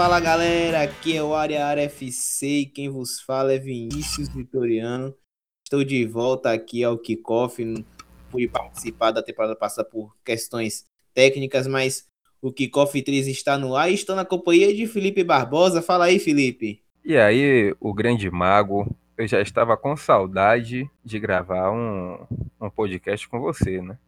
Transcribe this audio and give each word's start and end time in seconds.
fala 0.00 0.18
galera, 0.18 0.80
aqui 0.80 1.14
é 1.14 1.22
o 1.22 1.34
Área 1.34 1.66
Área 1.66 1.82
FC 1.82 2.46
e 2.46 2.64
quem 2.64 2.88
vos 2.88 3.20
fala 3.20 3.52
é 3.52 3.58
Vinícius 3.58 4.30
Vitoriano. 4.30 5.14
Estou 5.62 5.84
de 5.84 6.06
volta 6.06 6.50
aqui 6.50 6.82
ao 6.82 6.96
Kickoff. 6.96 7.62
Fui 8.30 8.48
participar 8.48 9.10
da 9.10 9.22
temporada 9.22 9.54
passada 9.54 9.86
por 9.86 10.16
questões 10.24 10.86
técnicas, 11.12 11.66
mas 11.66 12.06
o 12.40 12.50
Kickoff 12.50 13.02
3 13.02 13.28
está 13.28 13.58
no 13.58 13.76
ar 13.76 13.90
e 13.90 13.94
estou 13.94 14.16
na 14.16 14.24
companhia 14.24 14.74
de 14.74 14.86
Felipe 14.86 15.22
Barbosa. 15.22 15.82
Fala 15.82 16.06
aí, 16.06 16.18
Felipe. 16.18 16.82
E 17.04 17.18
aí, 17.18 17.76
o 17.78 17.92
grande 17.92 18.30
mago, 18.30 18.88
eu 19.18 19.28
já 19.28 19.42
estava 19.42 19.76
com 19.76 19.94
saudade 19.98 20.88
de 21.04 21.20
gravar 21.20 21.72
um, 21.72 22.26
um 22.58 22.70
podcast 22.70 23.28
com 23.28 23.38
você, 23.38 23.82
né? 23.82 23.98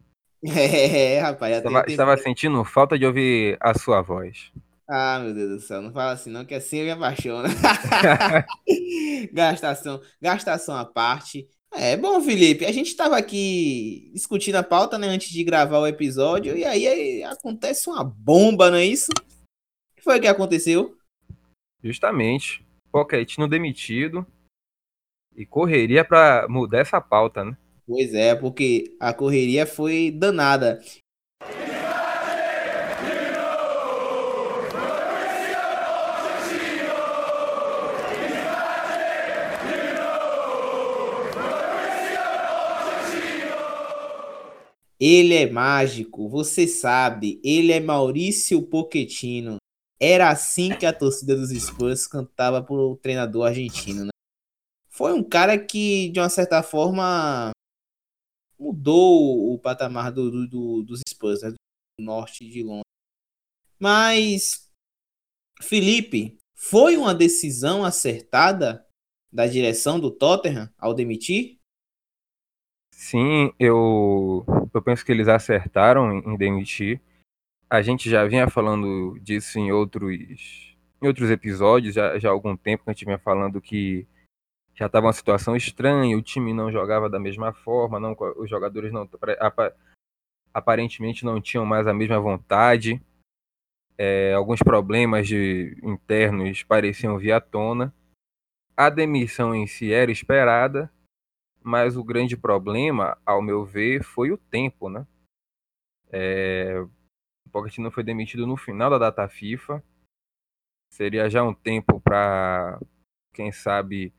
É, 0.43 1.19
rapaz. 1.19 1.57
Estava, 1.57 1.85
estava 1.87 2.17
sentindo 2.17 2.63
falta 2.65 2.97
de 2.97 3.05
ouvir 3.05 3.57
a 3.61 3.77
sua 3.77 4.01
voz. 4.01 4.51
Ah, 4.87 5.19
meu 5.19 5.33
Deus 5.33 5.49
do 5.49 5.59
céu, 5.61 5.81
não 5.81 5.93
fala 5.93 6.11
assim 6.11 6.29
não, 6.29 6.43
que 6.45 6.53
assim 6.53 6.79
eu 6.79 6.85
me 6.85 6.91
apaixono. 6.91 7.47
gastação, 9.31 10.01
gastação 10.21 10.75
à 10.75 10.85
parte. 10.85 11.47
É 11.71 11.97
bom, 11.97 12.21
Felipe, 12.21 12.65
a 12.65 12.71
gente 12.71 12.87
estava 12.87 13.17
aqui 13.17 14.11
discutindo 14.13 14.55
a 14.55 14.63
pauta, 14.63 14.97
né, 14.97 15.07
antes 15.07 15.29
de 15.29 15.43
gravar 15.43 15.79
o 15.79 15.87
episódio, 15.87 16.55
e 16.55 16.63
aí, 16.63 16.87
aí 16.87 17.23
acontece 17.23 17.89
uma 17.89 18.03
bomba, 18.03 18.69
não 18.69 18.77
é 18.77 18.85
isso? 18.85 19.11
O 19.11 19.95
que 19.95 20.03
foi 20.03 20.19
que 20.19 20.27
aconteceu? 20.27 20.95
Justamente, 21.83 22.63
Pochettino 22.91 23.47
demitido 23.47 24.25
e 25.35 25.45
correria 25.45 26.05
para 26.05 26.47
mudar 26.47 26.79
essa 26.79 27.01
pauta, 27.01 27.43
né? 27.43 27.57
Pois 27.87 28.13
é, 28.13 28.35
porque 28.35 28.95
a 28.99 29.13
correria 29.13 29.65
foi 29.65 30.11
danada. 30.11 30.79
Ele 45.05 45.35
é 45.35 45.49
mágico, 45.49 46.29
você 46.29 46.65
sabe, 46.65 47.41
ele 47.43 47.73
é 47.73 47.79
Maurício 47.81 48.65
Pochettino. 48.65 49.57
Era 49.99 50.29
assim 50.29 50.69
que 50.77 50.85
a 50.85 50.93
torcida 50.93 51.35
dos 51.35 51.49
Spurs 51.49 52.07
cantava 52.07 52.63
pro 52.63 52.95
treinador 53.03 53.47
argentino, 53.47 54.05
né? 54.05 54.11
Foi 54.87 55.11
um 55.11 55.21
cara 55.21 55.59
que, 55.59 56.07
de 56.07 56.21
uma 56.21 56.29
certa 56.29 56.63
forma, 56.63 57.51
mudou 58.57 59.53
o 59.53 59.59
patamar 59.59 60.09
do, 60.09 60.47
do, 60.47 60.83
dos 60.83 61.01
Spurs, 61.05 61.41
né? 61.41 61.49
do 61.51 62.05
norte 62.05 62.47
de 62.47 62.63
Londres. 62.63 62.83
Mas, 63.77 64.69
Felipe, 65.61 66.37
foi 66.55 66.95
uma 66.95 67.13
decisão 67.13 67.83
acertada 67.83 68.87
da 69.29 69.45
direção 69.47 69.99
do 69.99 70.09
Tottenham 70.09 70.69
ao 70.77 70.93
demitir? 70.93 71.59
Sim, 72.95 73.51
eu, 73.59 74.45
eu 74.73 74.81
penso 74.81 75.05
que 75.05 75.11
eles 75.11 75.27
acertaram 75.27 76.19
em 76.19 76.37
demitir. 76.37 77.01
A 77.69 77.81
gente 77.81 78.09
já 78.09 78.25
vinha 78.25 78.49
falando 78.49 79.19
disso 79.19 79.59
em 79.59 79.71
outros, 79.71 80.77
em 81.01 81.07
outros 81.07 81.29
episódios, 81.29 81.95
já, 81.95 82.17
já 82.17 82.29
há 82.29 82.31
algum 82.31 82.55
tempo 82.55 82.83
que 82.83 82.89
a 82.89 82.93
gente 82.93 83.05
vinha 83.05 83.19
falando 83.19 83.59
que 83.59 84.07
já 84.73 84.85
estava 84.85 85.07
uma 85.07 85.13
situação 85.13 85.55
estranha, 85.55 86.17
o 86.17 86.21
time 86.21 86.53
não 86.53 86.71
jogava 86.71 87.09
da 87.09 87.19
mesma 87.19 87.51
forma, 87.51 87.99
não, 87.99 88.15
os 88.37 88.49
jogadores 88.49 88.91
não 88.91 89.09
aparentemente 90.53 91.25
não 91.25 91.41
tinham 91.41 91.65
mais 91.65 91.87
a 91.87 91.93
mesma 91.93 92.19
vontade. 92.19 93.01
É, 93.97 94.33
alguns 94.33 94.59
problemas 94.59 95.27
de, 95.27 95.77
internos 95.83 96.63
pareciam 96.63 97.17
vir 97.17 97.31
à 97.31 97.41
tona. 97.41 97.93
A 98.77 98.89
demissão 98.89 99.53
em 99.53 99.67
si 99.67 99.91
era 99.91 100.11
esperada, 100.11 100.91
mas 101.63 101.95
o 101.95 102.03
grande 102.03 102.35
problema, 102.35 103.17
ao 103.25 103.41
meu 103.41 103.63
ver, 103.63 104.03
foi 104.03 104.31
o 104.31 104.37
tempo, 104.37 104.89
né? 104.89 105.07
É, 106.11 106.79
o 107.45 107.49
Pochettino 107.49 107.89
foi 107.89 108.03
demitido 108.03 108.45
no 108.45 108.57
final 108.57 108.89
da 108.89 108.97
data 108.97 109.27
FIFA. 109.27 109.83
Seria 110.91 111.29
já 111.29 111.43
um 111.43 111.53
tempo 111.53 111.99
para, 111.99 112.79
quem 113.33 113.51
sabe, 113.51 114.13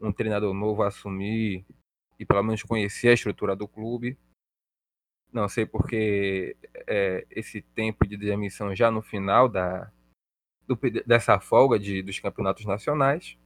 um 0.00 0.12
treinador 0.12 0.52
novo 0.52 0.82
assumir 0.82 1.64
e 2.18 2.24
pelo 2.24 2.42
menos 2.42 2.62
conhecer 2.62 3.08
a 3.08 3.14
estrutura 3.14 3.54
do 3.54 3.68
clube. 3.68 4.18
Não 5.32 5.48
sei 5.48 5.66
porque 5.66 6.56
é, 6.86 7.26
esse 7.30 7.60
tempo 7.60 8.06
de 8.06 8.16
demissão 8.16 8.74
já 8.74 8.90
no 8.90 9.02
final 9.02 9.48
da, 9.48 9.92
do, 10.66 10.76
dessa 11.06 11.38
folga 11.38 11.78
de, 11.78 12.02
dos 12.02 12.18
campeonatos 12.18 12.64
nacionais. 12.64 13.38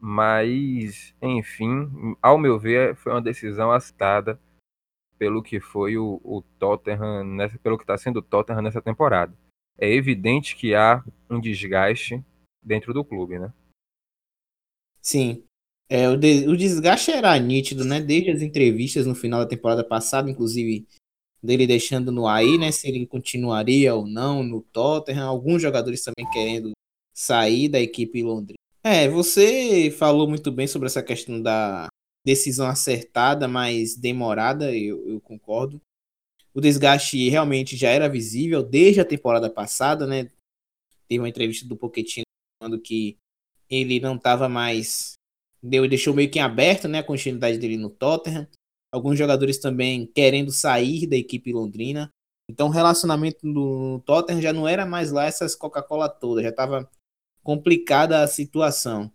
Mas, 0.00 1.14
enfim, 1.22 2.16
ao 2.20 2.36
meu 2.36 2.58
ver, 2.58 2.94
foi 2.94 3.12
uma 3.12 3.22
decisão 3.22 3.72
acertada 3.72 4.38
pelo 5.18 5.42
que 5.42 5.60
foi 5.60 5.96
o, 5.96 6.20
o 6.22 6.42
Tottenham, 6.58 7.24
nessa, 7.24 7.58
pelo 7.58 7.78
que 7.78 7.84
está 7.84 7.96
sendo 7.96 8.18
o 8.18 8.22
Tottenham 8.22 8.62
nessa 8.62 8.82
temporada. 8.82 9.34
É 9.78 9.90
evidente 9.92 10.56
que 10.56 10.74
há 10.74 11.02
um 11.30 11.40
desgaste 11.40 12.22
dentro 12.62 12.92
do 12.92 13.04
clube, 13.04 13.38
né? 13.38 13.52
Sim. 15.00 15.44
É, 15.88 16.08
o, 16.08 16.16
de, 16.16 16.48
o 16.48 16.56
desgaste 16.56 17.10
era 17.10 17.38
nítido, 17.38 17.84
né? 17.84 18.00
Desde 18.00 18.30
as 18.30 18.42
entrevistas 18.42 19.06
no 19.06 19.14
final 19.14 19.40
da 19.40 19.46
temporada 19.46 19.84
passada, 19.84 20.30
inclusive 20.30 20.86
dele 21.42 21.66
deixando 21.66 22.10
no 22.10 22.26
aí, 22.26 22.56
né? 22.56 22.72
Se 22.72 22.88
ele 22.88 23.06
continuaria 23.06 23.94
ou 23.94 24.06
não 24.06 24.42
no 24.42 24.62
Tottenham. 24.62 25.28
Alguns 25.28 25.60
jogadores 25.60 26.02
também 26.02 26.30
querendo 26.32 26.72
sair 27.14 27.68
da 27.68 27.80
equipe 27.80 28.22
londrina. 28.22 28.63
É, 28.86 29.08
você 29.08 29.90
falou 29.90 30.28
muito 30.28 30.52
bem 30.52 30.66
sobre 30.66 30.86
essa 30.86 31.02
questão 31.02 31.40
da 31.40 31.88
decisão 32.24 32.66
acertada, 32.66 33.48
mas 33.48 33.96
demorada, 33.96 34.76
eu, 34.76 35.08
eu 35.08 35.20
concordo. 35.22 35.80
O 36.52 36.60
desgaste 36.60 37.28
realmente 37.30 37.76
já 37.76 37.88
era 37.88 38.08
visível 38.08 38.62
desde 38.62 39.00
a 39.00 39.04
temporada 39.04 39.48
passada, 39.48 40.06
né? 40.06 40.30
Teve 41.08 41.18
uma 41.18 41.28
entrevista 41.28 41.66
do 41.66 41.76
Pochettino 41.76 42.24
falando 42.62 42.80
que 42.80 43.16
ele 43.70 44.00
não 44.00 44.16
estava 44.16 44.48
mais 44.48 45.14
deu 45.62 45.88
deixou 45.88 46.12
meio 46.12 46.30
que 46.30 46.38
em 46.38 46.42
aberto, 46.42 46.86
né, 46.86 46.98
a 46.98 47.04
continuidade 47.04 47.56
dele 47.58 47.78
no 47.78 47.88
Tottenham. 47.88 48.46
Alguns 48.92 49.18
jogadores 49.18 49.58
também 49.58 50.06
querendo 50.06 50.52
sair 50.52 51.06
da 51.06 51.16
equipe 51.16 51.52
londrina. 51.52 52.10
Então, 52.48 52.68
o 52.68 52.70
relacionamento 52.70 53.46
no 53.46 54.00
Tottenham 54.00 54.42
já 54.42 54.52
não 54.52 54.68
era 54.68 54.84
mais 54.84 55.10
lá 55.10 55.24
essas 55.24 55.54
Coca-Cola 55.54 56.08
todas, 56.08 56.44
já 56.44 56.50
estava 56.50 56.88
complicada 57.44 58.22
a 58.22 58.26
situação. 58.26 59.12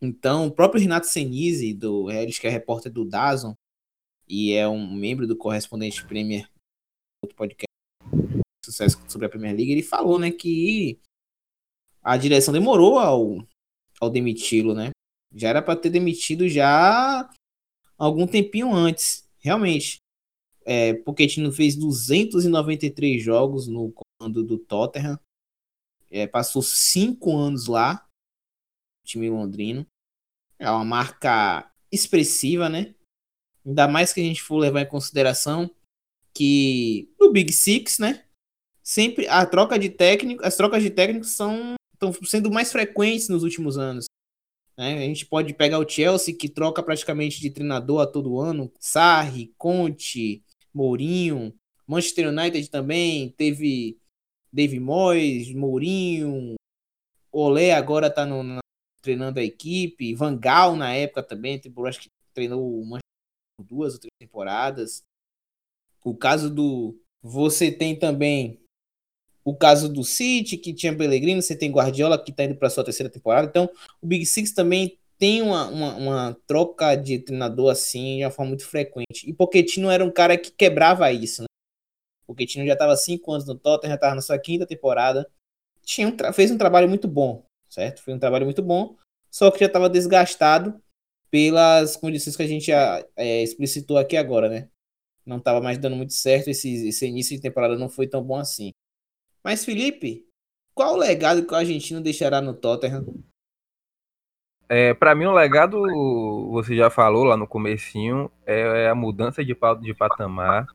Então, 0.00 0.46
o 0.46 0.50
próprio 0.50 0.80
Renato 0.80 1.06
Senise, 1.06 1.74
do 1.74 2.06
Harris, 2.06 2.38
que 2.38 2.46
é 2.46 2.50
repórter 2.50 2.90
do 2.90 3.04
Dazon, 3.04 3.54
e 4.28 4.52
é 4.52 4.66
um 4.66 4.94
membro 4.94 5.26
do 5.26 5.36
correspondente 5.36 6.06
Premier, 6.06 6.48
outro 7.22 7.36
podcast 7.36 7.66
sucesso 8.64 8.98
sobre 9.08 9.26
a 9.26 9.28
Premier 9.28 9.54
League, 9.54 9.72
ele 9.72 9.82
falou, 9.82 10.18
né, 10.18 10.30
que 10.30 10.98
a 12.02 12.16
direção 12.16 12.54
demorou 12.54 12.98
ao, 12.98 13.46
ao 14.00 14.08
demiti-lo, 14.08 14.74
né? 14.74 14.90
Já 15.34 15.48
era 15.48 15.62
para 15.62 15.78
ter 15.78 15.90
demitido 15.90 16.48
já 16.48 17.28
algum 17.98 18.26
tempinho 18.26 18.72
antes, 18.72 19.28
realmente. 19.38 19.98
É, 20.64 20.94
Pochettino 20.94 21.50
fez 21.50 21.74
293 21.74 23.22
jogos 23.22 23.66
no 23.66 23.92
comando 23.92 24.44
do 24.44 24.58
Tottenham, 24.58 25.18
é, 26.12 26.26
passou 26.26 26.62
cinco 26.62 27.34
anos 27.36 27.66
lá, 27.66 28.06
time 29.04 29.30
londrino. 29.30 29.86
É 30.58 30.70
uma 30.70 30.84
marca 30.84 31.68
expressiva, 31.90 32.68
né? 32.68 32.94
Ainda 33.64 33.88
mais 33.88 34.12
que 34.12 34.20
a 34.20 34.24
gente 34.24 34.42
for 34.42 34.58
levar 34.58 34.82
em 34.82 34.88
consideração 34.88 35.70
que 36.34 37.12
no 37.18 37.32
Big 37.32 37.52
Six, 37.52 37.98
né? 37.98 38.24
Sempre 38.82 39.26
a 39.28 39.46
troca 39.46 39.78
de 39.78 39.88
técnico, 39.88 40.44
as 40.44 40.56
trocas 40.56 40.82
de 40.82 40.90
técnicos 40.90 41.30
são 41.30 41.74
estão 41.94 42.12
sendo 42.24 42.50
mais 42.50 42.72
frequentes 42.72 43.28
nos 43.28 43.42
últimos 43.42 43.78
anos. 43.78 44.06
Né? 44.76 44.94
A 44.94 45.06
gente 45.06 45.24
pode 45.24 45.54
pegar 45.54 45.78
o 45.78 45.88
Chelsea 45.88 46.36
que 46.36 46.48
troca 46.48 46.82
praticamente 46.82 47.40
de 47.40 47.50
treinador 47.50 48.00
a 48.00 48.06
todo 48.06 48.40
ano, 48.40 48.72
Sarri, 48.78 49.54
Conte, 49.56 50.44
Mourinho, 50.74 51.54
Manchester 51.86 52.28
United 52.28 52.68
também 52.70 53.30
teve 53.30 53.98
Dave 54.52 54.78
Moyes, 54.78 55.52
Mourinho, 55.54 56.54
Olé 57.32 57.72
agora 57.72 58.10
tá 58.10 58.26
no, 58.26 58.42
na, 58.42 58.60
treinando 59.00 59.40
a 59.40 59.42
equipe, 59.42 60.14
Van 60.14 60.36
Gaal 60.36 60.76
na 60.76 60.92
época 60.94 61.22
também, 61.22 61.58
tipo, 61.58 61.86
acho 61.86 62.00
que 62.00 62.08
treinou 62.34 62.80
uma, 62.80 62.98
duas 63.58 63.94
ou 63.94 64.00
três 64.00 64.12
temporadas. 64.18 65.02
O 66.04 66.14
caso 66.14 66.50
do. 66.50 66.98
Você 67.22 67.70
tem 67.70 67.96
também 67.98 68.60
o 69.44 69.54
caso 69.54 69.88
do 69.88 70.04
City, 70.04 70.56
que 70.56 70.74
tinha 70.74 70.96
Pellegrino, 70.96 71.40
você 71.40 71.56
tem 71.56 71.70
Guardiola, 71.70 72.22
que 72.22 72.30
está 72.30 72.44
indo 72.44 72.56
para 72.56 72.70
sua 72.70 72.84
terceira 72.84 73.10
temporada. 73.10 73.46
Então, 73.48 73.70
o 74.00 74.06
Big 74.06 74.26
Six 74.26 74.52
também 74.52 74.98
tem 75.18 75.40
uma, 75.40 75.68
uma, 75.68 75.94
uma, 75.96 76.36
troca 76.46 76.96
de 76.96 77.18
treinador 77.18 77.70
assim 77.70 78.18
de 78.18 78.24
uma 78.24 78.30
forma 78.30 78.50
muito 78.50 78.66
frequente. 78.66 79.28
E 79.28 79.32
Pochettino 79.32 79.88
era 79.90 80.04
um 80.04 80.10
cara 80.10 80.36
que 80.36 80.50
quebrava 80.50 81.10
isso, 81.12 81.42
né? 81.42 81.46
Pochettino 82.26 82.66
já 82.66 82.74
estava 82.74 82.96
cinco 82.96 83.32
anos 83.32 83.46
no 83.46 83.54
Tottenham, 83.54 83.92
já 83.92 83.94
estava 83.96 84.14
na 84.14 84.22
sua 84.22 84.38
quinta 84.38 84.66
temporada. 84.66 85.30
tinha 85.84 86.08
um 86.08 86.32
fez 86.32 86.50
um 86.50 86.58
trabalho 86.58 86.88
muito 86.88 87.08
bom, 87.08 87.44
certo? 87.68 88.02
Foi 88.02 88.14
um 88.14 88.18
trabalho 88.18 88.44
muito 88.44 88.62
bom, 88.62 88.96
só 89.30 89.50
que 89.50 89.60
já 89.60 89.66
estava 89.66 89.88
desgastado 89.88 90.80
pelas 91.30 91.96
condições 91.96 92.36
que 92.36 92.42
a 92.42 92.46
gente 92.46 92.66
já 92.66 93.04
é, 93.16 93.42
explicitou 93.42 93.96
aqui 93.96 94.16
agora, 94.16 94.48
né? 94.48 94.68
Não 95.24 95.38
estava 95.38 95.60
mais 95.60 95.78
dando 95.78 95.96
muito 95.96 96.12
certo, 96.12 96.48
esse, 96.48 96.88
esse 96.88 97.06
início 97.06 97.34
de 97.36 97.42
temporada 97.42 97.76
não 97.76 97.88
foi 97.88 98.06
tão 98.06 98.22
bom 98.22 98.36
assim. 98.36 98.72
Mas, 99.42 99.64
Felipe, 99.64 100.26
qual 100.74 100.94
o 100.94 100.98
legado 100.98 101.44
que 101.46 101.52
o 101.52 101.56
argentino 101.56 102.00
deixará 102.00 102.40
no 102.40 102.54
Tottenham? 102.54 103.04
É, 104.68 104.94
para 104.94 105.14
mim, 105.14 105.26
o 105.26 105.32
legado, 105.32 105.80
você 106.50 106.76
já 106.76 106.88
falou 106.90 107.24
lá 107.24 107.36
no 107.36 107.46
comecinho, 107.46 108.30
é 108.46 108.88
a 108.88 108.94
mudança 108.94 109.44
de, 109.44 109.56
de 109.80 109.94
patamar 109.94 110.66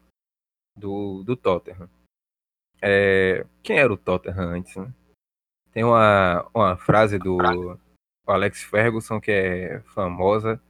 do, 0.77 1.23
do 1.23 1.35
Tottenham. 1.35 1.89
É, 2.81 3.45
quem 3.63 3.79
era 3.79 3.91
o 3.91 3.97
Tottenham 3.97 4.49
antes, 4.49 4.75
né? 4.75 4.93
Tem 5.71 5.83
uma, 5.83 6.47
uma 6.53 6.77
frase 6.77 7.17
do 7.19 7.37
Alex 8.25 8.63
Ferguson 8.63 9.19
que 9.19 9.31
é 9.31 9.79
famosa, 9.81 10.61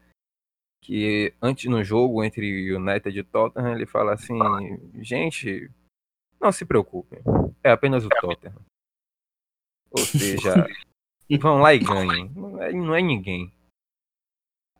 que 0.81 1.33
antes 1.41 1.69
no 1.69 1.83
jogo 1.83 2.23
entre 2.23 2.73
United 2.73 3.17
e 3.17 3.23
Tottenham, 3.23 3.73
ele 3.73 3.85
fala 3.85 4.13
assim, 4.13 4.37
gente, 5.01 5.69
não 6.39 6.51
se 6.51 6.65
preocupem, 6.65 7.19
é 7.63 7.71
apenas 7.71 8.05
o 8.05 8.09
Tottenham. 8.09 8.61
Ou 9.91 9.99
seja, 9.99 10.67
vão 11.39 11.59
lá 11.59 11.73
e 11.73 11.79
ganhem, 11.79 12.29
não 12.35 12.61
é, 12.61 12.71
não 12.71 12.95
é 12.95 13.01
ninguém. 13.01 13.51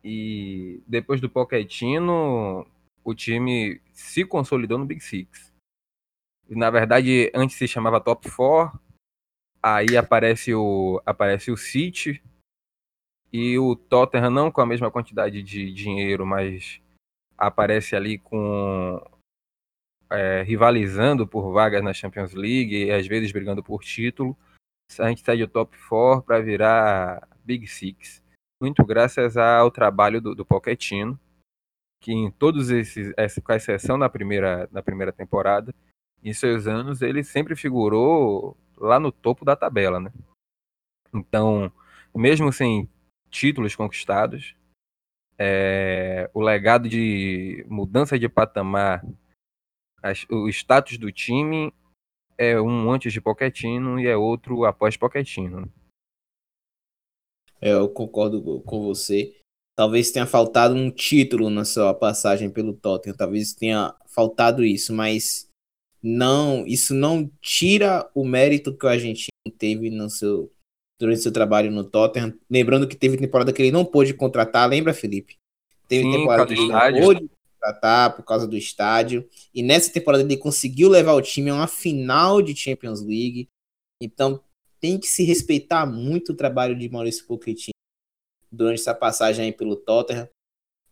E 0.02 0.82
depois 0.86 1.20
do 1.20 1.28
Pochettino, 1.28 2.66
o 3.04 3.14
time 3.14 3.80
se 3.98 4.24
consolidou 4.24 4.78
no 4.78 4.86
Big 4.86 5.00
Six. 5.00 5.52
Na 6.48 6.70
verdade, 6.70 7.30
antes 7.34 7.56
se 7.56 7.66
chamava 7.66 8.00
Top 8.00 8.30
4, 8.30 8.80
aí 9.62 9.96
aparece 9.96 10.54
o, 10.54 11.02
aparece 11.04 11.50
o 11.50 11.56
City, 11.56 12.22
e 13.32 13.58
o 13.58 13.74
Tottenham 13.74 14.30
não 14.30 14.50
com 14.50 14.60
a 14.60 14.66
mesma 14.66 14.90
quantidade 14.90 15.42
de 15.42 15.72
dinheiro, 15.72 16.24
mas 16.24 16.80
aparece 17.36 17.94
ali 17.96 18.18
com 18.18 19.02
é, 20.10 20.42
rivalizando 20.42 21.26
por 21.26 21.52
vagas 21.52 21.82
na 21.82 21.92
Champions 21.92 22.32
League 22.32 22.84
e 22.84 22.90
às 22.90 23.06
vezes 23.06 23.32
brigando 23.32 23.62
por 23.62 23.82
título. 23.82 24.36
A 24.98 25.08
gente 25.08 25.20
sai 25.22 25.36
do 25.36 25.48
top 25.48 25.76
4 25.88 26.22
para 26.22 26.40
virar 26.40 27.28
Big 27.44 27.66
Six. 27.66 28.22
Muito 28.62 28.84
graças 28.86 29.36
ao 29.36 29.70
trabalho 29.70 30.20
do, 30.20 30.34
do 30.34 30.46
Pochettino, 30.46 31.20
que 32.00 32.12
em 32.12 32.30
todos 32.30 32.70
esses, 32.70 33.12
com 33.42 33.52
exceção 33.52 33.96
na 33.96 34.08
primeira, 34.08 34.68
na 34.70 34.82
primeira 34.82 35.12
temporada, 35.12 35.74
em 36.22 36.32
seus 36.32 36.66
anos 36.66 37.02
ele 37.02 37.22
sempre 37.22 37.56
figurou 37.56 38.56
lá 38.76 38.98
no 38.98 39.10
topo 39.10 39.44
da 39.44 39.56
tabela, 39.56 39.98
né? 40.00 40.12
Então, 41.12 41.72
mesmo 42.14 42.52
sem 42.52 42.88
títulos 43.30 43.74
conquistados, 43.74 44.54
é, 45.38 46.30
o 46.34 46.40
legado 46.40 46.88
de 46.88 47.64
mudança 47.68 48.18
de 48.18 48.28
patamar, 48.28 49.04
as, 50.02 50.26
o 50.30 50.48
status 50.48 50.98
do 50.98 51.12
time 51.12 51.72
é 52.36 52.60
um 52.60 52.90
antes 52.90 53.12
de 53.12 53.20
Pochettino 53.20 53.98
e 53.98 54.06
é 54.06 54.16
outro 54.16 54.64
após 54.64 54.96
Pochettino. 54.96 55.72
É, 57.60 57.72
eu 57.72 57.88
concordo 57.88 58.60
com 58.62 58.82
você. 58.82 59.37
Talvez 59.78 60.10
tenha 60.10 60.26
faltado 60.26 60.74
um 60.74 60.90
título 60.90 61.48
na 61.48 61.64
sua 61.64 61.94
passagem 61.94 62.50
pelo 62.50 62.72
Tottenham, 62.72 63.16
talvez 63.16 63.52
tenha 63.52 63.94
faltado 64.08 64.64
isso, 64.64 64.92
mas 64.92 65.48
não, 66.02 66.66
isso 66.66 66.92
não 66.92 67.30
tira 67.40 68.10
o 68.12 68.24
mérito 68.24 68.76
que 68.76 68.84
o 68.84 68.88
argentino 68.88 69.30
teve 69.56 69.88
no 69.88 70.10
seu 70.10 70.52
durante 70.98 71.20
seu 71.20 71.30
trabalho 71.30 71.70
no 71.70 71.84
Tottenham. 71.84 72.34
Lembrando 72.50 72.88
que 72.88 72.96
teve 72.96 73.16
temporada 73.18 73.52
que 73.52 73.62
ele 73.62 73.70
não 73.70 73.84
pôde 73.84 74.12
contratar, 74.14 74.68
lembra, 74.68 74.92
Felipe? 74.92 75.36
Teve 75.86 76.02
Sim, 76.02 76.10
temporada 76.10 76.52
que 76.52 76.60
ele 76.60 76.72
não 76.72 77.00
pôde 77.00 77.30
contratar 77.60 78.16
por 78.16 78.24
causa 78.24 78.48
do 78.48 78.56
estádio. 78.56 79.28
E 79.54 79.62
nessa 79.62 79.92
temporada 79.92 80.24
ele 80.24 80.36
conseguiu 80.36 80.88
levar 80.88 81.12
o 81.12 81.22
time 81.22 81.50
a 81.50 81.54
uma 81.54 81.68
final 81.68 82.42
de 82.42 82.56
Champions 82.56 83.00
League. 83.00 83.48
Então 84.02 84.42
tem 84.80 84.98
que 84.98 85.06
se 85.06 85.22
respeitar 85.22 85.86
muito 85.86 86.32
o 86.32 86.36
trabalho 86.36 86.76
de 86.76 86.88
Maurício 86.88 87.24
Pochettino 87.28 87.77
durante 88.50 88.80
essa 88.80 88.94
passagem 88.94 89.46
aí 89.46 89.52
pelo 89.52 89.76
Tottenham. 89.76 90.28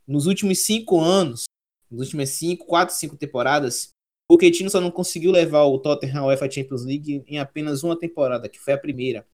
Nos 0.06 0.26
últimos 0.26 0.64
cinco 0.64 1.00
anos, 1.00 1.44
nos 1.90 2.06
últimos 2.06 2.30
cinco, 2.30 2.66
quatro, 2.66 2.94
cinco 2.94 3.16
temporadas, 3.16 3.90
o 4.28 4.36
Pochettino 4.36 4.70
só 4.70 4.80
não 4.80 4.90
conseguiu 4.90 5.30
levar 5.30 5.64
o 5.64 5.78
Tottenham 5.78 6.22
ao 6.22 6.28
UEFA 6.28 6.50
Champions 6.50 6.84
League 6.84 7.24
em 7.26 7.38
apenas 7.38 7.82
uma 7.82 7.98
temporada, 7.98 8.48
que 8.48 8.58
foi 8.58 8.74
a 8.74 8.78
primeira 8.78 9.26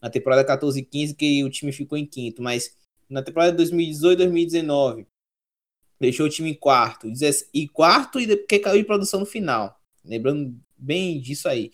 na 0.00 0.10
temporada 0.10 0.44
14 0.44 0.78
e 0.78 0.84
15, 0.84 1.14
que 1.14 1.42
o 1.44 1.50
time 1.50 1.72
ficou 1.72 1.96
em 1.96 2.04
quinto, 2.04 2.42
mas 2.42 2.76
na 3.08 3.22
temporada 3.22 3.56
2018 3.56 4.18
2019, 4.18 5.06
deixou 5.98 6.26
o 6.26 6.28
time 6.28 6.50
em 6.50 6.54
quarto, 6.54 7.10
e 7.54 7.68
quarto 7.68 8.20
e 8.20 8.36
porque 8.36 8.58
caiu 8.58 8.78
de 8.78 8.84
produção 8.84 9.20
no 9.20 9.26
final. 9.26 9.80
Lembrando 10.04 10.54
bem 10.76 11.18
disso 11.20 11.48
aí. 11.48 11.70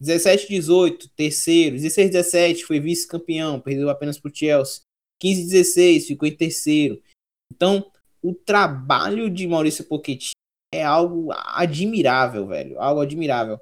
17 0.00 0.48
18, 0.48 1.10
terceiro, 1.10 1.76
16 1.76 2.10
17 2.10 2.64
foi 2.64 2.80
vice-campeão, 2.80 3.60
perdeu 3.60 3.90
apenas 3.90 4.18
para 4.18 4.30
o 4.30 4.34
Chelsea. 4.34 4.82
15 5.24 5.44
16 5.44 6.06
ficou 6.06 6.28
em 6.28 6.36
terceiro. 6.36 7.02
Então, 7.50 7.90
o 8.22 8.34
trabalho 8.34 9.30
de 9.30 9.46
Maurício 9.46 9.82
Pochettino 9.84 10.34
é 10.70 10.84
algo 10.84 11.32
admirável, 11.32 12.46
velho, 12.46 12.78
algo 12.78 13.00
admirável. 13.00 13.58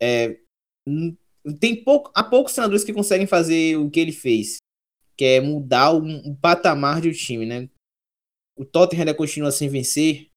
É, 0.00 0.40
tem 1.60 1.84
pouco, 1.84 2.10
há 2.14 2.24
poucos 2.24 2.54
treinadores 2.54 2.82
que 2.82 2.94
conseguem 2.94 3.26
fazer 3.26 3.76
o 3.76 3.90
que 3.90 4.00
ele 4.00 4.12
fez, 4.12 4.56
que 5.18 5.24
é 5.24 5.40
mudar 5.40 5.92
o, 5.92 5.98
o 5.98 6.34
patamar 6.36 7.02
de 7.02 7.10
um 7.10 7.12
time, 7.12 7.44
né? 7.44 7.68
O 8.56 8.64
Tottenham 8.64 9.02
ainda 9.02 9.14
continua 9.14 9.52
sem 9.52 9.68
vencer 9.68 10.30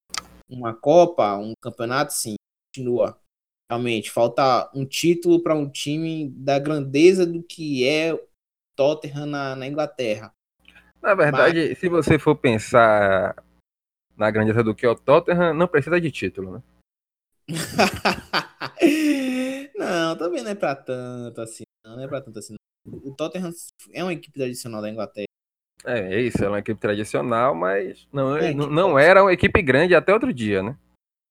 uma 0.49 0.75
Copa, 0.75 1.37
um 1.37 1.53
campeonato, 1.61 2.11
sim, 2.11 2.35
continua. 2.67 3.17
Realmente, 3.71 4.11
falta 4.11 4.69
um 4.75 4.85
título 4.85 5.41
para 5.41 5.55
um 5.55 5.69
time 5.69 6.29
da 6.31 6.59
grandeza 6.59 7.25
do 7.25 7.41
que 7.41 7.87
é 7.87 8.19
Tottenham 8.75 9.25
na, 9.25 9.55
na 9.55 9.65
Inglaterra. 9.65 10.33
Na 11.01 11.15
verdade, 11.15 11.69
Mas... 11.69 11.77
se 11.77 11.89
você 11.89 12.19
for 12.19 12.35
pensar 12.35 13.35
na 14.17 14.29
grandeza 14.29 14.63
do 14.63 14.75
que 14.75 14.85
é 14.85 14.89
o 14.89 14.95
Tottenham, 14.95 15.53
não 15.53 15.67
precisa 15.67 15.99
de 15.99 16.11
título, 16.11 16.53
né? 16.53 16.63
não, 19.75 20.17
também 20.17 20.43
não 20.43 20.51
é 20.51 20.55
pra 20.55 20.75
tanto 20.75 21.41
assim. 21.41 21.63
Não, 21.85 21.95
não 21.95 22.03
é 22.03 22.07
pra 22.07 22.21
tanto 22.21 22.39
assim. 22.39 22.55
O 22.85 23.13
Tottenham 23.15 23.51
é 23.93 24.03
uma 24.03 24.13
equipe 24.13 24.33
tradicional 24.33 24.81
da 24.81 24.89
Inglaterra. 24.89 25.25
É, 25.85 26.15
é 26.15 26.21
isso, 26.21 26.43
é 26.43 26.49
uma 26.49 26.59
equipe 26.59 26.79
tradicional, 26.79 27.55
mas 27.55 28.05
não, 28.11 28.35
é, 28.35 28.53
não, 28.53 28.69
não 28.69 28.99
era 28.99 29.23
uma 29.23 29.31
equipe 29.31 29.61
grande 29.61 29.95
até 29.95 30.13
outro 30.13 30.33
dia, 30.33 30.61
né? 30.61 30.77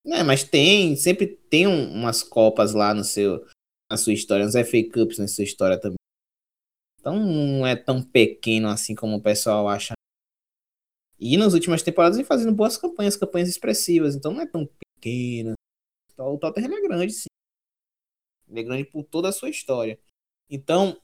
É, 0.06 0.22
mas 0.22 0.42
tem, 0.42 0.96
sempre 0.96 1.26
tem 1.26 1.66
um, 1.66 1.92
umas 1.92 2.22
copas 2.22 2.72
lá 2.72 2.94
no 2.94 3.04
seu, 3.04 3.44
na 3.90 3.98
sua 3.98 4.14
história, 4.14 4.46
uns 4.46 4.54
FA 4.54 4.82
Cups 4.90 5.18
na 5.18 5.28
sua 5.28 5.44
história 5.44 5.78
também. 5.78 5.97
Então 7.08 7.18
não 7.18 7.66
é 7.66 7.74
tão 7.74 8.02
pequeno 8.02 8.68
assim 8.68 8.94
como 8.94 9.16
o 9.16 9.22
pessoal 9.22 9.66
acha. 9.66 9.94
E 11.18 11.38
nas 11.38 11.54
últimas 11.54 11.82
temporadas 11.82 12.18
vem 12.18 12.24
fazendo 12.24 12.54
boas 12.54 12.76
campanhas, 12.76 13.16
campanhas 13.16 13.48
expressivas, 13.48 14.14
então 14.14 14.34
não 14.34 14.42
é 14.42 14.46
tão 14.46 14.66
pequeno. 14.66 15.54
Então, 16.12 16.34
o 16.34 16.38
Tottenham 16.38 16.76
é 16.76 16.82
grande, 16.82 17.12
sim. 17.14 17.28
Ele 18.46 18.60
é 18.60 18.62
grande 18.62 18.84
por 18.84 19.04
toda 19.04 19.30
a 19.30 19.32
sua 19.32 19.48
história. 19.48 19.98
Então, 20.50 21.00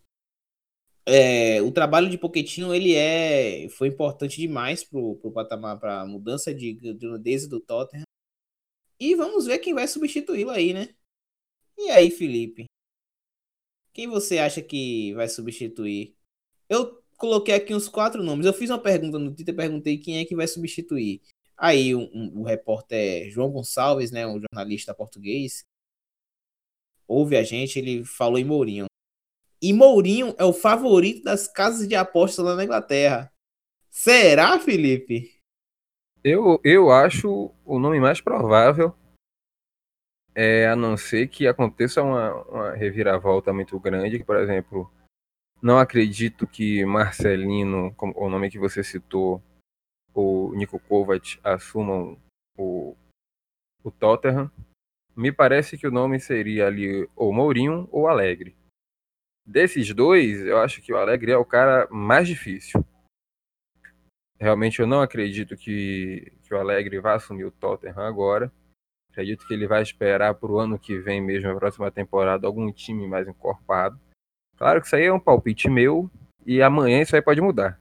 é, 1.07 1.63
o 1.63 1.73
trabalho 1.73 2.11
de 2.11 2.19
Pochettino 2.19 2.75
ele 2.75 2.95
é 2.95 3.69
foi 3.71 3.89
importante 3.89 4.39
demais 4.39 4.85
pro, 4.85 5.17
pro 5.17 5.33
patamar 5.33 5.81
para 5.81 6.03
a 6.03 6.07
mudança 6.07 6.55
de 6.55 6.75
grandeza 6.75 7.49
do 7.49 7.61
Tottenham. 7.61 8.05
E 9.01 9.15
vamos 9.15 9.47
ver 9.47 9.59
quem 9.59 9.73
vai 9.73 9.89
substituí-lo 9.89 10.51
aí, 10.51 10.75
né? 10.75 10.95
E 11.79 11.91
aí, 11.91 12.11
Felipe? 12.11 12.67
Quem 13.95 14.09
você 14.09 14.39
acha 14.39 14.61
que 14.61 15.15
vai 15.15 15.29
substituir? 15.29 16.17
Eu 16.69 17.01
coloquei 17.17 17.55
aqui 17.55 17.73
uns 17.73 17.89
quatro 17.89 18.25
nomes. 18.25 18.45
Eu 18.45 18.53
fiz 18.53 18.69
uma 18.69 18.79
pergunta 18.79 19.21
no 19.21 19.33
Twitter, 19.33 19.55
perguntei 19.55 19.97
quem 19.97 20.19
é 20.19 20.25
que 20.25 20.35
vai 20.35 20.49
substituir. 20.49 21.23
Aí 21.57 21.95
um, 21.95 22.11
um, 22.13 22.41
o 22.41 22.43
repórter 22.43 23.31
João 23.31 23.53
Gonçalves, 23.53 24.11
né, 24.11 24.27
um 24.27 24.41
jornalista 24.41 24.93
português, 24.93 25.65
ouve 27.07 27.37
a 27.37 27.45
gente, 27.45 27.79
ele 27.79 28.05
falou 28.05 28.37
em 28.37 28.45
Mourinho. 28.45 28.87
E 29.63 29.73
Mourinho 29.73 30.35
é 30.37 30.45
o 30.45 30.53
favorito 30.53 31.23
das 31.23 31.47
casas 31.47 31.87
de 31.87 31.95
apostas 31.95 32.45
lá 32.45 32.57
na 32.57 32.65
Inglaterra. 32.65 33.33
Será, 33.89 34.59
Felipe? 34.59 35.41
Eu, 36.25 36.61
eu 36.65 36.91
acho 36.91 37.55
o 37.65 37.79
nome 37.79 38.01
mais 38.01 38.21
provável, 38.21 38.93
é, 40.35 40.67
a 40.67 40.75
não 40.75 40.97
ser 40.97 41.29
que 41.29 41.47
aconteça 41.47 42.03
uma, 42.03 42.35
uma 42.45 42.71
reviravolta 42.73 43.53
muito 43.53 43.79
grande, 43.79 44.19
que, 44.19 44.25
por 44.25 44.37
exemplo, 44.37 44.91
não 45.63 45.79
acredito 45.79 46.47
que 46.47 46.85
Marcelino, 46.85 47.95
o 47.99 48.29
nome 48.29 48.51
que 48.51 48.59
você 48.59 48.83
citou, 48.83 49.43
o 50.13 50.53
Nico 50.55 50.79
Kovac 50.79 51.39
assumam 51.43 52.19
o, 52.57 52.97
o 53.83 53.91
Tottenham. 53.91 54.51
Me 55.17 55.33
parece 55.33 55.79
que 55.79 55.87
o 55.87 55.93
nome 55.93 56.19
seria 56.19 56.67
ali 56.67 57.09
ou 57.15 57.33
Mourinho 57.33 57.89
ou 57.91 58.09
Alegre. 58.09 58.57
Desses 59.47 59.93
dois, 59.95 60.41
eu 60.45 60.59
acho 60.59 60.83
que 60.83 60.93
o 60.93 60.97
Alegre 60.97 61.33
é 61.33 61.37
o 61.37 61.45
cara 61.45 61.87
mais 61.91 62.27
difícil. 62.27 62.85
Realmente 64.39 64.81
eu 64.81 64.87
não 64.87 65.01
acredito 65.01 65.57
que, 65.57 66.33
que 66.43 66.53
o 66.53 66.59
Alegre 66.59 66.99
vá 66.99 67.15
assumir 67.15 67.45
o 67.45 67.51
Tottenham 67.51 68.01
agora. 68.01 68.53
Acredito 69.15 69.47
que 69.47 69.55
ele 69.55 69.69
vai 69.69 69.81
esperar 69.81 70.35
para 70.35 70.51
o 70.51 70.59
ano 70.59 70.77
que 70.77 70.99
vem 70.99 71.21
mesmo, 71.21 71.49
a 71.49 71.55
próxima 71.55 71.89
temporada, 71.89 72.49
algum 72.49 72.73
time 72.73 73.07
mais 73.07 73.29
encorpado. 73.29 73.97
Claro 74.57 74.81
que 74.81 74.89
isso 74.89 74.97
aí 74.97 75.05
é 75.05 75.13
um 75.13 75.21
palpite 75.21 75.71
meu 75.71 76.11
e 76.45 76.61
amanhã 76.61 77.01
isso 77.01 77.15
aí 77.15 77.23
pode 77.23 77.41
mudar. 77.41 77.81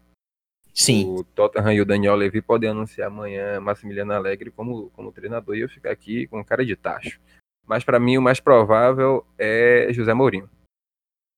Sim. 0.72 1.10
O 1.10 1.24
Tottenham 1.24 1.74
e 1.74 1.82
o 1.82 1.86
Daniel 1.86 2.14
Levy 2.14 2.40
podem 2.40 2.70
anunciar 2.70 3.08
amanhã 3.08 3.60
Massimiliano 3.60 4.14
Alegre 4.14 4.52
como, 4.52 4.92
como 4.92 5.12
treinador 5.12 5.56
e 5.56 5.62
eu 5.62 5.70
ficar 5.70 5.90
aqui 5.90 6.28
com 6.28 6.46
cara 6.46 6.64
de 6.64 6.76
tacho. 6.76 7.20
Mas 7.66 7.84
para 7.84 8.00
mim 8.00 8.16
o 8.16 8.22
mais 8.22 8.40
provável 8.40 9.26
é 9.36 9.88
José 9.92 10.14
Mourinho, 10.14 10.48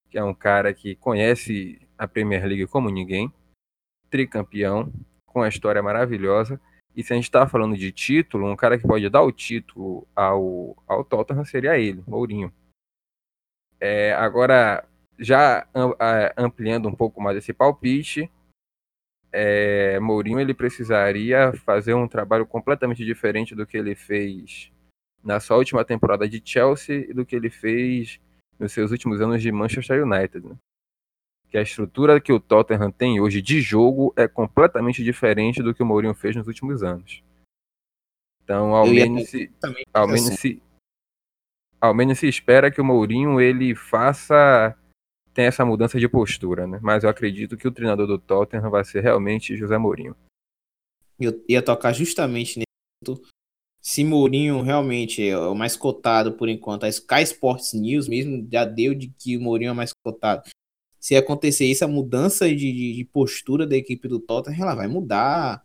que 0.09 0.17
é 0.17 0.23
um 0.23 0.33
cara 0.33 0.73
que 0.73 0.97
conhece 0.97 1.79
a 1.97 2.05
Premier 2.05 2.45
League 2.45 2.67
como 2.67 2.89
ninguém, 2.89 3.31
tricampeão, 4.09 4.91
com 5.25 5.41
a 5.41 5.47
história 5.47 5.81
maravilhosa. 5.81 6.59
E 6.95 7.03
se 7.03 7.11
a 7.11 7.15
gente 7.15 7.25
está 7.25 7.47
falando 7.47 7.75
de 7.75 7.91
título, 7.91 8.49
um 8.49 8.55
cara 8.55 8.77
que 8.77 8.87
pode 8.87 9.09
dar 9.09 9.21
o 9.21 9.31
título 9.31 10.07
ao, 10.15 10.81
ao 10.87 11.03
Tottenham 11.03 11.43
seria 11.43 11.77
ele, 11.77 12.01
Mourinho. 12.07 12.53
É, 13.79 14.13
agora, 14.13 14.87
já 15.19 15.67
ampliando 16.37 16.87
um 16.87 16.95
pouco 16.95 17.21
mais 17.21 17.37
esse 17.37 17.51
palpite, 17.51 18.31
é, 19.31 19.99
Mourinho 19.99 20.39
ele 20.39 20.53
precisaria 20.53 21.51
fazer 21.65 21.93
um 21.93 22.07
trabalho 22.07 22.45
completamente 22.45 23.03
diferente 23.03 23.53
do 23.53 23.67
que 23.67 23.77
ele 23.77 23.93
fez 23.93 24.71
na 25.21 25.41
sua 25.41 25.57
última 25.57 25.83
temporada 25.83 26.29
de 26.29 26.41
Chelsea 26.43 27.09
e 27.09 27.13
do 27.13 27.25
que 27.25 27.35
ele 27.35 27.49
fez 27.49 28.21
nos 28.57 28.71
seus 28.71 28.91
últimos 28.91 29.19
anos 29.19 29.41
de 29.41 29.51
Manchester 29.51 30.05
United. 30.05 30.47
Né? 30.47 30.55
Que 31.49 31.57
a 31.57 31.61
estrutura 31.61 32.19
que 32.19 32.33
o 32.33 32.39
Tottenham 32.39 32.91
tem 32.91 33.19
hoje 33.19 33.41
de 33.41 33.61
jogo 33.61 34.13
é 34.15 34.27
completamente 34.27 35.03
diferente 35.03 35.63
do 35.63 35.73
que 35.73 35.83
o 35.83 35.85
Mourinho 35.85 36.13
fez 36.13 36.35
nos 36.35 36.47
últimos 36.47 36.83
anos. 36.83 37.23
Então, 38.43 38.75
ao 38.75 38.85
menos, 38.85 39.29
se, 39.29 39.51
ao 39.93 40.07
menos 40.07 40.27
assim. 40.27 40.35
se, 40.35 40.63
ao 41.81 41.93
menos 41.93 42.19
se 42.19 42.27
espera 42.27 42.69
que 42.69 42.81
o 42.81 42.85
Mourinho 42.85 43.39
ele 43.41 43.73
faça 43.73 44.77
tem 45.35 45.45
essa 45.45 45.65
mudança 45.65 45.99
de 45.99 46.07
postura, 46.07 46.65
né? 46.65 46.79
Mas 46.81 47.03
eu 47.03 47.09
acredito 47.09 47.57
que 47.57 47.67
o 47.67 47.71
treinador 47.71 48.07
do 48.07 48.17
Tottenham 48.17 48.71
vai 48.71 48.85
ser 48.85 49.03
realmente 49.03 49.57
José 49.57 49.77
Mourinho. 49.77 50.15
Eu 51.19 51.43
ia 51.47 51.61
tocar 51.61 51.91
justamente 51.91 52.57
nesse 52.57 52.65
ponto. 53.05 53.21
Se 53.81 54.03
Mourinho 54.03 54.61
realmente 54.61 55.27
é 55.27 55.37
o 55.37 55.53
mais 55.53 55.75
cotado 55.75 56.33
por 56.33 56.47
enquanto, 56.47 56.85
a 56.85 56.89
Sky 56.89 57.21
Sports 57.23 57.73
News 57.73 58.07
mesmo 58.07 58.47
já 58.49 58.63
deu 58.63 58.95
de 58.95 59.09
que 59.09 59.35
o 59.35 59.41
Mourinho 59.41 59.71
é 59.71 59.73
mais 59.73 59.91
cotado. 60.03 60.49
Se 61.05 61.15
acontecer 61.15 61.67
isso, 61.67 61.85
a 61.85 61.87
mudança 61.87 62.49
de, 62.49 62.55
de, 62.55 62.93
de 62.93 63.05
postura 63.05 63.67
da 63.67 63.75
equipe 63.75 64.07
do 64.07 64.19
Tottenham, 64.19 64.63
ela 64.63 64.73
vai 64.73 64.87
mudar. 64.87 65.63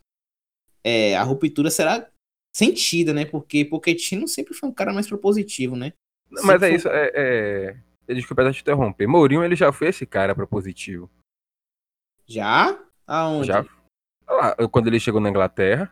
É, 0.84 1.16
a 1.16 1.22
ruptura 1.22 1.70
será 1.70 2.06
sentida, 2.54 3.14
né? 3.14 3.24
Porque 3.24 3.64
Pochettino 3.64 4.28
sempre 4.28 4.52
foi 4.52 4.68
um 4.68 4.74
cara 4.74 4.92
mais 4.92 5.08
propositivo, 5.08 5.76
né? 5.76 5.94
Mas 6.44 6.62
é 6.62 6.74
isso, 6.74 6.88
é, 6.88 7.10
é, 8.06 8.14
Desculpa 8.14 8.42
até 8.42 8.52
te 8.52 8.60
interromper. 8.60 9.06
Mourinho, 9.06 9.42
ele 9.42 9.56
já 9.56 9.72
foi 9.72 9.88
esse 9.88 10.04
cara 10.04 10.34
propositivo. 10.34 11.10
Já? 12.26 12.78
Aonde? 13.06 13.46
Já. 13.46 13.64
Lá, 14.28 14.54
quando 14.68 14.88
ele 14.88 15.00
chegou 15.00 15.22
na 15.22 15.30
Inglaterra. 15.30 15.90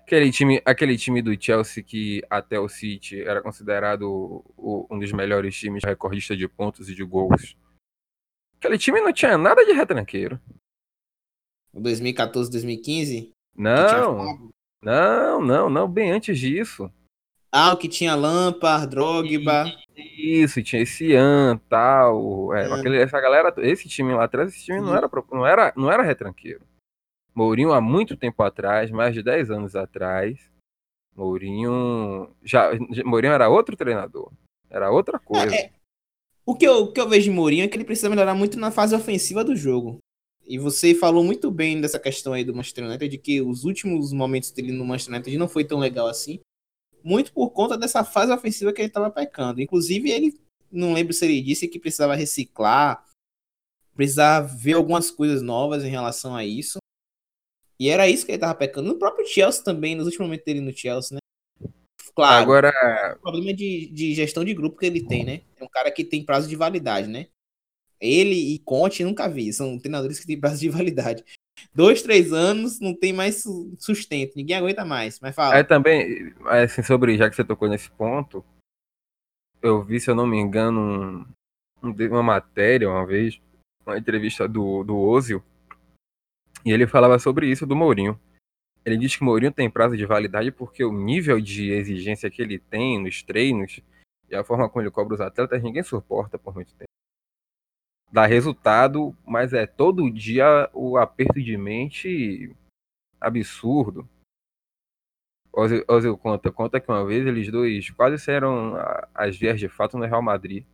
Aquele 0.00 0.30
time, 0.30 0.60
aquele 0.66 0.98
time 0.98 1.22
do 1.22 1.34
Chelsea 1.42 1.82
que 1.82 2.22
até 2.28 2.60
o 2.60 2.68
City 2.68 3.22
era 3.22 3.40
considerado 3.40 4.02
o, 4.54 4.86
um 4.90 4.98
dos 4.98 5.12
melhores 5.12 5.56
times 5.56 5.82
recordista 5.82 6.36
de 6.36 6.46
pontos 6.46 6.90
e 6.90 6.94
de 6.94 7.02
gols. 7.02 7.56
Aquele 8.62 8.78
time 8.78 9.00
não 9.00 9.12
tinha 9.12 9.36
nada 9.36 9.66
de 9.66 9.72
retranqueiro. 9.72 10.40
2014, 11.74 12.48
2015? 12.48 13.32
Não. 13.56 14.52
Não, 14.80 15.42
não, 15.42 15.68
não, 15.68 15.88
bem 15.88 16.12
antes 16.12 16.38
disso. 16.38 16.88
Ah, 17.50 17.72
o 17.72 17.76
que 17.76 17.88
tinha 17.88 18.14
Lampard, 18.14 18.86
Drogba. 18.86 19.64
Isso, 19.96 20.62
tinha 20.62 20.80
esse 20.80 21.06
Ian, 21.06 21.60
tal. 21.68 22.54
É, 22.54 22.72
aquele, 22.72 23.02
essa 23.02 23.20
galera, 23.20 23.52
esse 23.58 23.88
time 23.88 24.14
lá 24.14 24.26
atrás, 24.26 24.50
esse 24.54 24.64
time 24.64 24.80
não 24.80 24.96
era, 24.96 25.10
não 25.32 25.44
era, 25.44 25.72
não 25.76 25.90
era 25.90 26.04
retranqueiro. 26.04 26.64
Mourinho 27.34 27.72
há 27.72 27.80
muito 27.80 28.16
tempo 28.16 28.44
atrás, 28.44 28.92
mais 28.92 29.12
de 29.12 29.24
10 29.24 29.50
anos 29.50 29.74
atrás, 29.74 30.38
Mourinho 31.16 32.32
já 32.44 32.70
Mourinho 33.04 33.32
era 33.32 33.48
outro 33.48 33.76
treinador. 33.76 34.30
Era 34.70 34.88
outra 34.92 35.18
coisa. 35.18 35.52
É, 35.52 35.64
é, 35.64 35.72
o, 36.44 36.54
que 36.54 36.66
eu, 36.66 36.84
o 36.84 36.92
que 36.92 37.00
eu 37.00 37.08
vejo 37.08 37.24
de 37.24 37.30
Mourinho 37.30 37.64
é 37.64 37.68
que 37.68 37.76
ele 37.76 37.84
precisa 37.84 38.10
melhorar 38.10 38.34
muito 38.34 38.58
na 38.58 38.70
fase 38.70 38.94
ofensiva 38.94 39.44
do 39.44 39.56
jogo. 39.56 39.98
E 40.44 40.58
você 40.58 40.94
falou 40.94 41.22
muito 41.22 41.50
bem 41.50 41.80
dessa 41.80 41.98
questão 41.98 42.32
aí 42.32 42.44
do 42.44 42.54
Manchester 42.54 42.84
United, 42.84 43.08
de 43.08 43.18
que 43.18 43.40
os 43.40 43.64
últimos 43.64 44.12
momentos 44.12 44.50
dele 44.50 44.72
no 44.72 44.84
Manchester 44.84 45.14
United 45.14 45.38
não 45.38 45.48
foi 45.48 45.64
tão 45.64 45.78
legal 45.78 46.06
assim 46.06 46.40
muito 47.04 47.32
por 47.32 47.50
conta 47.50 47.76
dessa 47.76 48.04
fase 48.04 48.32
ofensiva 48.32 48.72
que 48.72 48.80
ele 48.80 48.88
estava 48.88 49.10
pecando. 49.10 49.60
Inclusive, 49.60 50.10
ele 50.10 50.40
não 50.70 50.92
lembro 50.92 51.12
se 51.12 51.24
ele 51.24 51.40
disse 51.42 51.68
que 51.68 51.78
precisava 51.78 52.14
reciclar, 52.14 53.04
precisava 53.94 54.46
ver 54.46 54.74
algumas 54.74 55.10
coisas 55.10 55.42
novas 55.42 55.84
em 55.84 55.90
relação 55.90 56.34
a 56.34 56.44
isso. 56.44 56.78
E 57.78 57.88
era 57.88 58.08
isso 58.08 58.24
que 58.24 58.32
ele 58.32 58.36
estava 58.36 58.54
pecando. 58.54 58.88
No 58.88 58.98
próprio 58.98 59.26
Chelsea 59.26 59.64
também, 59.64 59.94
nos 59.94 60.06
últimos 60.06 60.26
momentos 60.26 60.44
dele 60.44 60.60
no 60.60 60.76
Chelsea, 60.76 61.16
né? 61.16 61.18
Claro. 62.14 62.42
Agora. 62.42 63.16
O 63.18 63.22
problema 63.22 63.54
de, 63.54 63.88
de 63.92 64.14
gestão 64.14 64.44
de 64.44 64.54
grupo 64.54 64.78
que 64.78 64.86
ele 64.86 65.06
tem, 65.06 65.24
né? 65.24 65.40
É 65.58 65.64
um 65.64 65.68
cara 65.68 65.90
que 65.90 66.04
tem 66.04 66.24
prazo 66.24 66.48
de 66.48 66.56
validade, 66.56 67.08
né? 67.08 67.28
Ele 68.00 68.54
e 68.54 68.58
Conte 68.58 69.04
nunca 69.04 69.28
vi. 69.28 69.52
São 69.52 69.78
treinadores 69.78 70.18
que 70.18 70.26
têm 70.26 70.38
prazo 70.38 70.60
de 70.60 70.68
validade 70.68 71.24
dois, 71.74 72.02
três 72.02 72.32
anos, 72.32 72.80
não 72.80 72.94
tem 72.94 73.12
mais 73.12 73.44
sustento, 73.78 74.36
ninguém 74.36 74.56
aguenta 74.56 74.84
mais. 74.84 75.20
Mas 75.20 75.34
fala. 75.34 75.56
É 75.56 75.62
também, 75.62 76.34
assim, 76.46 76.82
sobre, 76.82 77.16
já 77.16 77.28
que 77.28 77.36
você 77.36 77.44
tocou 77.44 77.68
nesse 77.68 77.90
ponto, 77.90 78.44
eu 79.60 79.82
vi, 79.82 80.00
se 80.00 80.10
eu 80.10 80.14
não 80.14 80.26
me 80.26 80.38
engano, 80.38 81.26
um, 81.82 81.90
uma 81.90 82.22
matéria 82.22 82.88
uma 82.88 83.06
vez, 83.06 83.40
uma 83.86 83.98
entrevista 83.98 84.48
do, 84.48 84.82
do 84.82 84.96
Ozil, 84.96 85.42
e 86.64 86.70
ele 86.70 86.86
falava 86.86 87.18
sobre 87.18 87.50
isso 87.50 87.66
do 87.66 87.76
Mourinho. 87.76 88.18
Ele 88.84 88.96
diz 88.96 89.16
que 89.16 89.24
Mourinho 89.24 89.52
tem 89.52 89.70
prazo 89.70 89.96
de 89.96 90.04
validade 90.04 90.50
porque 90.50 90.84
o 90.84 90.92
nível 90.92 91.40
de 91.40 91.70
exigência 91.70 92.30
que 92.30 92.42
ele 92.42 92.58
tem 92.58 93.00
nos 93.00 93.22
treinos 93.22 93.80
e 94.28 94.34
a 94.34 94.42
forma 94.42 94.68
como 94.68 94.82
ele 94.82 94.90
cobra 94.90 95.14
os 95.14 95.20
atletas, 95.20 95.62
ninguém 95.62 95.82
suporta 95.82 96.38
por 96.38 96.54
muito 96.54 96.74
tempo 96.74 96.92
dá 98.12 98.26
resultado, 98.26 99.16
mas 99.26 99.54
é 99.54 99.66
todo 99.66 100.10
dia 100.10 100.68
o 100.74 100.98
aperto 100.98 101.42
de 101.42 101.56
mente 101.56 102.54
absurdo. 103.18 104.06
Ozil, 105.50 105.84
Ozil 105.88 106.18
conta, 106.18 106.52
conta 106.52 106.80
que 106.80 106.90
uma 106.90 107.04
vez 107.06 107.26
eles 107.26 107.50
dois 107.50 107.90
quase 107.90 108.18
saíram 108.18 108.74
as 109.14 109.36
vias 109.36 109.58
de 109.58 109.68
fato 109.68 109.96
no 109.96 110.04
Real 110.04 110.22
Madrid. 110.22 110.64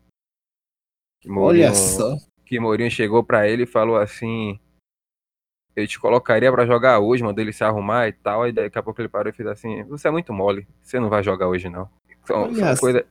Que 1.21 1.29
Mourinho, 1.29 1.67
Olha 1.67 1.75
só. 1.75 2.17
Que 2.45 2.59
Mourinho 2.59 2.91
chegou 2.91 3.23
para 3.23 3.49
ele 3.49 3.63
e 3.63 3.67
falou 3.67 3.97
assim: 3.97 4.59
Eu 5.79 5.87
te 5.87 5.99
colocaria 5.99 6.51
para 6.51 6.67
jogar 6.67 6.99
hoje, 6.99 7.23
mandou 7.23 7.43
ele 7.43 7.53
se 7.53 7.63
arrumar 7.63 8.09
e 8.09 8.13
tal. 8.13 8.49
E 8.49 8.53
daqui 8.53 8.79
a 8.79 8.83
pouco 8.83 9.01
ele 9.01 9.09
parou 9.09 9.31
e 9.31 9.37
fez 9.37 9.49
assim: 9.49 9.85
Você 9.85 10.09
é 10.09 10.11
muito 10.11 10.33
mole, 10.33 10.67
você 10.83 10.99
não 10.99 11.09
vai 11.09 11.23
jogar 11.23 11.49
hoje 11.49 11.69
não. 11.69 11.89
São, 12.25 12.55
são, 12.55 12.77
coisa, 12.77 13.07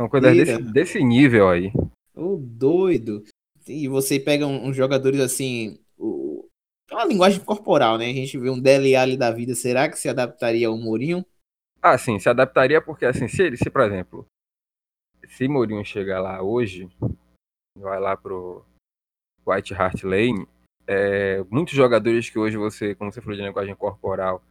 são 0.00 0.08
coisas 0.08 0.36
desse, 0.36 0.62
desse 0.62 1.04
nível 1.04 1.48
aí. 1.48 1.72
Ô, 2.14 2.36
doido 2.36 3.24
e 3.70 3.88
você 3.88 4.18
pega 4.18 4.46
uns 4.46 4.62
um, 4.62 4.68
um 4.68 4.72
jogadores 4.72 5.20
assim, 5.20 5.78
o, 5.96 6.48
é 6.90 6.94
uma 6.94 7.04
linguagem 7.04 7.40
corporal, 7.40 7.98
né? 7.98 8.06
A 8.06 8.12
gente 8.12 8.36
vê 8.38 8.50
um 8.50 8.60
Dele 8.60 8.96
Alli 8.96 9.16
da 9.16 9.30
vida, 9.30 9.54
será 9.54 9.88
que 9.88 9.98
se 9.98 10.08
adaptaria 10.08 10.68
ao 10.68 10.76
Mourinho? 10.76 11.24
Ah, 11.80 11.96
sim, 11.96 12.18
se 12.18 12.28
adaptaria 12.28 12.80
porque 12.80 13.04
assim, 13.04 13.28
se 13.28 13.42
ele, 13.42 13.56
se 13.56 13.70
por 13.70 13.82
exemplo, 13.82 14.26
se 15.28 15.48
Mourinho 15.48 15.84
chegar 15.84 16.20
lá 16.20 16.42
hoje, 16.42 16.88
vai 17.76 18.00
lá 18.00 18.16
pro 18.16 18.64
White 19.46 19.74
Hart 19.74 20.02
Lane, 20.02 20.46
é, 20.92 21.44
muitos 21.48 21.74
jogadores 21.74 22.28
que 22.28 22.36
hoje 22.36 22.56
você, 22.56 22.96
como 22.96 23.12
você 23.12 23.20
falou 23.20 23.36
de 23.36 23.42
linguagem 23.44 23.76
corporal, 23.76 24.42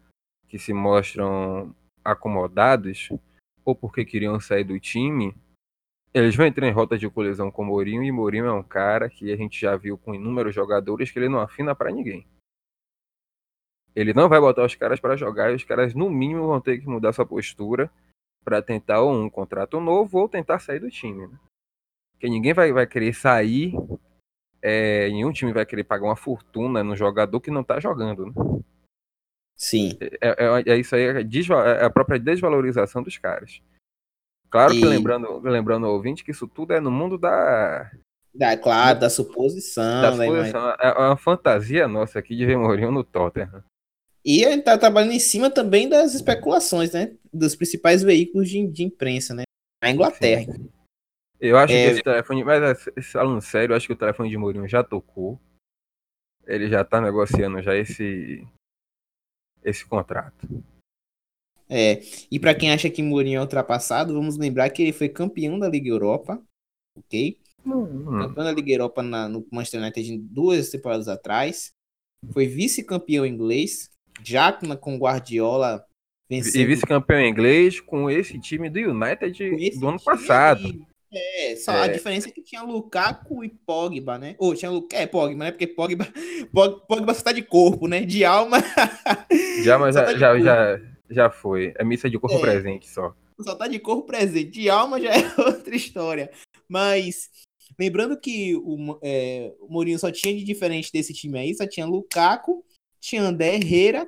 que 0.47 0.57
se 0.57 0.71
mostram 0.71 1.75
acomodados, 2.01 3.09
ou 3.65 3.75
porque 3.75 4.05
queriam 4.05 4.39
sair 4.39 4.63
do 4.63 4.79
time, 4.79 5.35
eles 6.13 6.37
vão 6.37 6.45
entrar 6.45 6.65
em 6.65 6.71
rota 6.71 6.97
de 6.97 7.09
colisão 7.09 7.51
com 7.51 7.63
o 7.63 7.65
Mourinho, 7.65 8.01
e 8.01 8.09
Mourinho 8.09 8.45
é 8.45 8.53
um 8.53 8.63
cara 8.63 9.09
que 9.09 9.33
a 9.33 9.35
gente 9.35 9.59
já 9.59 9.75
viu 9.75 9.97
com 9.97 10.15
inúmeros 10.15 10.55
jogadores 10.55 11.11
que 11.11 11.19
ele 11.19 11.27
não 11.27 11.41
afina 11.41 11.75
para 11.75 11.91
ninguém. 11.91 12.25
Ele 13.93 14.13
não 14.13 14.29
vai 14.29 14.39
botar 14.39 14.63
os 14.63 14.75
caras 14.75 15.01
para 15.01 15.17
jogar, 15.17 15.51
e 15.51 15.55
os 15.55 15.65
caras 15.65 15.93
no 15.93 16.09
mínimo 16.09 16.47
vão 16.47 16.61
ter 16.61 16.79
que 16.79 16.87
mudar 16.87 17.11
sua 17.11 17.25
postura 17.25 17.91
para 18.45 18.61
tentar 18.61 19.01
ou 19.01 19.13
um 19.13 19.29
contrato 19.29 19.81
novo 19.81 20.19
ou 20.19 20.29
tentar 20.29 20.59
sair 20.59 20.79
do 20.79 20.89
time. 20.89 21.27
Né? 21.27 21.37
Porque 22.13 22.29
ninguém 22.29 22.53
vai, 22.53 22.71
vai 22.71 22.87
querer 22.87 23.13
sair, 23.13 23.73
é, 24.61 25.09
nenhum 25.09 25.31
time 25.31 25.53
vai 25.53 25.65
querer 25.65 25.83
pagar 25.83 26.05
uma 26.05 26.15
fortuna 26.15 26.83
no 26.83 26.95
jogador 26.95 27.39
que 27.39 27.51
não 27.51 27.63
tá 27.63 27.79
jogando. 27.79 28.27
Né? 28.27 28.61
Sim. 29.55 29.97
É, 30.21 30.45
é, 30.45 30.73
é 30.73 30.77
isso 30.77 30.95
aí, 30.95 31.03
é, 31.03 31.21
é 31.21 31.83
a 31.83 31.89
própria 31.89 32.19
desvalorização 32.19 33.03
dos 33.03 33.17
caras. 33.17 33.61
Claro 34.49 34.73
e... 34.73 34.79
que 34.79 34.85
lembrando, 34.85 35.39
lembrando 35.39 35.85
ao 35.85 35.93
ouvinte 35.93 36.23
que 36.23 36.31
isso 36.31 36.47
tudo 36.47 36.73
é 36.73 36.79
no 36.79 36.89
mundo 36.89 37.17
da, 37.17 37.91
Da, 38.33 38.57
claro, 38.57 38.99
da 38.99 39.09
suposição. 39.09 40.01
Da 40.01 40.11
suposição. 40.11 40.75
É 40.79 40.91
uma 40.93 41.17
fantasia 41.17 41.87
nossa 41.87 42.19
aqui 42.19 42.35
de 42.35 42.45
ver 42.45 42.57
Mourinho 42.57 42.91
no 42.91 43.03
Tottenham. 43.03 43.63
E 44.23 44.45
a 44.45 44.51
gente 44.51 44.63
tá 44.63 44.77
trabalhando 44.77 45.13
em 45.13 45.19
cima 45.19 45.49
também 45.49 45.87
das 45.87 46.13
especulações, 46.13 46.91
né? 46.91 47.13
Dos 47.33 47.55
principais 47.55 48.03
veículos 48.03 48.49
de, 48.49 48.67
de 48.67 48.83
imprensa, 48.83 49.33
né? 49.33 49.43
A 49.81 49.89
Inglaterra. 49.89 50.53
Sim. 50.53 50.69
Eu 51.39 51.57
acho 51.57 51.73
é... 51.73 51.85
que 51.85 51.91
esse 51.91 52.03
telefone. 52.03 52.43
Mas 52.43 52.89
falando 53.11 53.41
sério, 53.41 53.73
eu 53.73 53.77
acho 53.77 53.87
que 53.87 53.93
o 53.93 53.97
telefone 53.97 54.29
de 54.29 54.37
Mourinho 54.37 54.67
já 54.67 54.83
tocou. 54.83 55.39
Ele 56.45 56.67
já 56.67 56.83
tá 56.83 56.99
negociando 56.99 57.61
já 57.61 57.75
esse. 57.75 58.45
esse 59.63 59.85
contrato. 59.85 60.47
É. 61.69 62.01
E 62.31 62.39
para 62.39 62.55
quem 62.55 62.71
acha 62.71 62.89
que 62.89 63.03
Mourinho 63.03 63.37
é 63.37 63.41
ultrapassado, 63.41 64.13
vamos 64.13 64.37
lembrar 64.37 64.69
que 64.71 64.81
ele 64.81 64.93
foi 64.93 65.07
campeão 65.07 65.59
da 65.59 65.69
Liga 65.69 65.89
Europa. 65.89 66.41
Ok? 66.97 67.39
Hum. 67.65 68.19
Campeão 68.19 68.43
da 68.43 68.51
Liga 68.51 68.71
Europa 68.71 69.03
na, 69.03 69.29
no 69.29 69.45
Manchester 69.51 69.81
United 69.81 70.17
duas 70.17 70.69
temporadas 70.69 71.07
atrás. 71.07 71.71
Foi 72.33 72.47
vice-campeão 72.47 73.25
inglês 73.25 73.89
já 74.23 74.51
com 74.51 74.97
Guardiola 74.97 75.85
vencendo. 76.29 76.61
E 76.61 76.65
vice-campeão 76.65 77.21
inglês 77.21 77.79
com 77.79 78.09
esse 78.09 78.39
time 78.39 78.69
do 78.69 78.79
United 78.79 79.79
do 79.79 79.87
ano 79.87 80.03
passado. 80.03 80.65
Aí. 80.65 80.88
É, 81.11 81.55
só 81.55 81.71
é. 81.73 81.83
a 81.83 81.87
diferença 81.87 82.29
é 82.29 82.31
que 82.31 82.41
tinha 82.41 82.61
Lukaku 82.61 83.43
e 83.43 83.49
Pogba, 83.49 84.17
né? 84.17 84.35
Ou 84.37 84.53
tinha 84.53 84.69
Lukaku, 84.69 85.01
é 85.01 85.07
Pogba, 85.07 85.45
né? 85.45 85.51
Porque 85.51 85.67
Pogba, 85.67 86.07
Pogba, 86.53 86.79
Pogba 86.87 87.13
só 87.13 87.23
tá 87.23 87.31
de 87.31 87.41
corpo, 87.41 87.87
né? 87.87 88.01
De 88.01 88.23
alma. 88.23 88.57
De 89.63 89.69
alma 89.69 89.91
já, 89.91 90.05
tá 90.05 90.17
já, 90.17 90.39
já, 90.39 90.81
já 91.09 91.29
foi. 91.29 91.73
É 91.77 91.83
missa 91.83 92.09
de 92.09 92.17
corpo 92.17 92.37
é. 92.37 92.41
presente 92.41 92.89
só. 92.89 93.13
Só 93.41 93.55
tá 93.55 93.67
de 93.67 93.79
corpo 93.79 94.03
presente. 94.03 94.51
De 94.51 94.69
alma 94.69 95.01
já 95.01 95.11
é 95.13 95.33
outra 95.37 95.75
história. 95.75 96.31
Mas 96.67 97.29
lembrando 97.77 98.19
que 98.19 98.55
o, 98.55 98.99
é, 99.03 99.53
o 99.59 99.67
Mourinho 99.67 99.99
só 99.99 100.11
tinha 100.11 100.33
de 100.33 100.43
diferente 100.43 100.91
desse 100.91 101.13
time 101.13 101.39
aí, 101.39 101.53
só 101.53 101.67
tinha 101.67 101.85
Lukaku 101.85 102.63
tinha 102.99 103.23
André 103.23 103.55
Herrera, 103.55 104.07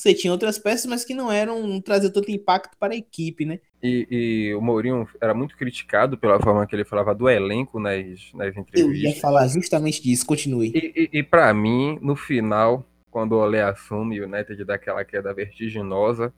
você 0.00 0.14
tinha 0.14 0.32
outras 0.32 0.58
peças, 0.58 0.86
mas 0.86 1.04
que 1.04 1.12
não 1.12 1.30
eram 1.30 1.66
não 1.66 1.80
trazer 1.80 2.10
tanto 2.10 2.30
impacto 2.30 2.74
para 2.78 2.94
a 2.94 2.96
equipe, 2.96 3.44
né? 3.44 3.60
E, 3.82 4.06
e, 4.10 4.54
o 4.54 4.60
Mourinho 4.60 5.06
era 5.20 5.34
muito 5.34 5.54
criticado 5.56 6.16
pela 6.16 6.40
forma 6.40 6.66
que 6.66 6.74
ele 6.74 6.86
falava 6.86 7.14
do 7.14 7.28
elenco 7.28 7.78
nas, 7.78 8.32
nas 8.32 8.56
entrevistas. 8.56 8.76
Eu 8.76 8.92
ia 8.94 9.14
falar 9.20 9.46
justamente 9.48 10.02
disso, 10.02 10.24
continue. 10.24 10.72
E, 10.74 11.10
e, 11.12 11.18
e 11.18 11.22
para 11.22 11.52
mim, 11.52 11.98
no 12.00 12.16
final, 12.16 12.84
quando 13.10 13.32
o 13.32 13.40
Olé 13.40 13.62
assume, 13.62 14.20
o 14.20 14.24
United 14.24 14.64
dá 14.64 14.76
aquela 14.76 15.04
queda 15.04 15.34
vertiginosa, 15.34 16.32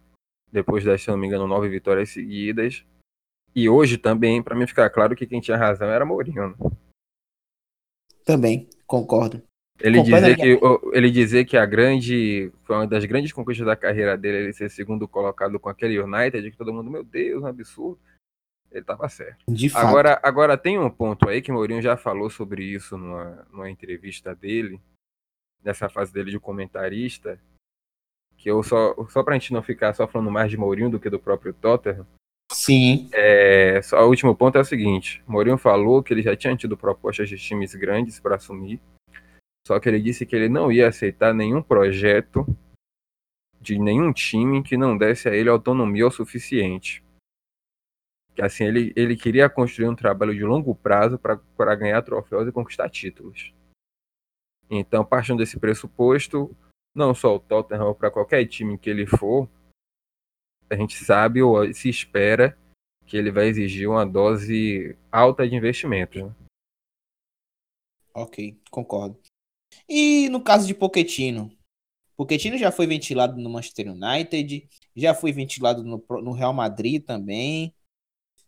depois 0.50 0.84
das, 0.84 1.00
se 1.00 1.08
não 1.08 1.16
me 1.16 1.28
engano, 1.28 1.46
nove 1.46 1.68
vitórias 1.68 2.10
seguidas. 2.10 2.84
E 3.54 3.68
hoje 3.68 3.96
também, 3.96 4.42
para 4.42 4.56
mim 4.56 4.66
ficar 4.66 4.90
claro 4.90 5.14
que 5.14 5.26
quem 5.26 5.40
tinha 5.40 5.56
razão 5.56 5.88
era 5.88 6.04
Mourinho. 6.04 6.48
Né? 6.48 6.70
Também, 8.24 8.68
concordo. 8.86 9.40
Ele 9.82 10.00
dizer, 10.02 10.36
que, 10.36 10.60
ele 10.92 11.10
dizer 11.10 11.44
que 11.44 11.56
a 11.56 11.66
grande. 11.66 12.52
Foi 12.62 12.76
uma 12.76 12.86
das 12.86 13.04
grandes 13.04 13.32
conquistas 13.32 13.66
da 13.66 13.74
carreira 13.74 14.16
dele 14.16 14.38
ele 14.38 14.52
ser 14.52 14.70
segundo 14.70 15.08
colocado 15.08 15.58
com 15.58 15.68
aquele 15.68 15.98
United, 16.00 16.50
que 16.50 16.56
todo 16.56 16.72
mundo, 16.72 16.90
meu 16.90 17.02
Deus, 17.02 17.42
um 17.42 17.46
absurdo. 17.46 17.98
Ele 18.70 18.84
tava 18.84 19.08
certo. 19.08 19.44
De 19.46 19.68
fato. 19.68 19.86
Agora, 19.86 20.20
agora 20.22 20.56
tem 20.56 20.78
um 20.78 20.88
ponto 20.88 21.28
aí 21.28 21.42
que 21.42 21.50
o 21.50 21.54
Mourinho 21.54 21.82
já 21.82 21.96
falou 21.96 22.30
sobre 22.30 22.64
isso 22.64 22.96
numa, 22.96 23.46
numa 23.52 23.70
entrevista 23.70 24.34
dele, 24.34 24.80
nessa 25.62 25.88
fase 25.88 26.12
dele 26.12 26.30
de 26.30 26.40
comentarista, 26.40 27.38
que 28.38 28.50
eu 28.50 28.62
só, 28.62 28.94
só 29.10 29.22
pra 29.22 29.34
gente 29.34 29.52
não 29.52 29.62
ficar 29.62 29.92
só 29.94 30.06
falando 30.06 30.30
mais 30.30 30.50
de 30.50 30.56
Mourinho 30.56 30.88
do 30.88 31.00
que 31.00 31.10
do 31.10 31.18
próprio 31.18 31.52
Tottenham. 31.52 32.06
Sim. 32.50 33.10
É, 33.12 33.80
só 33.82 34.04
o 34.04 34.08
último 34.08 34.34
ponto 34.34 34.56
é 34.56 34.60
o 34.60 34.64
seguinte: 34.64 35.22
Mourinho 35.26 35.58
falou 35.58 36.02
que 36.02 36.14
ele 36.14 36.22
já 36.22 36.36
tinha 36.36 36.56
tido 36.56 36.76
propostas 36.76 37.28
de 37.28 37.36
times 37.36 37.74
grandes 37.74 38.20
para 38.20 38.36
assumir 38.36 38.80
só 39.66 39.78
que 39.78 39.88
ele 39.88 40.00
disse 40.00 40.26
que 40.26 40.34
ele 40.34 40.48
não 40.48 40.70
ia 40.72 40.88
aceitar 40.88 41.32
nenhum 41.32 41.62
projeto 41.62 42.44
de 43.60 43.78
nenhum 43.78 44.12
time 44.12 44.62
que 44.62 44.76
não 44.76 44.98
desse 44.98 45.28
a 45.28 45.34
ele 45.34 45.48
autonomia 45.48 46.06
o 46.06 46.10
suficiente. 46.10 47.04
Que 48.34 48.42
assim, 48.42 48.64
ele, 48.64 48.92
ele 48.96 49.16
queria 49.16 49.48
construir 49.48 49.88
um 49.88 49.94
trabalho 49.94 50.34
de 50.34 50.42
longo 50.42 50.74
prazo 50.74 51.18
para 51.18 51.74
ganhar 51.76 52.02
troféus 52.02 52.48
e 52.48 52.52
conquistar 52.52 52.88
títulos. 52.90 53.54
Então, 54.68 55.04
partindo 55.04 55.38
desse 55.38 55.60
pressuposto, 55.60 56.56
não 56.94 57.14
só 57.14 57.36
o 57.36 57.40
Tottenham, 57.40 57.94
para 57.94 58.10
qualquer 58.10 58.46
time 58.46 58.78
que 58.78 58.90
ele 58.90 59.06
for, 59.06 59.48
a 60.68 60.74
gente 60.74 60.96
sabe 60.96 61.42
ou 61.42 61.72
se 61.72 61.88
espera 61.88 62.58
que 63.06 63.16
ele 63.16 63.30
vai 63.30 63.46
exigir 63.46 63.88
uma 63.88 64.06
dose 64.06 64.96
alta 65.10 65.46
de 65.46 65.54
investimentos. 65.54 66.22
Né? 66.22 66.34
Ok, 68.14 68.58
concordo. 68.70 69.21
E 69.88 70.28
no 70.28 70.40
caso 70.40 70.66
de 70.66 70.74
Pochettino, 70.74 71.50
Pochettino 72.16 72.56
já 72.56 72.70
foi 72.70 72.86
ventilado 72.86 73.40
no 73.40 73.50
Manchester 73.50 73.90
United, 73.90 74.68
já 74.94 75.14
foi 75.14 75.32
ventilado 75.32 75.82
no, 75.82 76.04
no 76.22 76.32
Real 76.32 76.52
Madrid 76.52 77.04
também. 77.04 77.74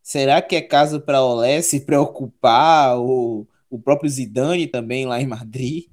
Será 0.02 0.42
que 0.42 0.54
é 0.54 0.60
caso 0.60 1.00
para 1.00 1.22
Olé 1.22 1.62
se 1.62 1.84
preocupar? 1.84 2.98
Ou 2.98 3.48
o 3.70 3.78
próprio 3.78 4.08
Zidane 4.08 4.66
também 4.66 5.06
lá 5.06 5.20
em 5.20 5.26
Madrid? 5.26 5.86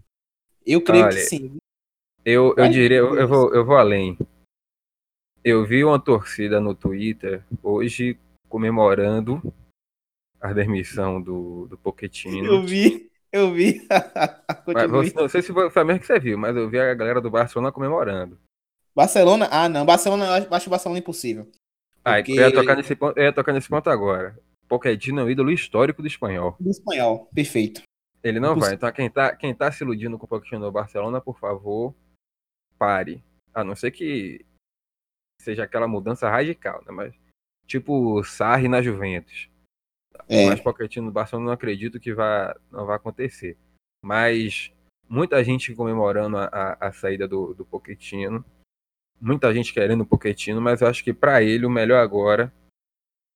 Eu 0.66 0.84
creio 0.84 1.06
Olha, 1.06 1.16
que 1.16 1.22
sim. 1.22 1.58
Eu, 2.24 2.54
eu 2.56 2.70
diria, 2.70 2.98
eu, 2.98 3.16
eu, 3.16 3.28
vou, 3.28 3.54
eu 3.54 3.66
vou 3.66 3.78
além. 3.78 4.18
Eu 5.44 5.66
vi 5.66 5.84
uma 5.84 6.00
torcida 6.00 6.60
no 6.60 6.76
Twitter 6.76 7.44
hoje 7.64 8.20
comemorando 8.48 9.42
a 10.40 10.54
demissão 10.54 11.22
do, 11.22 11.68
do 11.68 11.78
Pochettino. 11.78 12.46
Eu 12.46 12.64
vi. 12.64 13.11
Eu 13.32 13.54
vi. 13.54 13.88
você, 14.90 15.14
não 15.16 15.30
sei 15.30 15.42
se 15.42 15.54
foi 15.54 15.82
a 15.82 15.86
mesma 15.86 16.00
que 16.00 16.06
você 16.06 16.20
viu, 16.20 16.38
mas 16.38 16.56
eu 16.56 16.70
vi 16.70 16.80
a 16.80 16.94
galera 16.94 17.22
do 17.22 17.32
Barcelona 17.32 17.72
comemorando. 17.72 18.38
Barcelona? 18.94 19.48
Ah, 19.50 19.70
não. 19.70 19.86
Barcelona, 19.86 20.26
eu 20.40 20.54
acho 20.54 20.68
o 20.68 20.70
Barcelona 20.70 21.00
impossível. 21.00 21.50
Ah, 22.04 22.16
porque... 22.16 22.34
eu, 22.34 22.50
ia 22.50 22.54
tocar 22.54 22.76
nesse 22.76 22.96
ponto, 22.96 23.18
eu 23.18 23.24
ia 23.24 23.34
tocar 23.34 23.54
nesse 23.54 23.70
ponto 23.70 23.90
agora. 23.90 24.38
Pochettino 24.68 25.22
é 25.22 25.24
um 25.24 25.30
ídolo 25.30 25.52
histórico 25.52 26.02
do 26.02 26.08
espanhol. 26.08 26.56
Do 26.60 26.70
espanhol, 26.70 27.30
perfeito. 27.34 27.84
Ele 28.24 28.40
não 28.40 28.58
vai. 28.58 28.74
Então, 28.74 28.92
quem 28.92 29.10
tá, 29.10 29.36
quem 29.36 29.54
tá 29.54 29.72
se 29.72 29.84
iludindo 29.84 30.18
com 30.18 30.26
o 30.26 30.28
Pochettino 30.28 30.66
no 30.66 30.72
Barcelona, 30.72 31.20
por 31.20 31.40
favor, 31.40 31.96
pare. 32.78 33.24
A 33.54 33.64
não 33.64 33.76
ser 33.76 33.92
que 33.92 34.46
seja 35.42 35.64
aquela 35.64 35.88
mudança 35.88 36.30
radical, 36.30 36.82
né? 36.86 36.92
Mas, 36.92 37.14
tipo, 37.66 38.24
Sarri 38.24 38.68
na 38.68 38.82
Juventus. 38.82 39.51
É. 40.28 40.46
Mas 40.48 40.60
Pochettino 40.60 41.08
no 41.08 41.12
Barcelona 41.12 41.48
não 41.48 41.54
acredito 41.54 42.00
que 42.00 42.14
vá, 42.14 42.58
não 42.72 42.86
vai 42.86 42.96
acontecer. 42.96 43.58
Mas 44.04 44.72
muita 45.08 45.44
gente 45.44 45.76
comemorando 45.76 46.38
a, 46.38 46.46
a, 46.46 46.88
a 46.88 46.92
saída 46.92 47.28
do, 47.28 47.54
do 47.54 47.66
Pochettino. 47.66 48.44
Muita 49.20 49.54
gente 49.54 49.74
querendo 49.74 50.02
o 50.02 50.06
Pochettino, 50.06 50.62
mas 50.62 50.82
eu 50.82 50.88
acho 50.88 51.04
que 51.04 51.14
para 51.14 51.44
ele 51.44 51.66
o 51.66 51.70
melhor 51.70 52.02
agora 52.02 52.52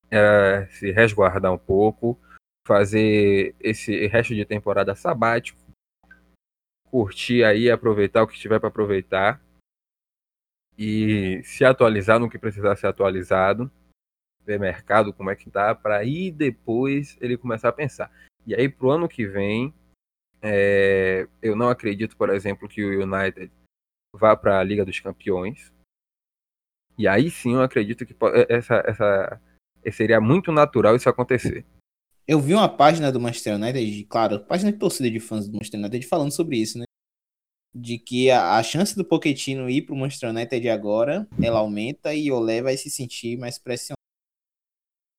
é 0.09 0.65
se 0.67 0.91
resguardar 0.91 1.51
um 1.51 1.57
pouco, 1.57 2.19
fazer 2.65 3.55
esse 3.59 4.07
resto 4.07 4.33
de 4.33 4.45
temporada 4.45 4.95
sabático, 4.95 5.59
curtir 6.89 7.43
aí, 7.43 7.69
aproveitar 7.69 8.23
o 8.23 8.27
que 8.27 8.39
tiver 8.39 8.59
para 8.59 8.69
aproveitar 8.69 9.41
e 10.77 11.41
se 11.43 11.63
atualizar 11.63 12.19
no 12.19 12.29
que 12.29 12.39
precisar 12.39 12.75
ser 12.75 12.88
atualizado 12.88 13.71
ver 14.45 14.60
mercado, 14.60 15.13
como 15.13 15.29
é 15.29 15.36
que 15.36 15.49
tá, 15.49 15.73
para 15.73 15.97
aí 15.97 16.31
depois 16.31 17.17
ele 17.19 17.38
começar 17.38 17.69
a 17.69 17.73
pensar. 17.73 18.12
E 18.45 18.53
aí 18.53 18.69
pro 18.69 18.91
ano 18.91 19.08
que 19.08 19.25
vem, 19.25 19.73
é, 20.41 21.27
eu 21.41 21.55
não 21.55 21.69
acredito, 21.69 22.15
por 22.15 22.29
exemplo, 22.29 22.69
que 22.69 22.84
o 22.84 23.03
United 23.03 23.51
vá 24.13 24.36
para 24.36 24.60
a 24.60 24.63
Liga 24.63 24.86
dos 24.86 24.99
Campeões. 24.99 25.73
E 26.97 27.08
aí 27.08 27.29
sim 27.29 27.53
eu 27.53 27.62
acredito 27.62 28.05
que 28.05 28.15
essa, 28.47 28.84
essa 28.86 29.41
seria 29.91 30.21
muito 30.21 30.51
natural 30.51 30.95
isso 30.95 31.10
acontecer. 31.10 31.65
Eu 32.27 32.39
vi 32.39 32.53
uma 32.53 32.69
página 32.69 33.12
do 33.12 33.19
Manchester 33.19 33.55
United, 33.55 34.03
claro, 34.05 34.39
página 34.39 34.71
de 34.71 34.79
torcida 34.79 35.10
de 35.12 35.19
fãs 35.19 35.47
do 35.47 35.53
Manchester 35.53 35.79
United 35.79 36.08
falando 36.08 36.31
sobre 36.31 36.58
isso, 36.58 36.79
né? 36.79 36.86
De 37.73 37.99
que 37.99 38.31
a, 38.31 38.58
a 38.58 38.63
chance 38.63 38.95
do 38.95 39.05
Pochettino 39.05 39.69
ir 39.69 39.84
para 39.84 39.93
o 39.93 39.97
Manchester 39.97 40.29
United 40.29 40.69
agora, 40.69 41.27
ela 41.41 41.60
aumenta 41.60 42.15
e 42.15 42.31
o 42.31 42.36
Olé 42.36 42.62
vai 42.62 42.77
se 42.77 42.89
sentir 42.89 43.38
mais 43.38 43.60
pressionado. 43.60 44.04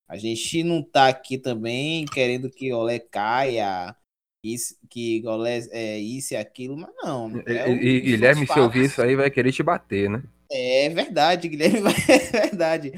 A 0.09 0.17
gente 0.17 0.63
não 0.63 0.83
tá 0.83 1.09
aqui 1.09 1.37
também 1.37 2.07
querendo 2.07 2.49
que 2.49 2.73
Olé 2.73 2.99
caia, 2.99 3.95
isso, 4.43 4.77
que 4.89 5.21
Olé 5.27 5.61
é 5.73 5.99
isso 5.99 6.35
e 6.35 6.37
aquilo, 6.37 6.77
mas 6.77 6.91
não. 7.03 7.43
É 7.47 7.69
e, 7.71 8.01
Guilherme, 8.01 8.47
se 8.47 8.59
ouvir 8.59 8.85
isso 8.85 9.03
aí, 9.03 9.17
vai 9.17 9.31
querer 9.31 9.51
te 9.51 9.63
bater, 9.63 10.09
né? 10.09 10.23
É 10.51 10.89
verdade, 10.89 11.49
Guilherme 11.49 11.81
é 12.09 12.19
verdade. 12.19 12.93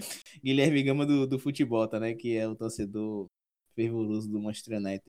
Guilherme 0.44 0.82
Gama 0.82 1.06
do, 1.06 1.26
do 1.26 1.38
futebol, 1.38 1.88
tá, 1.88 1.98
né? 1.98 2.12
Que 2.12 2.36
é 2.36 2.46
o 2.46 2.54
torcedor 2.54 3.26
fervoroso 3.74 4.30
do 4.30 4.38
Manchester 4.38 4.78
United. 4.78 5.04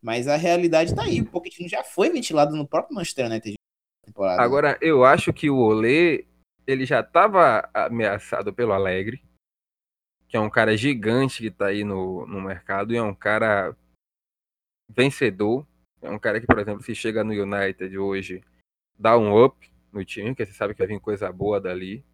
Mas 0.00 0.28
a 0.28 0.36
realidade 0.36 0.94
tá 0.94 1.02
aí, 1.02 1.20
o 1.20 1.26
Pochettino 1.26 1.68
já 1.68 1.82
foi 1.82 2.10
ventilado 2.10 2.54
no 2.54 2.68
próprio 2.68 2.94
Manchester 2.94 3.26
United. 3.26 3.54
Temporada. 4.04 4.40
Agora, 4.40 4.78
eu 4.80 5.04
acho 5.04 5.32
que 5.32 5.50
o 5.50 5.56
Olê, 5.56 6.24
ele 6.64 6.86
já 6.86 7.00
estava 7.00 7.68
ameaçado 7.74 8.54
pelo 8.54 8.72
Alegre 8.72 9.25
que 10.28 10.36
é 10.36 10.40
um 10.40 10.50
cara 10.50 10.76
gigante 10.76 11.38
que 11.38 11.48
está 11.48 11.66
aí 11.66 11.84
no, 11.84 12.26
no 12.26 12.40
mercado 12.40 12.92
e 12.92 12.96
é 12.96 13.02
um 13.02 13.14
cara 13.14 13.76
vencedor. 14.88 15.66
É 16.02 16.10
um 16.10 16.18
cara 16.18 16.40
que, 16.40 16.46
por 16.46 16.58
exemplo, 16.58 16.82
se 16.82 16.94
chega 16.94 17.24
no 17.24 17.32
United 17.32 17.96
hoje, 17.98 18.42
dá 18.98 19.16
um 19.16 19.44
up 19.44 19.70
no 19.92 20.04
time, 20.04 20.34
que 20.34 20.44
você 20.44 20.52
sabe 20.52 20.74
que 20.74 20.78
vai 20.78 20.86
vir 20.86 21.00
coisa 21.00 21.32
boa 21.32 21.60
dali. 21.60 22.04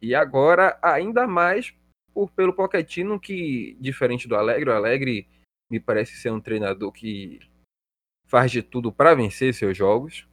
E 0.00 0.14
agora, 0.14 0.78
ainda 0.82 1.26
mais 1.26 1.74
por, 2.12 2.30
pelo 2.30 2.52
Pochettino, 2.52 3.18
que, 3.18 3.76
diferente 3.80 4.28
do 4.28 4.36
Alegre, 4.36 4.70
o 4.70 4.72
Alegre 4.72 5.28
me 5.70 5.80
parece 5.80 6.16
ser 6.16 6.30
um 6.30 6.40
treinador 6.40 6.92
que 6.92 7.40
faz 8.26 8.50
de 8.50 8.62
tudo 8.62 8.92
para 8.92 9.14
vencer 9.14 9.54
seus 9.54 9.76
jogos. 9.76 10.28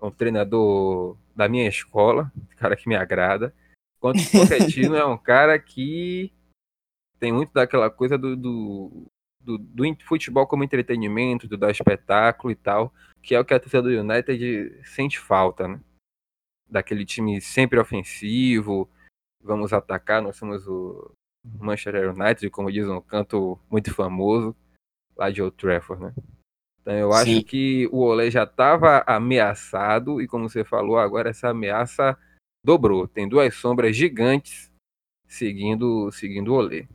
É 0.00 0.04
um 0.04 0.10
treinador 0.10 1.16
da 1.34 1.48
minha 1.48 1.68
escola, 1.68 2.32
cara 2.56 2.76
que 2.76 2.88
me 2.88 2.96
agrada. 2.96 3.54
Enquanto 4.00 4.20
o 4.20 4.30
Pochettino 4.30 4.96
é 4.96 5.04
um 5.04 5.18
cara 5.18 5.58
que 5.58 6.32
tem 7.18 7.30
muito 7.30 7.52
daquela 7.52 7.90
coisa 7.90 8.16
do, 8.16 8.34
do, 8.34 9.06
do, 9.38 9.58
do, 9.58 9.96
futebol 10.06 10.46
como 10.46 10.64
entretenimento, 10.64 11.46
do 11.46 11.58
dar 11.58 11.70
espetáculo 11.70 12.50
e 12.50 12.56
tal, 12.56 12.94
que 13.22 13.34
é 13.34 13.40
o 13.40 13.44
que 13.44 13.52
a 13.52 13.60
torcida 13.60 13.82
do 13.82 13.90
United 13.90 14.80
sente 14.86 15.20
falta, 15.20 15.68
né? 15.68 15.80
Daquele 16.66 17.04
time 17.04 17.42
sempre 17.42 17.78
ofensivo, 17.78 18.88
vamos 19.42 19.70
atacar, 19.70 20.22
nós 20.22 20.36
somos 20.36 20.66
o 20.66 21.12
Manchester 21.44 22.14
United, 22.14 22.48
como 22.48 22.72
diz 22.72 22.88
um 22.88 23.02
canto 23.02 23.60
muito 23.70 23.92
famoso 23.92 24.56
lá 25.14 25.30
de 25.30 25.42
Old 25.42 25.58
Trafford, 25.58 26.02
né? 26.04 26.14
Então 26.80 26.94
eu 26.94 27.12
Sim. 27.12 27.18
acho 27.18 27.44
que 27.44 27.86
o 27.92 27.98
Olé 27.98 28.30
já 28.30 28.44
estava 28.44 29.04
ameaçado 29.06 30.22
e 30.22 30.26
como 30.26 30.48
você 30.48 30.64
falou, 30.64 30.98
agora 30.98 31.28
essa 31.28 31.50
ameaça 31.50 32.16
dobrou. 32.64 33.08
Tem 33.08 33.28
duas 33.28 33.54
sombras 33.54 33.96
gigantes 33.96 34.70
seguindo, 35.26 36.10
seguindo 36.12 36.52
o 36.52 36.56
Olé. 36.56 36.88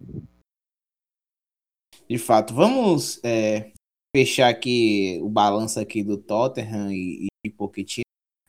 De 2.07 2.17
fato, 2.17 2.53
vamos 2.53 3.19
é, 3.23 3.71
fechar 4.15 4.49
aqui 4.49 5.19
o 5.21 5.29
balanço 5.29 5.79
aqui 5.79 6.03
do 6.03 6.17
Tottenham 6.17 6.91
e, 6.91 7.27
e 7.43 7.49
Pochettino. 7.49 8.05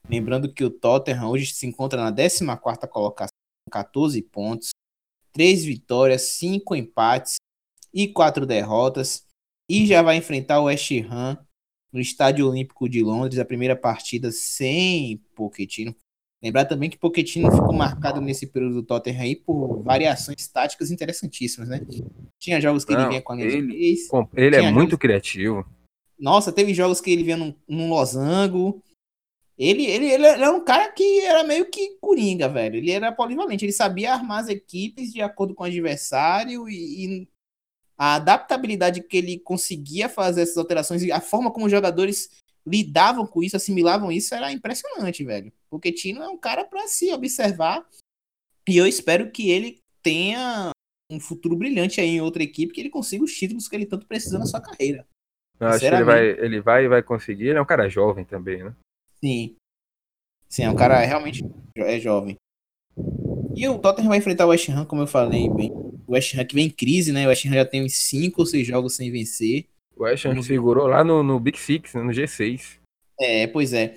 Lembrando 0.09 0.53
que 0.53 0.63
o 0.63 0.71
Tottenham 0.71 1.29
hoje 1.29 1.53
se 1.55 1.67
encontra 1.67 2.03
na 2.03 2.13
14ª 2.13 2.89
colocação 2.89 3.31
com 3.65 3.73
14 3.73 4.21
pontos, 4.23 4.71
3 5.33 5.65
vitórias, 5.65 6.23
5 6.39 6.77
empates 6.77 7.37
e 7.93 8.07
4 8.09 8.47
derrotas 8.47 9.27
e 9.69 9.87
já 9.87 10.03
vai 10.03 10.17
enfrentar 10.17 10.61
o 10.61 10.65
West 10.65 10.91
Ham 11.11 11.39
no 11.93 12.01
Estádio 12.01 12.49
Olímpico 12.49 12.89
de 12.89 13.03
Londres, 13.03 13.39
a 13.39 13.45
primeira 13.45 13.75
partida 13.75 14.31
sem 14.31 15.19
Pochettino. 15.35 15.97
Lembrar 16.43 16.67
também 16.67 16.91
que 16.91 16.99
Pochettino 16.99 17.51
ficou 17.51 17.73
marcado 17.73 18.21
nesse 18.21 18.47
período 18.47 18.75
do 18.75 18.83
Tottenham 18.83 19.23
aí 19.23 19.35
por 19.35 19.83
variações 19.83 20.47
táticas 20.49 20.91
interessantíssimas, 20.91 21.69
né? 21.69 21.81
Tinha 22.39 22.61
jogos 22.61 22.85
que 22.85 22.93
Não, 22.93 23.01
ele 23.01 23.09
vinha 23.09 23.23
com 23.23 23.33
a 23.33 23.37
linha 23.37 23.49
ele, 23.49 23.97
Ele 24.35 24.57
é 24.57 24.71
muito 24.71 24.99
criativo. 24.99 25.65
Nossa, 26.19 26.53
teve 26.53 26.75
jogos 26.75 27.01
que 27.01 27.11
ele 27.11 27.23
vinha 27.23 27.37
num, 27.37 27.55
num 27.67 27.89
losango. 27.89 28.83
Ele, 29.59 29.87
ele, 29.87 30.07
ele 30.07 30.27
era 30.27 30.53
um 30.53 30.63
cara 30.63 30.93
que 30.93 31.21
era 31.21 31.43
meio 31.43 31.71
que 31.71 31.97
coringa, 31.99 32.49
velho. 32.49 32.77
Ele 32.77 32.91
era 32.91 33.11
polivalente. 33.11 33.65
Ele 33.65 33.73
sabia 33.73 34.13
armar 34.13 34.41
as 34.41 34.49
equipes 34.49 35.13
de 35.13 35.23
acordo 35.23 35.55
com 35.55 35.65
o 35.65 35.67
adversário 35.67 36.69
e, 36.69 37.07
e 37.07 37.29
a 37.97 38.17
adaptabilidade 38.17 39.03
que 39.03 39.17
ele 39.17 39.39
conseguia 39.39 40.09
fazer 40.09 40.43
essas 40.43 40.59
alterações 40.59 41.03
e 41.03 41.11
a 41.11 41.21
forma 41.21 41.51
como 41.51 41.65
os 41.65 41.73
jogadores 41.73 42.29
lidavam 42.67 43.27
com 43.27 43.43
isso, 43.43 43.57
assimilavam 43.57 44.11
isso, 44.11 44.35
era 44.35 44.53
impressionante, 44.53 45.25
velho. 45.25 45.53
Porque 45.71 45.93
Tino 45.93 46.23
é 46.23 46.29
um 46.29 46.37
cara 46.37 46.65
para 46.65 46.87
se 46.89 47.13
observar 47.13 47.87
e 48.69 48.77
eu 48.77 48.87
espero 48.87 49.31
que 49.31 49.51
ele 49.51 49.79
tenha 50.03 50.71
um 51.11 51.21
futuro 51.21 51.57
brilhante 51.57 52.01
aí 52.01 52.09
em 52.09 52.21
outra 52.21 52.43
equipe, 52.43 52.73
que 52.73 52.81
ele 52.81 52.91
consiga 52.91 53.25
os 53.25 53.33
títulos 53.33 53.69
que 53.69 53.77
ele 53.77 53.87
tanto 53.87 54.07
precisa 54.07 54.39
na 54.39 54.47
sua 54.47 54.61
carreira. 54.61 55.07
Eu 55.59 55.69
acho 55.69 55.81
que 55.81 55.87
ele 55.87 56.05
vai, 56.05 56.27
ele 56.27 56.61
vai 56.61 56.89
vai 56.89 57.03
conseguir, 57.03 57.49
ele 57.49 57.59
é 57.59 57.63
um 57.63 57.67
cara 57.67 57.89
jovem 57.89 58.25
também, 58.25 58.65
né? 58.65 58.75
Sim. 59.21 59.57
Sim, 60.49 60.65
é 60.65 60.71
um 60.71 60.77
cara 60.77 60.99
realmente 61.01 61.45
é 61.77 61.99
jovem. 61.99 62.37
E 63.55 63.69
o 63.69 63.79
Tottenham 63.79 64.09
vai 64.09 64.19
enfrentar 64.19 64.47
o 64.47 64.51
West 64.51 64.69
Ham, 64.69 64.85
como 64.85 65.03
eu 65.03 65.07
falei 65.07 65.49
bem. 65.49 65.71
O 66.07 66.13
West 66.13 66.35
Ham 66.35 66.45
que 66.45 66.55
vem 66.55 66.67
em 66.67 66.71
crise, 66.71 67.13
né? 67.13 67.25
O 67.25 67.29
West 67.29 67.47
Ham 67.47 67.55
já 67.55 67.65
tem 67.65 67.85
uns 67.85 67.95
5 67.95 68.41
ou 68.41 68.47
6 68.47 68.67
jogos 68.67 68.97
sem 68.97 69.11
vencer. 69.11 69.67
O 69.97 70.05
West 70.05 70.27
Ham 70.27 70.43
segurou 70.43 70.87
lá 70.87 71.03
no, 71.03 71.23
no 71.23 71.41
Big 71.41 71.59
Six, 71.59 71.95
né? 71.95 72.03
no 72.03 72.13
G6. 72.13 72.79
É, 73.19 73.47
pois 73.47 73.73
é. 73.73 73.97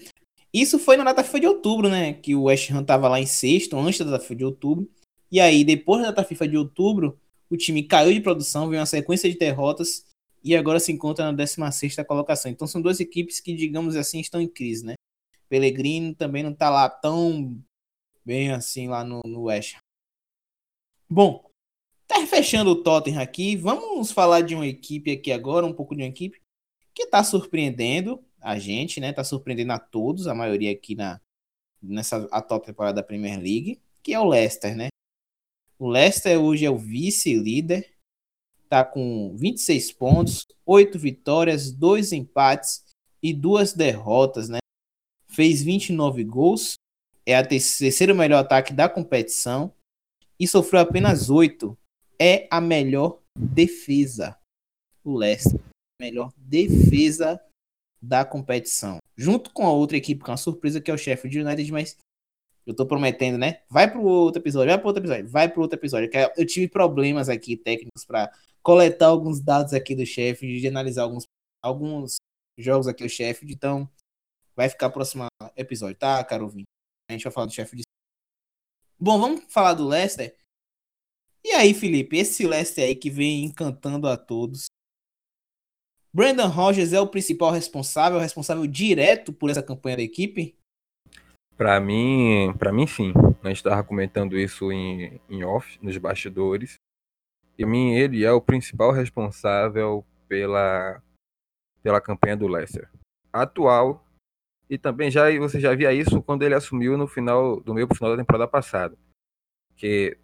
Isso 0.53 0.79
foi 0.79 0.95
na 0.97 1.03
data 1.03 1.23
FIFA 1.23 1.39
de 1.41 1.47
outubro, 1.47 1.89
né? 1.89 2.13
Que 2.13 2.33
o 2.33 2.43
West 2.43 2.71
Ham 2.71 2.83
tava 2.83 3.09
lá 3.09 3.19
em 3.19 3.25
sexto, 3.25 3.77
antes 3.77 3.99
da 3.99 4.11
data 4.11 4.23
FIFA 4.23 4.35
de 4.35 4.45
outubro. 4.45 4.89
E 5.31 5.39
aí, 5.39 5.63
depois 5.63 6.01
da 6.01 6.07
data 6.07 6.23
FIFA 6.23 6.47
de 6.47 6.57
outubro, 6.57 7.19
o 7.49 7.57
time 7.57 7.83
caiu 7.83 8.13
de 8.13 8.21
produção, 8.21 8.69
veio 8.69 8.79
uma 8.79 8.85
sequência 8.85 9.29
de 9.29 9.37
derrotas 9.37 10.05
e 10.43 10.55
agora 10.55 10.79
se 10.79 10.91
encontra 10.91 11.25
na 11.25 11.31
16 11.33 11.97
colocação. 12.07 12.49
Então 12.49 12.65
são 12.65 12.81
duas 12.81 12.99
equipes 12.99 13.39
que, 13.39 13.53
digamos 13.53 13.95
assim, 13.95 14.19
estão 14.19 14.39
em 14.39 14.47
crise, 14.47 14.85
né? 14.85 14.93
Pellegrino 15.49 16.15
também 16.15 16.43
não 16.43 16.53
tá 16.53 16.69
lá 16.69 16.89
tão 16.89 17.59
bem 18.23 18.51
assim 18.51 18.87
lá 18.87 19.03
no, 19.03 19.21
no 19.25 19.43
West 19.43 19.75
Ham. 19.75 19.79
Bom, 21.09 21.48
tá 22.09 22.25
fechando 22.25 22.71
o 22.71 22.75
Tottenham 22.75 23.21
aqui. 23.21 23.55
Vamos 23.55 24.11
falar 24.11 24.41
de 24.41 24.55
uma 24.55 24.67
equipe 24.67 25.11
aqui 25.11 25.31
agora, 25.31 25.65
um 25.65 25.73
pouco 25.73 25.95
de 25.95 26.01
uma 26.01 26.09
equipe 26.09 26.41
que 26.93 27.05
tá 27.05 27.23
surpreendendo 27.23 28.21
a 28.41 28.57
gente, 28.57 28.99
né? 28.99 29.13
Tá 29.13 29.23
surpreendendo 29.23 29.71
a 29.71 29.79
todos, 29.79 30.27
a 30.27 30.33
maioria 30.33 30.71
aqui 30.71 30.95
na 30.95 31.21
nessa 31.81 32.27
atual 32.29 32.59
temporada 32.59 32.95
da 32.97 33.03
Premier 33.03 33.37
League, 33.39 33.79
que 34.03 34.13
é 34.13 34.19
o 34.19 34.27
Leicester, 34.27 34.75
né? 34.75 34.89
O 35.77 35.87
Leicester 35.87 36.37
hoje 36.37 36.65
é 36.65 36.69
o 36.69 36.77
vice-líder, 36.77 37.89
tá 38.67 38.83
com 38.83 39.33
26 39.37 39.93
pontos, 39.93 40.45
8 40.65 40.99
vitórias, 40.99 41.71
2 41.71 42.11
empates 42.11 42.83
e 43.23 43.33
2 43.33 43.71
derrotas, 43.71 44.49
né? 44.49 44.57
Fez 45.29 45.63
29 45.63 46.21
gols, 46.25 46.73
é 47.25 47.37
a 47.37 47.45
terceiro 47.45 48.13
melhor 48.13 48.39
ataque 48.39 48.73
da 48.73 48.89
competição 48.89 49.73
e 50.37 50.45
sofreu 50.45 50.81
apenas 50.81 51.29
8. 51.29 51.78
É 52.21 52.47
a 52.51 52.59
melhor 52.59 53.21
defesa. 53.37 54.37
O 55.03 55.15
Leicester, 55.15 55.59
melhor 55.99 56.33
defesa 56.35 57.41
da 58.01 58.25
competição. 58.25 58.97
Junto 59.17 59.51
com 59.51 59.65
a 59.65 59.71
outra 59.71 59.97
equipe, 59.97 60.23
que 60.23 60.29
é 60.29 60.31
uma 60.31 60.37
surpresa, 60.37 60.81
que 60.81 60.91
é 60.91 60.93
o 60.93 60.97
Sheffield 60.97 61.39
United, 61.39 61.71
mas 61.71 61.97
eu 62.65 62.75
tô 62.75 62.85
prometendo, 62.85 63.37
né? 63.37 63.61
Vai 63.69 63.89
pro 63.89 64.01
outro 64.03 64.41
episódio, 64.41 64.69
vai 64.69 64.77
pro 64.77 64.87
outro 64.87 65.01
episódio, 65.01 65.29
vai 65.29 65.49
pro 65.49 65.61
outro 65.61 65.77
episódio. 65.77 66.09
Eu 66.37 66.45
tive 66.45 66.67
problemas 66.67 67.29
aqui 67.29 67.57
técnicos 67.57 68.05
para 68.05 68.31
coletar 68.61 69.07
alguns 69.07 69.39
dados 69.39 69.73
aqui 69.73 69.95
do 69.95 70.05
Sheffield, 70.05 70.59
de 70.59 70.67
analisar 70.67 71.03
alguns, 71.03 71.23
alguns 71.63 72.17
jogos 72.57 72.87
aqui 72.87 73.03
do 73.03 73.09
Sheffield, 73.09 73.53
então 73.53 73.89
vai 74.55 74.69
ficar 74.69 74.89
próximo 74.89 75.25
episódio, 75.55 75.97
tá, 75.97 76.23
Carovin? 76.23 76.63
A 77.09 77.13
gente 77.13 77.23
vai 77.23 77.31
falar 77.31 77.47
do 77.47 77.53
Sheffield. 77.53 77.83
Bom, 78.99 79.19
vamos 79.19 79.45
falar 79.51 79.73
do 79.73 79.87
Leicester. 79.87 80.35
E 81.43 81.51
aí, 81.51 81.73
Felipe, 81.73 82.17
esse 82.17 82.45
Leicester 82.45 82.83
aí 82.83 82.95
que 82.95 83.09
vem 83.09 83.45
encantando 83.45 84.07
a 84.07 84.17
todos. 84.17 84.65
Brandon 86.13 86.47
Rogers 86.47 86.91
é 86.91 86.99
o 86.99 87.07
principal 87.07 87.51
responsável, 87.51 88.19
responsável 88.19 88.65
direto 88.65 89.31
por 89.31 89.49
essa 89.49 89.61
campanha 89.61 89.97
da 89.97 90.03
equipe? 90.03 90.57
Para 91.55 91.79
mim, 91.79 92.53
para 92.57 92.71
mim 92.71 92.87
sim. 92.87 93.13
Gente 93.43 93.57
estava 93.57 93.83
comentando 93.83 94.37
isso 94.37 94.71
em, 94.71 95.19
em 95.29 95.43
off, 95.43 95.77
nos 95.81 95.97
bastidores. 95.97 96.75
E 97.57 97.65
mim 97.65 97.93
ele 97.93 98.23
é 98.23 98.31
o 98.31 98.41
principal 98.41 98.91
responsável 98.91 100.05
pela 100.27 101.01
pela 101.83 102.01
campanha 102.01 102.37
do 102.37 102.47
Leicester. 102.47 102.89
Atual 103.31 104.05
e 104.69 104.77
também 104.77 105.09
já 105.09 105.25
você 105.39 105.59
já 105.59 105.73
via 105.73 105.91
isso 105.91 106.21
quando 106.21 106.43
ele 106.43 106.55
assumiu 106.55 106.97
no 106.97 107.07
final 107.07 107.59
do 107.59 107.73
meio 107.73 107.87
pro 107.87 107.97
final 107.97 108.11
da 108.11 108.21
temporada 108.21 108.47
passada. 108.47 108.97
Que 109.75 110.17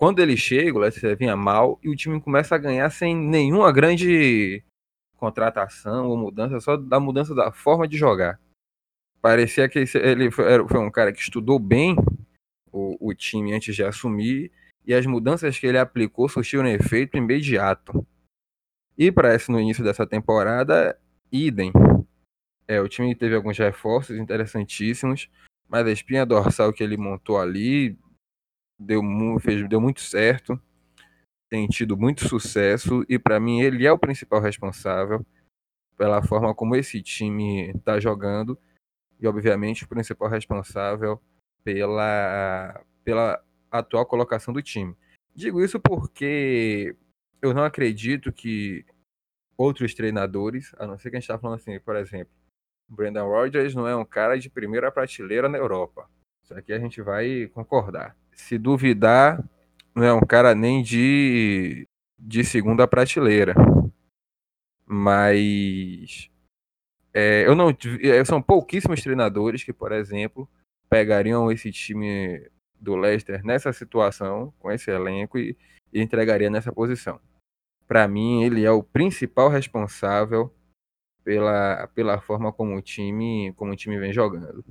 quando 0.00 0.20
ele 0.20 0.34
chega, 0.34 0.78
o 0.78 0.80
Leicester 0.80 1.14
vinha 1.14 1.36
mal 1.36 1.78
e 1.82 1.90
o 1.90 1.94
time 1.94 2.18
começa 2.18 2.54
a 2.54 2.58
ganhar 2.58 2.88
sem 2.88 3.14
nenhuma 3.14 3.70
grande 3.70 4.64
contratação 5.18 6.08
ou 6.08 6.16
mudança, 6.16 6.58
só 6.58 6.74
da 6.74 6.98
mudança 6.98 7.34
da 7.34 7.52
forma 7.52 7.86
de 7.86 7.98
jogar. 7.98 8.40
Parecia 9.20 9.68
que 9.68 9.84
ele 9.96 10.30
foi, 10.30 10.58
um 10.78 10.90
cara 10.90 11.12
que 11.12 11.20
estudou 11.20 11.58
bem 11.58 11.96
o, 12.72 13.10
o, 13.10 13.14
time 13.14 13.52
antes 13.52 13.76
de 13.76 13.84
assumir 13.84 14.50
e 14.86 14.94
as 14.94 15.04
mudanças 15.04 15.58
que 15.58 15.66
ele 15.66 15.76
aplicou 15.76 16.30
surtiram 16.30 16.66
efeito 16.66 17.18
imediato. 17.18 18.06
E 18.96 19.12
para 19.12 19.34
esse 19.34 19.52
no 19.52 19.60
início 19.60 19.84
dessa 19.84 20.06
temporada, 20.06 20.98
idem. 21.30 21.72
É, 22.66 22.80
o 22.80 22.88
time 22.88 23.14
teve 23.14 23.34
alguns 23.34 23.58
reforços 23.58 24.16
interessantíssimos, 24.16 25.28
mas 25.68 25.86
a 25.86 25.92
espinha 25.92 26.24
dorsal 26.24 26.72
que 26.72 26.82
ele 26.82 26.96
montou 26.96 27.38
ali 27.38 27.98
deu, 28.80 29.02
fez, 29.40 29.68
deu 29.68 29.80
muito 29.80 30.00
certo 30.00 30.60
tem 31.50 31.66
tido 31.66 31.96
muito 31.96 32.28
sucesso 32.28 33.04
e 33.08 33.18
para 33.18 33.40
mim 33.40 33.60
ele 33.60 33.84
é 33.84 33.92
o 33.92 33.98
principal 33.98 34.40
responsável 34.40 35.26
pela 35.98 36.22
forma 36.22 36.54
como 36.54 36.76
esse 36.76 37.02
time 37.02 37.70
está 37.70 37.98
jogando 37.98 38.56
e 39.18 39.26
obviamente 39.26 39.84
o 39.84 39.88
principal 39.88 40.28
responsável 40.28 41.20
pela 41.64 42.80
pela 43.04 43.44
atual 43.70 44.06
colocação 44.06 44.54
do 44.54 44.62
time. 44.62 44.96
Digo 45.34 45.62
isso 45.62 45.80
porque 45.80 46.96
eu 47.42 47.52
não 47.52 47.64
acredito 47.64 48.32
que 48.32 48.84
outros 49.56 49.92
treinadores, 49.92 50.72
a 50.78 50.86
não 50.86 50.98
ser 50.98 51.10
que 51.10 51.16
a 51.16 51.20
gente 51.20 51.28
está 51.28 51.38
falando 51.38 51.58
assim, 51.58 51.78
por 51.80 51.96
exemplo, 51.96 52.32
Brandon 52.88 53.26
Rodgers 53.26 53.74
não 53.74 53.86
é 53.86 53.94
um 53.94 54.04
cara 54.04 54.38
de 54.38 54.48
primeira 54.48 54.90
prateleira 54.90 55.48
na 55.48 55.58
Europa. 55.58 56.08
Isso 56.44 56.54
aqui 56.54 56.72
a 56.72 56.78
gente 56.78 57.02
vai 57.02 57.48
concordar. 57.48 58.16
Se 58.40 58.58
duvidar, 58.58 59.42
não 59.94 60.04
é 60.04 60.12
um 60.12 60.20
cara 60.20 60.54
nem 60.54 60.82
de, 60.82 61.86
de 62.18 62.44
segunda 62.44 62.86
prateleira. 62.86 63.54
Mas 64.86 66.30
é, 67.14 67.46
eu 67.46 67.54
não 67.54 67.70
é, 68.02 68.24
são 68.24 68.42
pouquíssimos 68.42 69.02
treinadores 69.02 69.62
que, 69.62 69.72
por 69.72 69.92
exemplo, 69.92 70.48
pegariam 70.88 71.50
esse 71.50 71.70
time 71.70 72.50
do 72.80 72.96
Leicester 72.96 73.44
nessa 73.44 73.72
situação, 73.72 74.52
com 74.58 74.70
esse 74.70 74.90
elenco 74.90 75.38
e, 75.38 75.56
e 75.92 76.00
entregaria 76.00 76.50
nessa 76.50 76.72
posição 76.72 77.20
para 77.90 78.06
mim, 78.06 78.44
ele 78.44 78.64
é 78.64 78.70
o 78.70 78.84
principal 78.84 79.48
responsável 79.48 80.54
pela, 81.24 81.88
pela 81.88 82.20
forma 82.20 82.52
como 82.52 82.76
o 82.76 82.80
time 82.80 83.52
como 83.56 83.72
o 83.72 83.76
time 83.76 83.98
vem 83.98 84.12
jogando. 84.12 84.64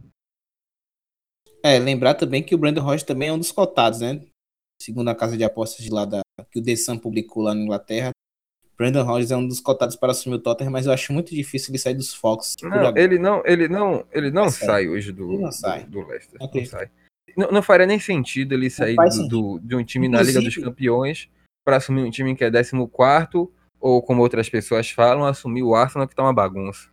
É, 1.63 1.77
lembrar 1.77 2.13
também 2.13 2.43
que 2.43 2.55
o 2.55 2.57
Brandon 2.57 2.81
Rocha 2.81 3.05
também 3.05 3.29
é 3.29 3.33
um 3.33 3.37
dos 3.37 3.51
cotados, 3.51 3.99
né? 3.99 4.21
Segundo 4.81 5.09
a 5.09 5.15
casa 5.15 5.37
de 5.37 5.43
apostas 5.43 5.83
de 5.83 5.91
lá 5.91 6.05
da, 6.05 6.21
que 6.51 6.59
o 6.59 6.63
The 6.63 6.75
Sun 6.75 6.97
publicou 6.97 7.43
lá 7.43 7.53
na 7.53 7.61
Inglaterra, 7.61 8.11
Brandon 8.79 9.03
Rodgers 9.03 9.31
é 9.31 9.35
um 9.35 9.45
dos 9.45 9.59
cotados 9.59 9.97
para 9.97 10.13
assumir 10.13 10.37
o 10.37 10.39
Tottenham, 10.39 10.71
mas 10.71 10.85
eu 10.85 10.93
acho 10.93 11.11
muito 11.11 11.35
difícil 11.35 11.71
ele 11.71 11.77
sair 11.77 11.95
dos 11.95 12.13
Fox. 12.13 12.55
Não, 12.63 12.95
ele 12.95 13.19
não, 13.19 13.43
ele 13.45 13.67
não, 13.67 14.05
ele 14.09 14.31
não 14.31 14.49
sai 14.49 14.87
hoje 14.87 15.11
do, 15.11 15.37
não 15.37 15.51
sai. 15.51 15.83
do, 15.83 16.01
do 16.01 16.07
Leicester. 16.07 16.41
Okay. 16.41 16.61
Não, 16.61 16.69
sai. 16.69 16.91
Não, 17.35 17.51
não, 17.51 17.61
faria 17.61 17.85
nem 17.85 17.99
sentido 17.99 18.53
ele 18.53 18.69
sair 18.69 18.95
do, 18.95 19.27
do, 19.27 19.59
de 19.59 19.75
um 19.75 19.83
time 19.83 20.07
Inclusive, 20.07 20.33
na 20.33 20.39
Liga 20.39 20.41
dos 20.41 20.63
Campeões 20.63 21.29
para 21.65 21.75
assumir 21.75 22.03
um 22.03 22.09
time 22.09 22.33
que 22.35 22.43
é 22.43 22.49
14 22.49 22.71
ou 23.81 24.01
como 24.01 24.21
outras 24.21 24.49
pessoas 24.49 24.89
falam, 24.89 25.25
assumir 25.25 25.63
o 25.63 25.75
Arsenal 25.75 26.07
que 26.07 26.15
tá 26.15 26.23
uma 26.23 26.33
bagunça. 26.33 26.89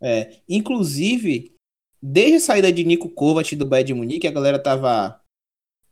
É, 0.00 0.36
inclusive, 0.48 1.54
desde 2.02 2.36
a 2.36 2.40
saída 2.40 2.72
de 2.72 2.84
Nico 2.84 3.08
Kovac 3.08 3.54
do 3.54 3.66
Bayern 3.66 3.86
de 3.88 3.94
Munique, 3.94 4.26
a 4.26 4.32
galera 4.32 4.58
tava 4.58 5.20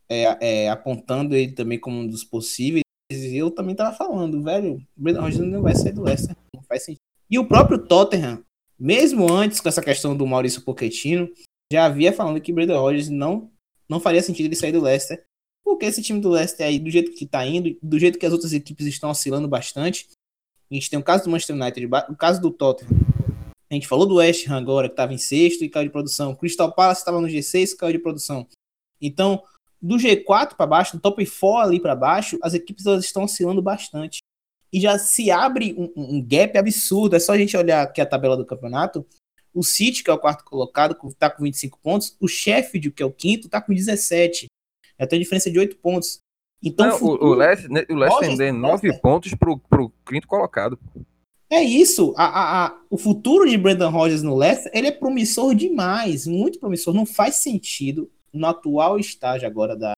é, 0.09 0.63
é, 0.65 0.69
apontando 0.69 1.35
ele 1.35 1.51
também 1.51 1.79
como 1.79 1.99
um 1.99 2.07
dos 2.07 2.23
possíveis, 2.23 2.83
e 3.11 3.37
eu 3.37 3.51
também 3.51 3.75
tava 3.75 3.95
falando, 3.95 4.41
velho, 4.43 4.75
o 4.75 5.01
Brendan 5.01 5.21
Rodgers 5.21 5.49
não 5.49 5.61
vai 5.61 5.75
sair 5.75 5.93
do 5.93 6.03
Leicester, 6.03 6.35
não 6.53 6.61
faz 6.63 6.83
sentido. 6.83 7.01
E 7.29 7.37
o 7.39 7.47
próprio 7.47 7.77
Tottenham, 7.77 8.43
mesmo 8.79 9.31
antes 9.31 9.59
com 9.59 9.69
essa 9.69 9.81
questão 9.81 10.15
do 10.15 10.27
Maurício 10.27 10.61
Pochettino, 10.61 11.29
já 11.71 11.85
havia 11.85 12.13
falando 12.13 12.39
que 12.39 12.51
o 12.51 12.55
Brendan 12.55 12.79
Rodgers 12.79 13.09
não, 13.09 13.51
não 13.89 13.99
faria 13.99 14.21
sentido 14.21 14.45
ele 14.45 14.55
sair 14.55 14.71
do 14.71 14.81
Leicester, 14.81 15.23
porque 15.63 15.85
esse 15.85 16.01
time 16.01 16.21
do 16.21 16.29
Leicester 16.29 16.65
aí, 16.65 16.79
do 16.79 16.89
jeito 16.89 17.11
que 17.11 17.25
tá 17.25 17.45
indo, 17.45 17.77
do 17.81 17.99
jeito 17.99 18.17
que 18.17 18.25
as 18.25 18.31
outras 18.31 18.53
equipes 18.53 18.87
estão 18.87 19.09
oscilando 19.09 19.47
bastante, 19.47 20.07
a 20.69 20.73
gente 20.73 20.89
tem 20.89 20.99
o 20.99 21.03
caso 21.03 21.25
do 21.25 21.29
Manchester 21.29 21.55
United, 21.55 21.89
o 22.09 22.15
caso 22.15 22.41
do 22.41 22.51
Tottenham. 22.51 23.16
A 23.69 23.73
gente 23.73 23.87
falou 23.87 24.05
do 24.05 24.15
West 24.15 24.47
Ham 24.47 24.57
agora, 24.57 24.87
que 24.87 24.93
estava 24.93 25.13
em 25.13 25.17
sexto 25.17 25.63
e 25.63 25.69
caiu 25.69 25.87
de 25.87 25.91
produção. 25.91 26.35
Crystal 26.35 26.71
Palace 26.73 27.01
estava 27.01 27.19
no 27.19 27.27
G6 27.27 27.73
e 27.73 27.77
caiu 27.77 27.93
de 27.93 27.99
produção. 27.99 28.47
Então, 29.01 29.43
do 29.81 29.95
G4 29.95 30.55
para 30.55 30.65
baixo, 30.65 30.97
do 30.97 31.01
top 31.01 31.25
4 31.25 31.57
ali 31.57 31.79
para 31.79 31.95
baixo, 31.95 32.37
as 32.41 32.53
equipes 32.53 32.85
elas 32.85 33.03
estão 33.03 33.23
oscilando 33.23 33.61
bastante. 33.61 34.19
E 34.71 34.79
já 34.79 34.97
se 34.97 35.31
abre 35.31 35.75
um, 35.77 35.91
um, 35.95 36.25
gap 36.25 36.57
absurdo. 36.57 37.15
É 37.15 37.19
só 37.19 37.33
a 37.33 37.37
gente 37.37 37.55
olhar 37.55 37.83
aqui 37.83 38.01
a 38.01 38.05
tabela 38.05 38.35
do 38.35 38.45
campeonato. 38.45 39.05
O 39.53 39.63
City, 39.63 40.03
que 40.03 40.09
é 40.09 40.13
o 40.13 40.19
quarto 40.19 40.43
colocado, 40.43 40.97
está 41.07 41.29
com 41.29 41.43
25 41.43 41.79
pontos. 41.79 42.15
O 42.19 42.27
Sheffield, 42.27 42.91
que 42.91 43.03
é 43.03 43.05
o 43.05 43.11
quinto, 43.11 43.47
está 43.47 43.61
com 43.61 43.73
17. 43.73 44.47
Já 44.99 45.07
tem 45.07 45.19
diferença 45.19 45.49
de 45.49 45.59
8 45.59 45.77
pontos. 45.77 46.19
Então, 46.61 46.87
Não, 46.87 46.97
futuro, 46.97 47.31
o 47.31 47.33
Leicester, 47.33 47.71
né, 47.71 47.85
o 47.89 47.95
Leicester 47.95 48.37
tem 48.37 48.51
9 48.51 48.99
pontos 48.99 49.33
pro, 49.35 49.57
pro 49.57 49.91
quinto 50.05 50.27
colocado. 50.27 50.77
É 51.49 51.61
isso. 51.63 52.13
A, 52.17 52.25
a, 52.25 52.65
a, 52.65 52.81
o 52.89 52.97
futuro 52.97 53.49
de 53.49 53.57
Brandon 53.57 53.89
Rodgers 53.89 54.21
no 54.21 54.35
Leicester, 54.35 54.71
ele 54.75 54.87
é 54.87 54.91
promissor 54.91 55.55
demais, 55.55 56.27
muito 56.27 56.59
promissor. 56.59 56.93
Não 56.93 57.05
faz 57.05 57.35
sentido, 57.35 58.11
no 58.33 58.47
atual 58.47 58.99
estágio 58.99 59.47
agora 59.47 59.75
da 59.75 59.93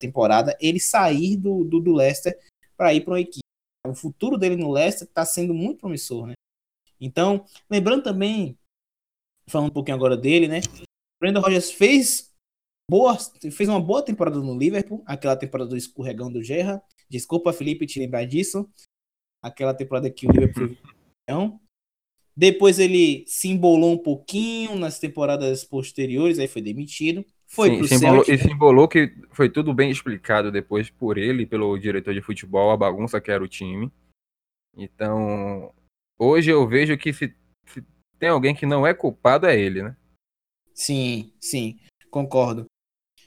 temporada, 0.00 0.56
ele 0.60 0.80
sair 0.80 1.36
do, 1.36 1.62
do, 1.64 1.78
do 1.78 1.92
Leicester 1.92 2.36
para 2.76 2.92
ir 2.92 3.02
para 3.02 3.12
uma 3.14 3.20
equipe. 3.20 3.40
O 3.86 3.94
futuro 3.94 4.36
dele 4.36 4.56
no 4.56 4.70
Leicester 4.70 5.06
está 5.06 5.24
sendo 5.24 5.54
muito 5.54 5.80
promissor, 5.80 6.26
né? 6.26 6.34
Então, 7.00 7.44
lembrando 7.68 8.02
também, 8.02 8.56
falando 9.46 9.70
um 9.70 9.72
pouquinho 9.72 9.96
agora 9.96 10.16
dele, 10.16 10.48
né? 10.48 10.60
Brandon 11.20 11.40
Rodgers 11.40 11.70
fez 11.70 12.32
boa, 12.90 13.16
fez 13.16 13.68
uma 13.68 13.80
boa 13.80 14.04
temporada 14.04 14.38
no 14.38 14.56
Liverpool, 14.56 15.02
aquela 15.06 15.36
temporada 15.36 15.70
do 15.70 15.76
escorregão 15.76 16.30
do 16.30 16.42
Gerra. 16.42 16.82
Desculpa, 17.08 17.52
Felipe, 17.52 17.86
te 17.86 17.98
lembrar 17.98 18.24
disso. 18.24 18.68
Aquela 19.42 19.74
temporada 19.74 20.08
que 20.10 20.26
o 20.26 20.30
Liverpool 20.30 20.76
então, 21.22 21.60
depois 22.36 22.78
ele 22.78 23.24
se 23.26 23.48
embolou 23.48 23.92
um 23.92 23.98
pouquinho 23.98 24.76
nas 24.76 24.98
temporadas 24.98 25.64
posteriores, 25.64 26.38
aí 26.38 26.48
foi 26.48 26.62
demitido. 26.62 27.24
Foi 27.46 27.68
Sim, 27.68 27.78
pro 27.78 27.88
se 27.88 27.94
embolou, 27.94 28.24
Celtic. 28.24 28.34
E 28.34 28.38
se 28.38 28.52
embolou 28.52 28.88
que 28.88 29.14
foi 29.30 29.50
tudo 29.50 29.74
bem 29.74 29.90
explicado 29.90 30.50
depois 30.50 30.90
por 30.90 31.18
ele, 31.18 31.46
pelo 31.46 31.76
diretor 31.78 32.14
de 32.14 32.22
futebol, 32.22 32.70
a 32.70 32.76
bagunça 32.76 33.20
que 33.20 33.30
era 33.30 33.44
o 33.44 33.48
time. 33.48 33.92
Então, 34.74 35.72
hoje 36.18 36.50
eu 36.50 36.66
vejo 36.66 36.96
que 36.96 37.12
se, 37.12 37.34
se 37.66 37.84
tem 38.18 38.30
alguém 38.30 38.54
que 38.54 38.64
não 38.64 38.86
é 38.86 38.94
culpado 38.94 39.46
é 39.46 39.58
ele, 39.58 39.82
né? 39.82 39.96
Sim, 40.74 41.32
sim, 41.38 41.78
concordo. 42.10 42.64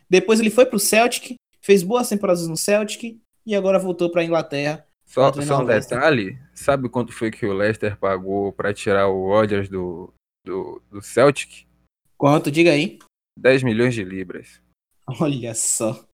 Depois 0.10 0.39
ele 0.39 0.49
foi 0.49 0.65
pro 0.65 0.80
Celtic, 0.80 1.36
fez 1.62 1.84
boas 1.84 2.10
temporadas 2.10 2.47
no 2.47 2.58
Celtic 2.58 3.21
e 3.45 3.56
agora 3.56 3.78
voltou 3.78 4.10
pra 4.10 4.23
Inglaterra. 4.23 4.88
Só, 5.06 5.32
só 5.34 5.62
um 5.62 5.65
detalhe, 5.65 6.38
sabe 6.54 6.89
quanto 6.89 7.13
foi 7.13 7.32
que 7.32 7.46
o 7.46 7.54
Leicester 7.54 7.98
pagou 7.98 8.52
para 8.52 8.74
tirar 8.74 9.08
o 9.08 9.28
Rodgers 9.28 9.70
do, 9.70 10.12
do, 10.46 10.82
do 10.89 11.02
Celtic? 11.02 11.65
Quanto? 12.18 12.52
Diga 12.52 12.72
aí. 12.72 13.00
10 13.38 13.63
milhões 13.63 13.94
de 13.94 14.04
libras. 14.04 14.62
Olha 15.20 15.54
só. 15.54 16.06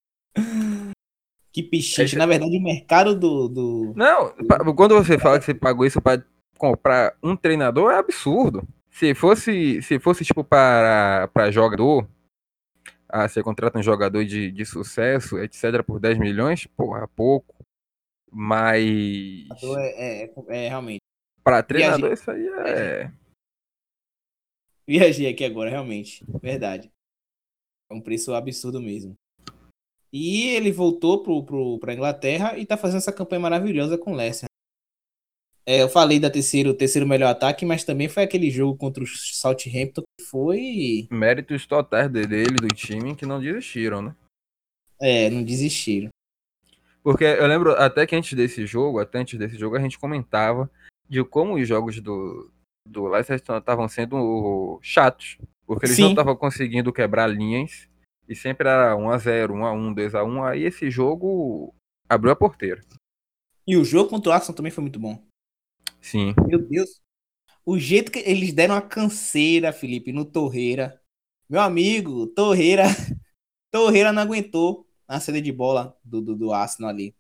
Que 1.54 1.64
pichiche. 1.64 2.16
É... 2.16 2.20
Na 2.20 2.26
verdade, 2.26 2.58
o 2.58 2.64
mercado 2.64 3.16
do, 3.18 3.48
do. 3.48 3.94
Não, 3.96 4.34
quando 4.76 4.96
você 4.96 5.18
fala 5.18 5.40
que 5.40 5.46
você 5.46 5.54
pagou 5.54 5.86
isso 5.86 6.02
para 6.02 6.24
comprar 6.58 7.16
um 7.24 7.36
treinador, 7.36 7.92
é 7.92 7.98
absurdo. 7.98 8.68
Se 8.90 9.16
fosse, 9.16 9.82
se 9.82 10.00
fosse 10.00 10.26
tipo 10.26 10.44
para, 10.44 11.30
para 11.34 11.52
jogador, 11.52 12.08
ah, 13.08 13.28
você 13.28 13.42
contrata 13.42 13.80
um 13.80 13.84
jogador 13.84 14.24
de, 14.26 14.52
de 14.52 14.66
sucesso, 14.66 15.38
etc., 15.40 15.84
por 15.86 16.00
10 16.00 16.18
milhões, 16.18 16.66
porra, 16.68 17.08
pouco. 17.08 17.56
Mas. 18.32 19.46
É, 19.78 20.24
é, 20.24 20.34
é 20.48 20.70
realmente. 20.70 21.02
Para 21.44 21.62
treinador, 21.62 22.10
Viajei. 22.10 22.14
isso 22.14 22.32
aí 22.32 22.48
é. 22.48 23.12
Viajei 24.88 25.28
aqui 25.28 25.44
agora, 25.44 25.70
realmente. 25.70 26.24
Verdade. 26.42 26.92
É 27.90 27.94
um 27.94 28.02
preço 28.02 28.34
absurdo 28.34 28.82
mesmo. 28.82 29.16
E 30.14 30.50
ele 30.50 30.72
voltou 30.72 31.24
pro, 31.24 31.44
pro, 31.44 31.80
pra 31.80 31.94
Inglaterra 31.94 32.58
e 32.58 32.66
tá 32.66 32.78
fazendo 32.78 32.98
essa 32.98 33.14
campanha 33.14 33.40
maravilhosa 33.40 33.98
com 33.98 34.12
o 34.12 34.16
Leicester. 34.16 34.48
É, 35.66 35.82
eu 35.82 35.90
falei 35.90 36.20
da 36.20 36.30
terceiro, 36.30 36.74
terceiro 36.74 37.08
melhor 37.08 37.30
ataque, 37.30 37.66
mas 37.66 37.84
também 37.84 38.10
foi 38.10 38.24
aquele 38.24 38.50
jogo 38.50 38.78
contra 38.78 39.04
o 39.04 39.08
Southampton 39.08 40.02
que 40.20 40.26
foi. 40.26 41.08
Méritos 41.12 41.66
totais 41.66 42.12
dele, 42.12 42.56
do 42.56 42.68
time, 42.70 43.16
que 43.16 43.26
não 43.26 43.40
desistiram, 43.40 44.02
né? 44.02 44.16
É, 45.00 45.30
não 45.30 45.44
desistiram. 45.44 46.10
Porque 47.04 47.24
eu 47.24 47.48
lembro 47.48 47.72
até 47.72 48.06
que 48.06 48.16
antes 48.16 48.34
desse 48.34 48.66
jogo, 48.66 49.00
até 49.00 49.20
antes 49.20 49.38
desse 49.38 49.58
jogo, 49.58 49.76
a 49.76 49.80
gente 49.80 49.98
comentava 49.98 50.70
de 51.10 51.24
como 51.24 51.56
os 51.56 51.68
jogos 51.68 52.00
do, 52.00 52.52
do 52.88 53.08
Leicester 53.08 53.58
estavam 53.58 53.88
sendo 53.88 54.80
chatos. 54.82 55.38
Porque 55.66 55.86
eles 55.86 55.96
Sim. 55.96 56.04
não 56.04 56.10
estavam 56.12 56.36
conseguindo 56.36 56.94
quebrar 56.94 57.28
linhas. 57.28 57.90
E 58.28 58.36
sempre 58.36 58.68
era 58.68 58.96
1x0, 58.96 59.50
1x1, 59.50 59.96
2x1. 59.96 60.50
Aí 60.50 60.64
esse 60.64 60.90
jogo 60.92 61.74
abriu 62.08 62.32
a 62.32 62.36
porteira. 62.36 62.84
E 63.68 63.76
o 63.76 63.84
jogo 63.84 64.10
contra 64.10 64.30
o 64.32 64.34
Arsenal 64.34 64.56
também 64.56 64.72
foi 64.72 64.82
muito 64.82 65.00
bom. 65.00 65.24
Sim. 66.00 66.34
Meu 66.48 66.60
Deus. 66.60 67.02
O 67.66 67.78
jeito 67.78 68.12
que 68.12 68.20
eles 68.20 68.54
deram 68.54 68.76
a 68.76 68.82
canseira, 68.82 69.72
Felipe, 69.72 70.12
no 70.12 70.26
Torreira. 70.26 71.00
Meu 71.50 71.62
amigo, 71.62 72.28
Torreira. 72.28 72.84
Torreira 73.72 74.12
não 74.12 74.22
aguentou 74.22 74.88
na 75.12 75.20
saída 75.20 75.42
de 75.42 75.52
bola 75.52 76.00
do, 76.06 76.22
do, 76.22 76.36
do 76.38 76.54
Arsenal 76.54 76.90
ali. 76.90 77.14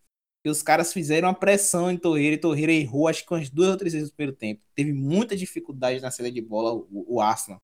E 0.46 0.50
os 0.50 0.64
caras 0.64 0.94
fizeram 0.94 1.28
uma 1.28 1.36
pressão 1.36 1.92
em 1.92 1.98
Torreira 1.98 2.36
e 2.36 2.40
Torreira 2.40 2.72
errou 2.72 3.10
acho 3.10 3.26
que 3.26 3.34
umas 3.34 3.50
duas 3.50 3.70
ou 3.70 3.78
três 3.78 3.92
vezes 3.92 4.10
no 4.10 4.16
primeiro 4.16 4.36
tempo. 4.36 4.64
Teve 4.74 4.94
muita 4.94 5.36
dificuldade 5.36 6.02
na 6.02 6.10
saída 6.10 6.32
de 6.32 6.42
bola 6.42 6.74
o, 6.74 7.16
o 7.16 7.22
Arsenal. 7.22 7.60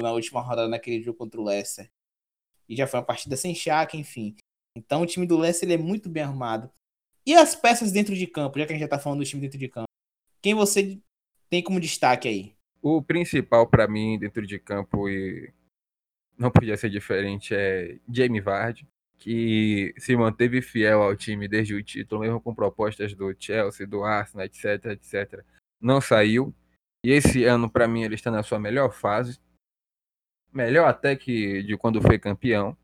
Na 0.00 0.12
última 0.12 0.40
rodada 0.40 0.68
naquele 0.68 1.02
jogo 1.02 1.18
contra 1.18 1.40
o 1.40 1.44
Leicester. 1.44 1.90
E 2.68 2.76
já 2.76 2.86
foi 2.86 3.00
uma 3.00 3.06
partida 3.06 3.36
sem 3.36 3.52
chaca, 3.52 3.96
enfim. 3.96 4.36
Então 4.76 5.02
o 5.02 5.06
time 5.06 5.26
do 5.26 5.36
Leicester 5.36 5.68
ele 5.68 5.82
é 5.82 5.84
muito 5.84 6.08
bem 6.08 6.22
armado. 6.22 6.70
E 7.26 7.34
as 7.34 7.56
peças 7.56 7.90
dentro 7.90 8.14
de 8.14 8.28
campo, 8.28 8.60
já 8.60 8.64
que 8.64 8.72
a 8.72 8.76
gente 8.76 8.84
já 8.84 8.88
tá 8.88 8.98
falando 8.98 9.18
do 9.18 9.24
time 9.24 9.42
dentro 9.42 9.58
de 9.58 9.68
campo. 9.68 9.88
Quem 10.40 10.54
você 10.54 11.00
tem 11.50 11.62
como 11.64 11.80
destaque 11.80 12.28
aí? 12.28 12.56
O 12.80 13.02
principal 13.02 13.66
para 13.68 13.88
mim 13.88 14.18
dentro 14.20 14.46
de 14.46 14.58
campo 14.60 15.08
e 15.08 15.52
não 16.38 16.50
podia 16.50 16.76
ser 16.76 16.90
diferente 16.90 17.54
é 17.54 17.98
Jamie 18.08 18.40
Vardy, 18.40 18.88
que 19.22 19.94
se 19.98 20.16
manteve 20.16 20.60
fiel 20.60 21.00
ao 21.00 21.14
time 21.14 21.46
desde 21.46 21.76
o 21.76 21.82
título, 21.82 22.22
mesmo 22.22 22.40
com 22.40 22.52
propostas 22.52 23.14
do 23.14 23.32
Chelsea, 23.38 23.86
do 23.86 24.02
Arsenal, 24.02 24.44
etc, 24.46 24.86
etc. 24.86 25.44
Não 25.80 26.00
saiu. 26.00 26.52
E 27.04 27.10
esse 27.12 27.44
ano, 27.44 27.70
para 27.70 27.86
mim, 27.86 28.02
ele 28.02 28.16
está 28.16 28.32
na 28.32 28.42
sua 28.42 28.58
melhor 28.58 28.92
fase. 28.92 29.40
Melhor 30.52 30.88
até 30.88 31.14
que 31.14 31.62
de 31.62 31.76
quando 31.76 32.02
foi 32.02 32.18
campeão. 32.18 32.76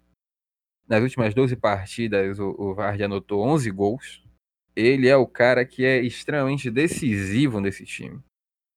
Nas 0.87 1.03
últimas 1.03 1.35
12 1.35 1.57
partidas, 1.57 2.38
o, 2.38 2.55
o 2.57 2.72
Vardy 2.72 3.03
anotou 3.03 3.44
11 3.44 3.68
gols. 3.72 4.24
Ele 4.77 5.09
é 5.09 5.16
o 5.16 5.27
cara 5.27 5.66
que 5.66 5.85
é 5.85 6.01
extremamente 6.01 6.70
decisivo 6.70 7.61
nesse 7.61 7.85
time. 7.85 8.22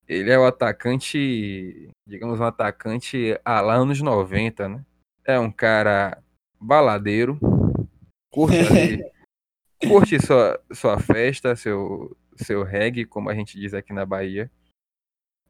Ele 0.07 0.31
é 0.31 0.39
o 0.39 0.45
atacante, 0.47 1.91
digamos, 2.07 2.39
um 2.39 2.43
atacante 2.43 3.39
a 3.45 3.61
lá 3.61 3.75
anos 3.75 4.01
90, 4.01 4.67
né? 4.67 4.85
É 5.23 5.39
um 5.39 5.51
cara 5.51 6.21
baladeiro, 6.59 7.39
curte 8.31 8.57
ali, 8.57 9.03
curte 9.87 10.19
sua, 10.25 10.59
sua 10.73 10.99
festa, 10.99 11.55
seu, 11.55 12.17
seu 12.35 12.63
reggae, 12.63 13.05
como 13.05 13.29
a 13.29 13.35
gente 13.35 13.59
diz 13.59 13.73
aqui 13.73 13.93
na 13.93 14.05
Bahia. 14.05 14.49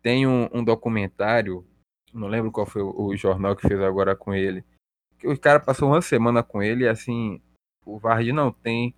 Tem 0.01 0.25
um, 0.27 0.49
um 0.51 0.63
documentário, 0.63 1.65
não 2.11 2.27
lembro 2.27 2.51
qual 2.51 2.65
foi 2.65 2.81
o, 2.81 2.91
o, 2.91 3.15
jornal 3.15 3.55
que 3.55 3.67
fez 3.67 3.79
agora 3.79 4.15
com 4.15 4.33
ele, 4.33 4.65
que 5.19 5.27
o 5.27 5.39
cara 5.39 5.59
passou 5.59 5.89
uma 5.89 6.01
semana 6.01 6.41
com 6.41 6.61
ele 6.61 6.83
e 6.83 6.87
assim, 6.87 7.39
o 7.85 7.99
Vardy 7.99 8.33
não 8.33 8.51
tem 8.51 8.95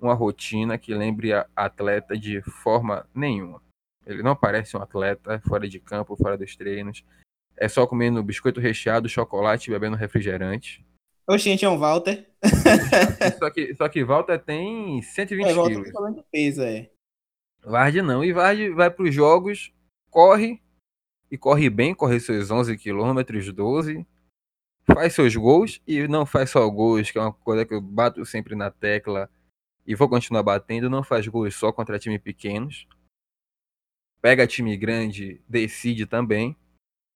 uma 0.00 0.14
rotina 0.14 0.78
que 0.78 0.94
lembre 0.94 1.32
a 1.32 1.46
atleta 1.54 2.16
de 2.16 2.40
forma 2.42 3.08
nenhuma. 3.14 3.62
Ele 4.06 4.22
não 4.22 4.36
parece 4.36 4.76
um 4.76 4.80
atleta 4.80 5.40
fora 5.40 5.68
de 5.68 5.80
campo, 5.80 6.16
fora 6.16 6.38
dos 6.38 6.54
treinos. 6.54 7.04
É 7.56 7.68
só 7.68 7.86
comendo 7.86 8.22
biscoito 8.22 8.60
recheado, 8.60 9.08
chocolate 9.08 9.68
e 9.68 9.72
bebendo 9.72 9.96
refrigerante. 9.96 10.86
Oxente, 11.28 11.64
é 11.64 11.68
um 11.68 11.78
Walter. 11.78 12.26
só, 13.38 13.50
que, 13.50 13.74
só 13.74 13.88
que 13.88 14.04
Walter 14.04 14.38
tem 14.38 15.02
120 15.02 15.46
é, 15.46 15.54
Walter 15.54 15.74
quilos. 15.74 15.90
falando 15.90 16.24
peso, 16.30 16.62
é. 16.62 16.90
Vardy 17.64 18.02
não. 18.02 18.24
E 18.24 18.32
Vardy 18.32 18.70
vai 18.70 18.90
para 18.90 19.04
os 19.04 19.14
jogos, 19.14 19.72
corre, 20.10 20.62
e 21.30 21.36
corre 21.36 21.68
bem, 21.68 21.94
corre 21.94 22.20
seus 22.20 22.50
11 22.50 22.76
quilômetros, 22.78 23.52
12, 23.52 24.06
faz 24.84 25.14
seus 25.14 25.34
gols, 25.34 25.80
e 25.86 26.06
não 26.06 26.24
faz 26.24 26.50
só 26.50 26.68
gols, 26.70 27.10
que 27.10 27.18
é 27.18 27.22
uma 27.22 27.32
coisa 27.32 27.64
que 27.64 27.74
eu 27.74 27.80
bato 27.80 28.24
sempre 28.24 28.54
na 28.54 28.70
tecla, 28.70 29.28
e 29.84 29.94
vou 29.94 30.08
continuar 30.08 30.44
batendo, 30.44 30.88
não 30.88 31.02
faz 31.02 31.26
gols 31.26 31.54
só 31.56 31.72
contra 31.72 31.98
time 31.98 32.18
pequenos 32.18 32.86
pega 34.26 34.44
time 34.44 34.76
grande, 34.76 35.40
decide 35.48 36.04
também. 36.04 36.56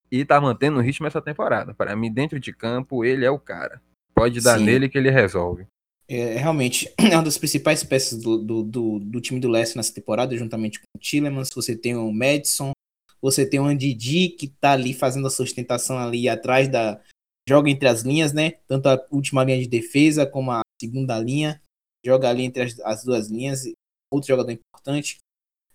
E 0.09 0.23
tá 0.23 0.39
mantendo 0.39 0.77
o 0.77 0.81
ritmo 0.81 1.07
essa 1.07 1.21
temporada. 1.21 1.73
Para 1.73 1.93
mim, 1.93 2.09
dentro 2.09 2.39
de 2.39 2.53
campo, 2.53 3.03
ele 3.03 3.25
é 3.25 3.29
o 3.29 3.37
cara. 3.37 3.81
Pode 4.13 4.41
dar 4.41 4.57
Sim. 4.57 4.65
nele 4.65 4.89
que 4.89 4.97
ele 4.97 5.09
resolve. 5.09 5.65
É, 6.07 6.35
realmente, 6.35 6.93
é 6.99 7.15
uma 7.15 7.23
das 7.23 7.37
principais 7.37 7.83
peças 7.83 8.21
do, 8.21 8.37
do, 8.37 8.63
do, 8.63 8.99
do 8.99 9.21
time 9.21 9.39
do 9.39 9.47
Leicester 9.47 9.77
nessa 9.77 9.93
temporada, 9.93 10.35
juntamente 10.35 10.79
com 10.79 10.85
o 10.95 10.99
Tillemans. 10.99 11.49
Você 11.55 11.73
tem 11.75 11.95
o 11.95 12.11
Madison, 12.11 12.73
você 13.21 13.45
tem 13.45 13.59
o 13.59 13.65
Andidi, 13.65 14.29
que 14.29 14.47
tá 14.47 14.71
ali 14.71 14.93
fazendo 14.93 15.27
a 15.27 15.29
sustentação 15.29 15.97
ali 15.97 16.27
atrás 16.27 16.67
da. 16.67 16.99
Joga 17.47 17.69
entre 17.69 17.87
as 17.87 18.01
linhas, 18.01 18.33
né? 18.33 18.51
Tanto 18.67 18.87
a 18.87 19.07
última 19.09 19.43
linha 19.43 19.59
de 19.59 19.67
defesa 19.67 20.25
como 20.25 20.51
a 20.51 20.61
segunda 20.79 21.17
linha. 21.19 21.61
Joga 22.05 22.29
ali 22.29 22.43
entre 22.43 22.63
as, 22.63 22.79
as 22.81 23.03
duas 23.03 23.29
linhas. 23.29 23.63
Outro 24.11 24.27
jogador 24.27 24.51
importante. 24.51 25.17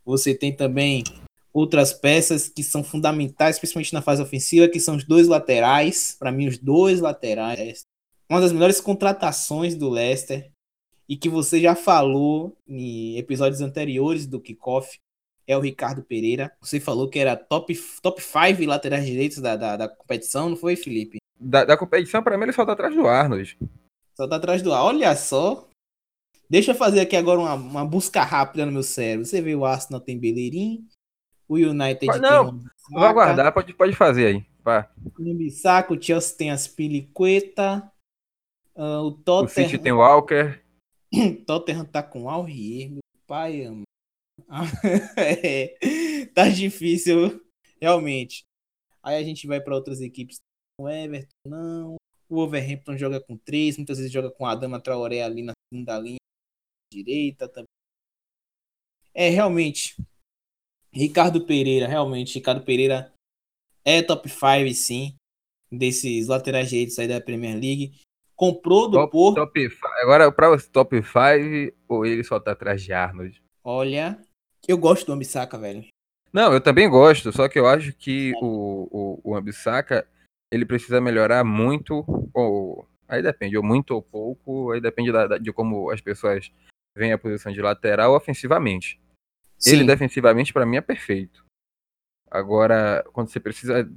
Você 0.04 0.34
tem 0.34 0.54
também 0.54 1.02
outras 1.52 1.92
peças 1.94 2.48
que 2.48 2.62
são 2.62 2.84
fundamentais, 2.84 3.58
principalmente 3.58 3.94
na 3.94 4.02
fase 4.02 4.22
ofensiva, 4.22 4.68
que 4.68 4.78
são 4.78 4.96
os 4.96 5.04
dois 5.04 5.26
laterais. 5.26 6.14
Para 6.18 6.30
mim, 6.30 6.46
os 6.46 6.58
dois 6.58 7.00
laterais. 7.00 7.86
Uma 8.28 8.40
das 8.40 8.52
melhores 8.52 8.80
contratações 8.80 9.74
do 9.74 9.88
Leicester 9.88 10.50
e 11.08 11.16
que 11.16 11.28
você 11.28 11.60
já 11.60 11.74
falou 11.74 12.56
em 12.66 13.16
episódios 13.16 13.60
anteriores 13.60 14.26
do 14.26 14.40
Kickoff 14.40 14.98
é 15.46 15.56
o 15.56 15.60
Ricardo 15.60 16.02
Pereira. 16.02 16.52
Você 16.60 16.80
falou 16.80 17.08
que 17.08 17.18
era 17.18 17.36
top 17.36 17.74
5 17.74 18.02
top 18.02 18.20
five 18.20 18.66
laterais 18.66 19.06
direitos 19.06 19.38
da, 19.38 19.54
da, 19.54 19.76
da, 19.76 19.88
competição, 19.88 20.50
não 20.50 20.56
foi, 20.56 20.74
Felipe? 20.74 21.18
Da, 21.38 21.64
da 21.64 21.76
competição, 21.76 22.22
para 22.22 22.36
mim, 22.36 22.44
ele 22.44 22.52
só 22.52 22.66
tá 22.66 22.72
atrás 22.72 22.94
do 22.94 23.06
Arnold. 23.06 23.56
Só 24.16 24.26
tá 24.26 24.36
atrás 24.36 24.62
do 24.62 24.72
Arnold. 24.72 24.96
Olha 24.96 25.14
só. 25.14 25.68
Deixa 26.50 26.72
eu 26.72 26.76
fazer 26.76 27.00
aqui 27.00 27.16
agora 27.16 27.40
uma, 27.40 27.54
uma 27.54 27.84
busca 27.84 28.22
rápida 28.22 28.66
no 28.66 28.72
meu 28.72 28.82
cérebro. 28.82 29.24
Você 29.24 29.40
vê 29.40 29.54
o 29.54 29.64
Arsenal 29.64 30.00
tem 30.00 30.18
Beleirinho, 30.18 30.84
o 31.48 31.56
United 31.56 32.06
pode, 32.06 32.20
não, 32.20 32.44
tem 32.44 32.54
Não, 32.54 32.64
vou 32.90 33.04
aguardar, 33.04 33.52
pode, 33.52 33.74
pode 33.74 33.94
fazer 33.94 34.26
aí. 34.26 34.46
Vá. 34.62 34.88
Bissaca, 35.18 35.92
o 35.92 36.00
Chelsea 36.00 36.36
tem 36.36 36.50
as 36.50 36.66
Piliqueta. 36.66 37.88
Uh, 38.76 39.06
o 39.06 39.12
Tottenham. 39.12 39.66
O 39.66 39.70
City 39.70 39.82
tem 39.82 39.92
o 39.92 39.98
Walker. 39.98 40.62
Tottenham 41.46 41.84
tá 41.84 42.02
com 42.02 42.24
o 42.24 42.28
Alrier, 42.28 42.90
meu 42.90 43.00
pai 43.26 43.64
ama. 43.64 43.84
é, 45.16 46.26
tá 46.34 46.48
difícil, 46.48 47.42
realmente. 47.80 48.44
Aí 49.02 49.16
a 49.16 49.24
gente 49.24 49.46
vai 49.46 49.60
para 49.60 49.74
outras 49.74 50.00
equipes. 50.00 50.38
O 50.78 50.88
Everton, 50.88 51.30
não. 51.46 51.96
O 52.28 52.38
Overhampton 52.38 52.98
joga 52.98 53.20
com 53.20 53.36
três, 53.36 53.76
muitas 53.76 53.98
vezes 53.98 54.12
joga 54.12 54.30
com 54.30 54.44
a 54.44 54.54
Dama 54.54 54.80
Traoré 54.80 55.22
ali 55.22 55.42
na 55.42 55.52
segunda 55.72 55.98
linha 55.98 56.18
direita 56.92 57.48
também. 57.48 57.66
É, 59.14 59.30
realmente, 59.30 59.96
Ricardo 60.92 61.46
Pereira, 61.46 61.86
realmente, 61.86 62.34
Ricardo 62.34 62.64
Pereira 62.64 63.12
é 63.84 64.02
top 64.02 64.28
5, 64.28 64.74
sim, 64.74 65.16
desses 65.70 66.26
laterais 66.26 66.68
direitos 66.68 66.98
aí 66.98 67.08
da 67.08 67.20
Premier 67.20 67.54
League. 67.54 68.00
Comprou 68.36 68.88
do 68.88 68.98
top, 68.98 69.12
Porto. 69.12 69.36
Top 69.36 69.68
Agora, 70.02 70.30
para 70.30 70.52
o 70.52 70.60
top 70.60 71.02
5, 71.02 71.74
ou 71.88 72.04
ele 72.04 72.22
só 72.22 72.38
tá 72.38 72.52
atrás 72.52 72.82
de 72.82 72.92
Arnold? 72.92 73.42
Olha, 73.64 74.20
eu 74.68 74.76
gosto 74.76 75.06
do 75.06 75.12
Ambissaca, 75.12 75.58
velho. 75.58 75.86
Não, 76.32 76.52
eu 76.52 76.60
também 76.60 76.88
gosto, 76.88 77.32
só 77.32 77.48
que 77.48 77.58
eu 77.58 77.66
acho 77.66 77.94
que 77.94 78.32
é. 78.32 78.34
o, 78.42 78.88
o, 79.24 79.30
o 79.30 79.36
Ambissaca, 79.36 80.06
ele 80.52 80.66
precisa 80.66 81.00
melhorar 81.00 81.42
muito, 81.42 82.04
ou 82.34 82.86
aí 83.08 83.22
depende, 83.22 83.56
ou 83.56 83.62
muito 83.62 83.92
ou 83.92 84.02
pouco, 84.02 84.70
aí 84.70 84.80
depende 84.80 85.10
da, 85.10 85.38
de 85.38 85.50
como 85.52 85.90
as 85.90 86.02
pessoas 86.02 86.52
veem 86.94 87.12
a 87.12 87.18
posição 87.18 87.50
de 87.50 87.62
lateral 87.62 88.14
ofensivamente. 88.14 89.00
Sim. 89.58 89.76
Ele 89.76 89.84
defensivamente 89.84 90.52
para 90.52 90.66
mim 90.66 90.76
é 90.76 90.82
perfeito. 90.82 91.44
Agora, 92.30 93.02
quando 93.12 93.28
você 93.28 93.40
precisa 93.40 93.90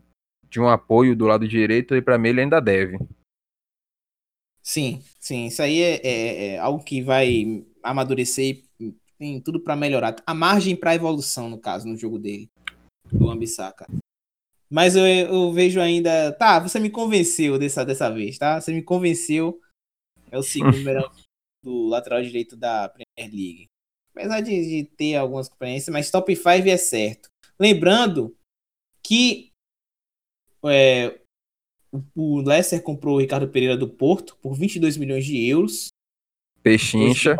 de 0.47 0.59
um 0.59 0.69
apoio 0.69 1.15
do 1.15 1.25
lado 1.25 1.47
direito, 1.47 1.95
e 1.95 2.01
para 2.01 2.17
mim 2.17 2.29
ele 2.29 2.41
ainda 2.41 2.59
deve. 2.59 2.97
Sim, 4.69 5.01
sim, 5.19 5.47
isso 5.47 5.63
aí 5.63 5.81
é, 5.81 5.95
é, 6.05 6.45
é 6.45 6.57
algo 6.59 6.83
que 6.83 7.01
vai 7.01 7.65
amadurecer 7.81 8.63
e 8.79 8.93
tem 9.17 9.41
tudo 9.41 9.59
para 9.59 9.75
melhorar. 9.75 10.15
A 10.27 10.33
margem 10.35 10.75
para 10.75 10.93
evolução, 10.93 11.49
no 11.49 11.57
caso, 11.57 11.87
no 11.87 11.97
jogo 11.97 12.19
dele, 12.19 12.47
do 13.11 13.31
Ambissaca. 13.31 13.87
Mas 14.69 14.95
eu, 14.95 15.07
eu, 15.07 15.51
vejo 15.51 15.81
ainda. 15.81 16.31
Tá, 16.33 16.59
você 16.59 16.79
me 16.79 16.91
convenceu 16.91 17.57
dessa, 17.57 17.83
dessa 17.83 18.11
vez, 18.11 18.37
tá? 18.37 18.61
Você 18.61 18.71
me 18.71 18.83
convenceu. 18.83 19.59
É 20.29 20.37
o 20.37 20.43
segundo 20.43 20.77
melhor 20.85 21.11
do 21.63 21.87
lateral 21.87 22.21
direito 22.21 22.55
da 22.55 22.89
Premier 22.89 23.31
League. 23.33 23.65
Apesar 24.11 24.39
de, 24.41 24.51
de 24.51 24.83
ter 24.83 25.15
algumas 25.15 25.47
experiências, 25.47 25.91
mas 25.91 26.11
top 26.11 26.35
5 26.35 26.47
é 26.69 26.77
certo. 26.77 27.27
Lembrando 27.59 28.37
que 29.01 29.51
é, 30.67 31.19
o 32.15 32.41
Leicester 32.41 32.81
comprou 32.81 33.15
o 33.15 33.19
Ricardo 33.19 33.47
Pereira 33.47 33.77
do 33.77 33.89
Porto 33.89 34.37
por 34.41 34.53
22 34.53 34.97
milhões 34.97 35.25
de 35.25 35.47
euros. 35.47 35.87
Pechincha. 36.61 37.35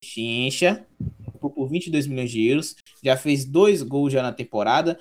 Pechincha. 0.00 0.86
Por 1.40 1.68
22 1.68 2.06
milhões 2.06 2.30
de 2.30 2.46
euros. 2.46 2.76
Já 3.02 3.16
fez 3.16 3.44
dois 3.44 3.82
gols 3.82 4.12
já 4.12 4.22
na 4.22 4.32
temporada. 4.32 4.98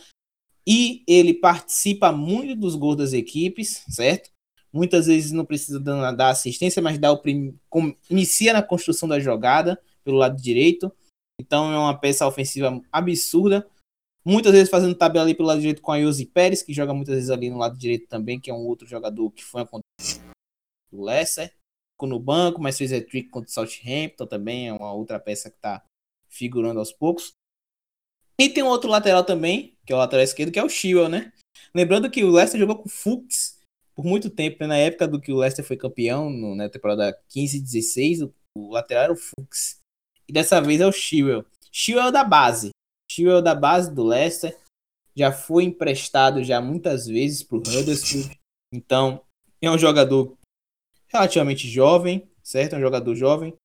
E 0.66 1.04
ele 1.08 1.34
participa 1.34 2.12
muito 2.12 2.60
dos 2.60 2.76
gols 2.76 2.98
das 2.98 3.14
equipes, 3.14 3.84
certo? 3.90 4.30
Muitas 4.72 5.08
vezes 5.08 5.32
não 5.32 5.46
precisa 5.46 5.80
dar 5.80 6.30
assistência, 6.30 6.82
mas 6.82 7.00
dá 7.00 7.12
o 7.12 7.20
prim... 7.20 7.58
inicia 8.10 8.52
na 8.54 8.62
construção 8.62 9.08
da 9.08 9.20
jogada 9.20 9.80
pelo 10.04 10.18
lado 10.18 10.42
direito. 10.42 10.92
Então 11.40 11.72
é 11.72 11.78
uma 11.78 11.98
peça 11.98 12.28
ofensiva 12.28 12.82
absurda. 12.92 13.66
Muitas 14.30 14.52
vezes 14.52 14.70
fazendo 14.70 14.94
tabela 14.94 15.24
ali 15.24 15.34
pelo 15.34 15.48
lado 15.48 15.62
direito 15.62 15.82
com 15.82 15.90
a 15.90 15.96
Yosi 15.96 16.26
Pérez, 16.26 16.62
que 16.62 16.74
joga 16.74 16.94
muitas 16.94 17.16
vezes 17.16 17.30
ali 17.30 17.50
no 17.50 17.58
lado 17.58 17.78
direito 17.78 18.10
também, 18.10 18.38
que 18.38 18.52
é 18.52 18.54
um 18.54 18.66
outro 18.66 18.86
jogador 18.86 19.32
que 19.32 19.42
foi 19.42 19.62
a 19.62 19.66
do 20.92 21.02
Leicester. 21.02 21.56
Ficou 21.94 22.10
no 22.10 22.20
banco, 22.20 22.62
mas 22.62 22.78
fez 22.78 22.92
hat-trick 22.92 23.30
contra 23.30 23.50
o 23.50 23.54
Southampton 23.54 24.28
também, 24.28 24.68
é 24.68 24.74
uma 24.74 24.92
outra 24.92 25.18
peça 25.18 25.50
que 25.50 25.56
está 25.56 25.82
figurando 26.28 26.80
aos 26.80 26.92
poucos. 26.92 27.32
E 28.38 28.50
tem 28.50 28.64
um 28.64 28.68
outro 28.68 28.90
lateral 28.90 29.24
também, 29.24 29.78
que 29.86 29.94
é 29.94 29.96
o 29.96 30.00
lateral 30.00 30.26
esquerdo, 30.26 30.52
que 30.52 30.60
é 30.60 30.64
o 30.64 30.68
Chilwell, 30.68 31.08
né? 31.08 31.32
Lembrando 31.74 32.12
que 32.12 32.22
o 32.26 32.32
Leicester 32.32 32.60
jogou 32.60 32.80
com 32.80 32.90
o 32.90 32.92
Fuchs 32.92 33.58
por 33.96 34.04
muito 34.04 34.30
tempo, 34.30 34.58
né? 34.60 34.68
na 34.68 34.78
época 34.78 35.08
do 35.08 35.22
que 35.22 35.32
o 35.32 35.38
Leicester 35.38 35.64
foi 35.64 35.78
campeão, 35.78 36.30
na 36.30 36.68
temporada 36.68 37.18
15 37.30 37.58
e 37.58 37.62
16, 37.62 38.22
o, 38.24 38.34
o 38.58 38.72
lateral 38.72 39.06
era 39.06 39.14
o 39.14 39.16
Fuchs. 39.16 39.80
E 40.28 40.34
dessa 40.34 40.60
vez 40.60 40.82
é 40.82 40.86
o 40.86 40.92
Chilwell. 40.92 41.46
Chilwell 41.72 42.12
da 42.12 42.26
base. 42.26 42.72
Chilwell 43.18 43.42
da 43.42 43.56
base 43.56 43.94
do 43.94 44.04
Leicester. 44.04 44.56
Já 45.16 45.32
foi 45.32 45.64
emprestado 45.64 46.44
já 46.44 46.62
muitas 46.62 47.08
vezes 47.08 47.42
para 47.42 47.58
o 47.58 47.60
Huddersfield. 47.60 48.40
Então, 48.72 49.24
é 49.60 49.72
um 49.72 49.78
jogador 49.78 50.38
relativamente 51.08 51.68
jovem, 51.68 52.30
certo? 52.44 52.74
É 52.74 52.78
um 52.78 52.82
jogador 52.82 53.16
jovem, 53.16 53.56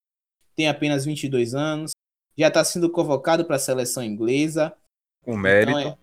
tem 0.57 0.69
apenas 0.69 1.05
22 1.05 1.55
anos, 1.55 1.91
já 2.39 2.49
está 2.49 2.65
sendo 2.65 2.91
convocado 2.91 3.45
para 3.45 3.57
a 3.57 3.59
seleção 3.59 4.03
inglesa. 4.03 4.75
Com 5.23 5.37
mérito. 5.37 5.79
Então 5.79 5.91
é... 5.93 5.99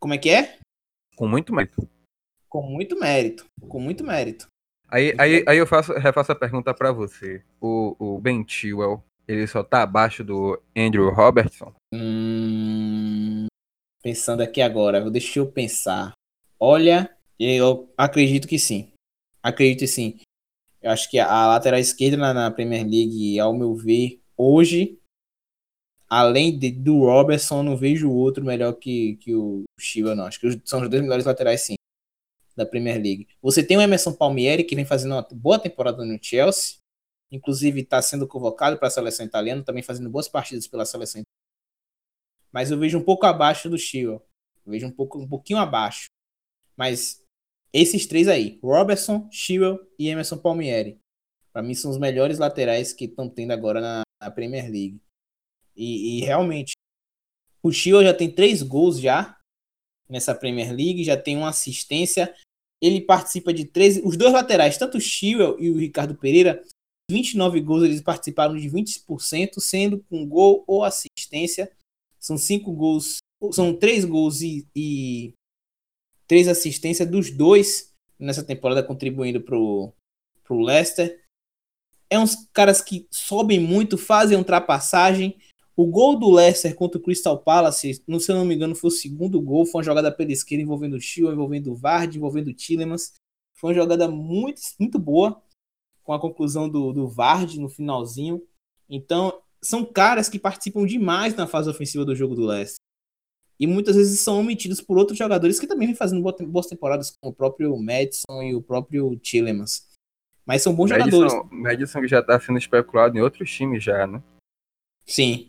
Como 0.00 0.14
é 0.14 0.18
que 0.18 0.30
é? 0.30 0.58
Com 1.14 1.28
muito 1.28 1.54
mérito. 1.54 1.88
Com 2.48 2.62
muito 2.62 2.98
mérito. 2.98 3.46
Com 3.68 3.78
muito 3.78 4.04
mérito. 4.04 4.48
Aí, 4.88 5.14
aí, 5.18 5.44
aí 5.46 5.58
eu 5.58 5.66
faço, 5.66 5.92
refaço 5.92 6.32
a 6.32 6.36
pergunta 6.36 6.74
para 6.74 6.92
você. 6.92 7.44
O, 7.60 7.96
o 7.98 8.20
Ben 8.20 8.44
Chilwell, 8.46 9.02
ele 9.26 9.46
só 9.46 9.62
tá 9.62 9.82
abaixo 9.82 10.22
do 10.22 10.60
Andrew 10.76 11.10
Robertson? 11.10 11.74
Hum, 11.92 13.46
pensando 14.02 14.42
aqui 14.42 14.60
agora, 14.60 15.10
deixa 15.10 15.38
eu 15.38 15.50
pensar. 15.50 16.12
Olha, 16.58 17.14
eu 17.38 17.92
acredito 17.96 18.48
que 18.48 18.58
sim. 18.58 18.92
Acredito 19.42 19.86
sim. 19.86 20.18
Eu 20.80 20.90
acho 20.90 21.10
que 21.10 21.18
a 21.18 21.46
lateral 21.46 21.80
esquerda 21.80 22.16
na, 22.16 22.34
na 22.34 22.50
Premier 22.50 22.82
League, 22.82 23.38
ao 23.40 23.54
meu 23.54 23.74
ver, 23.74 24.20
hoje, 24.36 24.98
além 26.08 26.58
de, 26.58 26.70
do 26.70 27.00
Robertson, 27.00 27.62
não 27.62 27.76
vejo 27.76 28.10
outro 28.10 28.44
melhor 28.44 28.74
que, 28.74 29.16
que 29.16 29.34
o 29.34 29.64
Shiva, 29.80 30.14
não. 30.14 30.26
Acho 30.26 30.38
que 30.38 30.60
são 30.64 30.82
os 30.82 30.90
dois 30.90 31.02
melhores 31.02 31.24
laterais, 31.24 31.62
sim, 31.62 31.74
da 32.56 32.66
Premier 32.66 32.96
League. 32.96 33.28
Você 33.42 33.62
tem 33.62 33.76
o 33.76 33.80
Emerson 33.80 34.12
Palmieri, 34.12 34.64
que 34.64 34.76
vem 34.76 34.84
fazendo 34.84 35.12
uma 35.12 35.26
boa 35.32 35.58
temporada 35.58 36.04
no 36.04 36.18
Chelsea. 36.22 36.76
Inclusive, 37.30 37.80
está 37.80 38.00
sendo 38.00 38.28
convocado 38.28 38.78
para 38.78 38.88
a 38.88 38.90
seleção 38.90 39.26
italiana, 39.26 39.64
também 39.64 39.82
fazendo 39.82 40.10
boas 40.10 40.28
partidas 40.28 40.66
pela 40.66 40.84
seleção 40.84 41.20
italiana. 41.20 41.44
Mas 42.52 42.70
eu 42.70 42.78
vejo 42.78 42.98
um 42.98 43.04
pouco 43.04 43.26
abaixo 43.26 43.68
do 43.68 43.76
Shiva. 43.76 44.22
Vejo 44.64 44.86
um, 44.86 44.90
pouco, 44.90 45.18
um 45.18 45.28
pouquinho 45.28 45.58
abaixo. 45.58 46.06
Mas 46.76 47.24
esses 47.72 48.06
três 48.06 48.28
aí, 48.28 48.60
Robertson, 48.62 49.28
Chilwell 49.32 49.80
e 49.98 50.08
Emerson 50.08 50.38
Palmieri, 50.38 51.00
para 51.52 51.62
mim 51.62 51.74
são 51.74 51.90
os 51.90 51.98
melhores 51.98 52.38
laterais 52.38 52.92
que 52.92 53.06
estão 53.06 53.28
tendo 53.28 53.50
agora 53.50 53.80
na, 53.80 54.02
na 54.20 54.30
Premier 54.30 54.64
League. 54.64 55.00
E, 55.76 56.18
e, 56.18 56.20
realmente, 56.20 56.74
o 57.60 57.72
Chilwell 57.72 58.04
já 58.04 58.14
tem 58.14 58.32
três 58.32 58.62
gols 58.62 59.00
já 59.00 59.36
nessa 60.08 60.34
Premier 60.34 60.68
League, 60.68 61.02
já 61.02 61.16
tem 61.16 61.36
uma 61.36 61.48
assistência. 61.48 62.32
Ele 62.80 63.00
participa 63.00 63.52
de 63.52 63.64
três, 63.64 63.96
os 64.04 64.16
dois 64.16 64.32
laterais, 64.32 64.78
tanto 64.78 64.98
o 64.98 65.00
Chilwell 65.00 65.58
e 65.58 65.70
o 65.70 65.76
Ricardo 65.76 66.14
Pereira, 66.14 66.62
29 67.10 67.60
gols 67.60 67.82
eles 67.82 68.00
participaram 68.00 68.56
de 68.56 68.68
20%, 68.68 69.60
sendo 69.60 70.02
com 70.08 70.26
gol 70.26 70.64
ou 70.66 70.84
assistência. 70.84 71.70
São 72.18 72.38
cinco 72.38 72.72
gols, 72.72 73.18
são 73.52 73.74
três 73.74 74.04
gols 74.04 74.40
e, 74.40 74.66
e 74.74 75.34
três 76.26 76.48
assistências 76.48 77.08
dos 77.08 77.30
dois 77.30 77.92
nessa 78.18 78.42
temporada 78.42 78.82
contribuindo 78.82 79.40
pro, 79.40 79.92
pro 80.42 80.60
Leicester. 80.60 81.22
É 82.08 82.18
uns 82.18 82.46
caras 82.52 82.80
que 82.80 83.06
sobem 83.10 83.60
muito, 83.60 83.98
fazem 83.98 84.38
ultrapassagem. 84.38 85.36
O 85.76 85.86
gol 85.86 86.18
do 86.18 86.30
Leicester 86.30 86.74
contra 86.74 86.98
o 86.98 87.02
Crystal 87.02 87.36
Palace, 87.36 88.02
não, 88.06 88.20
se 88.20 88.30
eu 88.30 88.36
não 88.36 88.44
me 88.44 88.54
engano, 88.54 88.74
foi 88.74 88.88
o 88.88 88.92
segundo 88.92 89.40
gol. 89.40 89.66
Foi 89.66 89.80
uma 89.80 89.84
jogada 89.84 90.12
pela 90.12 90.32
esquerda 90.32 90.62
envolvendo 90.62 90.94
o 90.94 91.00
Chilwell, 91.00 91.34
envolvendo 91.34 91.72
o 91.72 91.74
Vard, 91.74 92.16
envolvendo 92.16 92.48
o 92.48 92.54
Tillemans. 92.54 93.14
Foi 93.56 93.70
uma 93.70 93.74
jogada 93.74 94.08
muito, 94.08 94.60
muito 94.78 94.98
boa, 94.98 95.42
com 96.04 96.12
a 96.12 96.20
conclusão 96.20 96.68
do, 96.68 96.92
do 96.92 97.08
Vard 97.08 97.58
no 97.58 97.68
finalzinho. 97.68 98.42
Então, 98.88 99.40
são 99.62 99.84
caras 99.84 100.28
que 100.28 100.38
participam 100.38 100.86
demais 100.86 101.34
na 101.34 101.46
fase 101.46 101.68
ofensiva 101.68 102.04
do 102.04 102.14
jogo 102.14 102.34
do 102.34 102.44
Leicester 102.44 102.84
e 103.58 103.66
muitas 103.66 103.96
vezes 103.96 104.20
são 104.20 104.40
omitidos 104.40 104.80
por 104.80 104.98
outros 104.98 105.16
jogadores 105.16 105.58
que 105.58 105.66
também 105.66 105.88
vêm 105.88 105.96
fazendo 105.96 106.22
boas 106.22 106.66
temporadas, 106.66 107.16
como 107.20 107.32
o 107.32 107.34
próprio 107.34 107.76
Madison 107.76 108.42
e 108.42 108.54
o 108.54 108.62
próprio 108.62 109.16
Tillemans. 109.16 109.88
Mas 110.44 110.62
são 110.62 110.74
bons 110.74 110.90
Madison, 110.90 111.28
jogadores. 111.28 111.50
Madison 111.50 112.00
que 112.00 112.08
já 112.08 112.20
está 112.20 112.38
sendo 112.38 112.58
especulado 112.58 113.16
em 113.16 113.20
outros 113.20 113.50
times 113.50 113.82
já, 113.82 114.06
né? 114.06 114.22
Sim. 115.06 115.48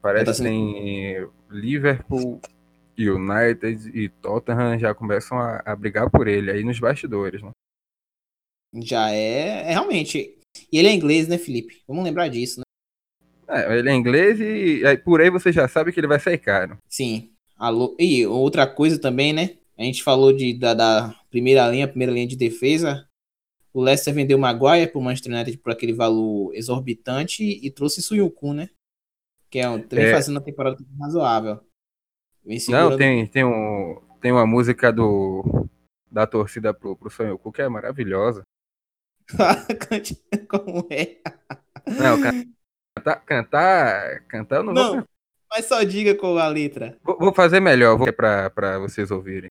Parece 0.00 0.24
tá 0.24 0.34
sendo... 0.34 0.48
que 0.48 0.50
tem 0.50 1.28
Liverpool, 1.50 2.40
United 2.98 3.90
e 3.96 4.08
Tottenham 4.08 4.78
já 4.78 4.94
começam 4.94 5.38
a, 5.38 5.62
a, 5.64 5.76
brigar 5.76 6.10
por 6.10 6.26
ele 6.26 6.50
aí 6.50 6.64
nos 6.64 6.80
bastidores, 6.80 7.42
né? 7.42 7.51
Já 8.74 9.10
é, 9.10 9.68
é 9.68 9.70
realmente. 9.70 10.38
E 10.70 10.78
ele 10.78 10.88
é 10.88 10.92
inglês, 10.92 11.28
né, 11.28 11.38
Felipe? 11.38 11.82
Vamos 11.86 12.04
lembrar 12.04 12.28
disso, 12.28 12.60
né? 12.60 12.64
É, 13.48 13.78
ele 13.78 13.90
é 13.90 13.94
inglês 13.94 14.40
e 14.40 14.84
aí, 14.86 14.96
por 14.96 15.20
aí 15.20 15.28
você 15.28 15.52
já 15.52 15.68
sabe 15.68 15.92
que 15.92 16.00
ele 16.00 16.06
vai 16.06 16.18
sair 16.18 16.38
caro. 16.38 16.78
Sim. 16.88 17.30
Alô. 17.56 17.94
E 17.98 18.26
outra 18.26 18.66
coisa 18.66 18.98
também, 18.98 19.32
né? 19.32 19.58
A 19.76 19.82
gente 19.82 20.02
falou 20.02 20.32
de, 20.32 20.54
da, 20.54 20.74
da 20.74 21.14
primeira 21.30 21.68
linha, 21.68 21.88
primeira 21.88 22.12
linha 22.12 22.26
de 22.26 22.36
defesa. 22.36 23.06
O 23.72 23.82
Leicester 23.82 24.12
vendeu 24.12 24.36
o 24.36 24.40
Maguire 24.40 24.90
pro 24.90 25.00
Manchester 25.00 25.32
United 25.32 25.58
por 25.58 25.72
aquele 25.72 25.92
valor 25.92 26.54
exorbitante 26.54 27.42
e 27.42 27.70
trouxe 27.70 28.02
Suyukun, 28.02 28.52
né? 28.52 28.70
Que 29.50 29.58
é, 29.58 29.78
também 29.78 30.06
é. 30.06 30.12
fazendo 30.12 30.36
uma 30.36 30.42
temporada 30.42 30.78
razoável. 31.00 31.60
Não, 32.68 32.96
tem, 32.96 33.26
tem, 33.26 33.44
um, 33.44 34.00
tem 34.20 34.32
uma 34.32 34.46
música 34.46 34.92
do 34.92 35.68
da 36.10 36.26
torcida 36.26 36.74
pro, 36.74 36.94
pro 36.94 37.10
Suyukun 37.10 37.52
que 37.52 37.62
é 37.62 37.68
maravilhosa. 37.68 38.42
Como 40.48 40.86
é? 40.90 41.18
Não, 41.86 42.20
cantar, 42.94 43.24
cantar, 43.24 44.20
cantar 44.28 44.56
eu 44.56 44.62
não, 44.62 44.72
não 44.72 44.94
vou 44.96 45.04
mas 45.54 45.66
só 45.66 45.82
diga 45.82 46.14
com 46.14 46.38
a 46.38 46.48
letra. 46.48 46.96
Vou 47.04 47.32
fazer 47.34 47.60
melhor, 47.60 47.98
vou 47.98 48.10
para 48.10 48.78
vocês 48.78 49.10
ouvirem. 49.10 49.50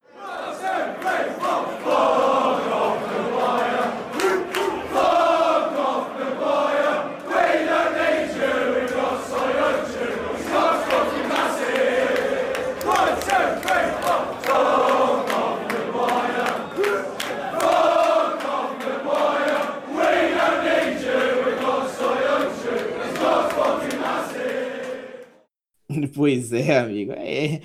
Pois 26.16 26.51
é, 26.51 26.80
amigo. 26.80 27.14
É. 27.14 27.62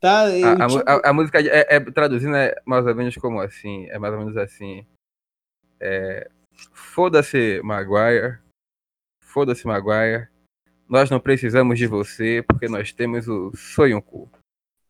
Tá, 0.00 0.22
a, 0.24 0.94
a, 0.94 1.10
a, 1.10 1.12
música 1.12 1.40
é, 1.40 1.76
é, 1.76 1.80
traduzindo 1.80 2.34
é 2.34 2.54
mais 2.64 2.86
ou 2.86 2.94
menos 2.94 3.14
como 3.16 3.38
assim, 3.38 3.86
é 3.90 3.98
mais 3.98 4.14
ou 4.14 4.20
menos 4.20 4.36
assim. 4.36 4.86
É, 5.78 6.30
foda-se 6.72 7.60
Maguire, 7.62 8.38
foda-se 9.20 9.66
Maguire, 9.66 10.28
nós 10.88 11.10
não 11.10 11.20
precisamos 11.20 11.78
de 11.78 11.86
você 11.86 12.42
porque 12.48 12.66
nós 12.66 12.92
temos 12.94 13.28
o 13.28 13.54
sonho 13.54 14.00
cu. 14.00 14.30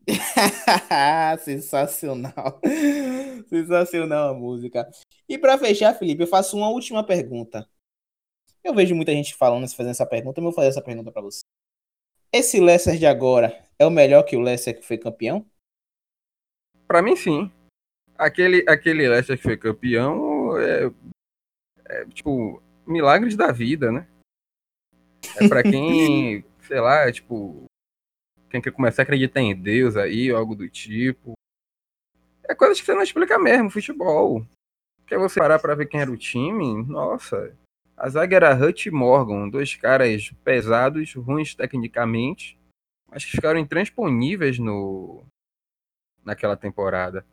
Sensacional. 1.41 2.61
Sensacional 3.49 4.31
a 4.31 4.35
música. 4.35 4.89
E 5.29 5.37
para 5.37 5.59
fechar, 5.59 5.93
Felipe, 5.95 6.23
eu 6.23 6.27
faço 6.29 6.57
uma 6.57 6.69
última 6.69 7.05
pergunta. 7.05 7.69
Eu 8.63 8.75
vejo 8.75 8.95
muita 8.95 9.13
gente 9.13 9.35
falando, 9.35 9.69
fazendo 9.69 9.91
essa 9.91 10.07
pergunta, 10.07 10.41
mas 10.41 10.47
eu 10.47 10.53
vou 10.53 10.53
fazer 10.53 10.69
essa 10.69 10.83
pergunta 10.83 11.11
para 11.11 11.23
você. 11.23 11.43
Esse 12.33 12.61
Leicester 12.61 12.97
de 12.97 13.07
agora 13.07 13.61
é 13.77 13.85
o 13.85 13.91
melhor 13.91 14.23
que 14.23 14.37
o 14.37 14.41
Leicester 14.41 14.79
que 14.79 14.87
foi 14.87 14.97
campeão? 14.97 15.45
Para 16.87 17.03
mim, 17.03 17.17
sim. 17.17 17.51
Aquele, 18.17 18.65
aquele 18.69 19.09
Leicester 19.09 19.37
que 19.37 19.43
foi 19.43 19.57
campeão 19.57 20.57
é, 20.57 20.93
é 21.87 22.05
tipo 22.07 22.63
milagres 22.87 23.37
da 23.37 23.51
vida, 23.51 23.91
né? 23.91 24.09
É 25.37 25.49
para 25.49 25.63
quem, 25.63 26.45
sei 26.63 26.81
lá, 26.81 27.09
é, 27.09 27.13
tipo, 27.13 27.65
quem 28.49 28.61
quer 28.61 28.73
começar 28.73 29.03
a 29.03 29.05
acreditar 29.05 29.41
em 29.41 29.55
Deus 29.61 29.97
aí, 29.97 30.31
ou 30.31 30.39
algo 30.39 30.55
do 30.55 30.69
tipo. 30.69 31.33
É 32.49 32.55
coisa 32.55 32.79
que 32.79 32.87
você 32.87 32.95
não 32.95 33.03
explica 33.03 33.39
mesmo, 33.39 33.71
futebol. 33.71 34.47
Quer 35.05 35.19
você 35.19 35.41
parar 35.41 35.59
pra 35.59 35.75
ver 35.75 35.87
quem 35.87 36.01
era 36.01 36.11
o 36.11 36.17
time? 36.17 36.85
Nossa, 36.85 37.57
a 38.01 38.09
zaga 38.09 38.35
era 38.35 38.55
Hutch 38.55 38.87
e 38.87 38.91
Morgan, 38.91 39.47
dois 39.51 39.77
caras 39.77 40.33
pesados, 40.43 41.13
ruins 41.13 41.55
tecnicamente, 41.55 42.59
mas 43.07 43.27
que 43.27 43.33
ficaram 43.33 43.61
intransponíveis 43.61 44.59
no 44.59 45.23
naquela 46.25 46.57
temporada. 46.57 47.27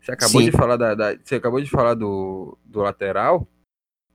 Você 0.00 0.12
acabou 0.12 0.40
Sim. 0.40 0.48
de 0.48 0.56
falar 0.56 0.76
da, 0.76 0.94
da, 0.94 1.16
você 1.16 1.34
acabou 1.34 1.60
de 1.60 1.68
falar 1.68 1.94
do, 1.94 2.56
do 2.64 2.80
lateral, 2.80 3.48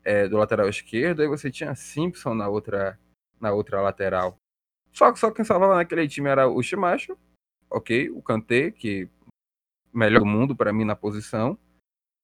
é, 0.02 0.30
do 0.30 0.38
lateral 0.38 0.70
esquerdo, 0.70 1.22
aí 1.22 1.28
você 1.28 1.52
tinha 1.52 1.76
Simpson 1.76 2.34
na 2.34 2.48
outra 2.48 2.98
na 3.38 3.52
outra 3.52 3.82
lateral. 3.82 4.38
Só 4.94 5.12
que 5.12 5.20
só 5.20 5.30
quem 5.30 5.44
salvava 5.44 5.76
naquele 5.76 6.08
time 6.08 6.30
era 6.30 6.48
o 6.48 6.64
Shimacho, 6.64 7.18
ok, 7.70 8.10
o 8.12 8.22
Kanté, 8.22 8.72
que 8.72 9.10
melhor 9.94 10.20
do 10.20 10.26
mundo 10.26 10.56
para 10.56 10.72
mim 10.72 10.86
na 10.86 10.96
posição 10.96 11.60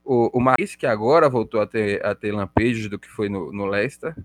o, 0.04 0.38
o 0.38 0.42
Maris, 0.42 0.76
que 0.76 0.86
agora 0.86 1.30
voltou 1.30 1.62
a 1.62 1.68
ter, 1.68 2.06
a 2.06 2.14
ter 2.14 2.32
lampejos 2.32 2.90
do 2.90 3.00
que 3.00 3.08
foi 3.08 3.30
no, 3.30 3.52
no 3.52 3.66
Leicester, 3.66 4.16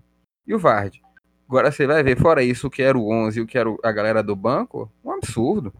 e 0.45 0.53
o 0.53 0.59
Vard. 0.59 0.99
Agora 1.47 1.71
você 1.71 1.87
vai 1.87 2.03
ver, 2.03 2.17
fora 2.17 2.43
isso, 2.43 2.67
o 2.67 2.69
que 2.69 2.81
era 2.81 2.97
o 2.97 3.11
11 3.11 3.39
e 3.39 3.41
o 3.41 3.47
que 3.47 3.57
era 3.57 3.69
a 3.83 3.91
galera 3.91 4.21
do 4.21 4.35
banco, 4.35 4.91
um 5.03 5.11
absurdo. 5.11 5.73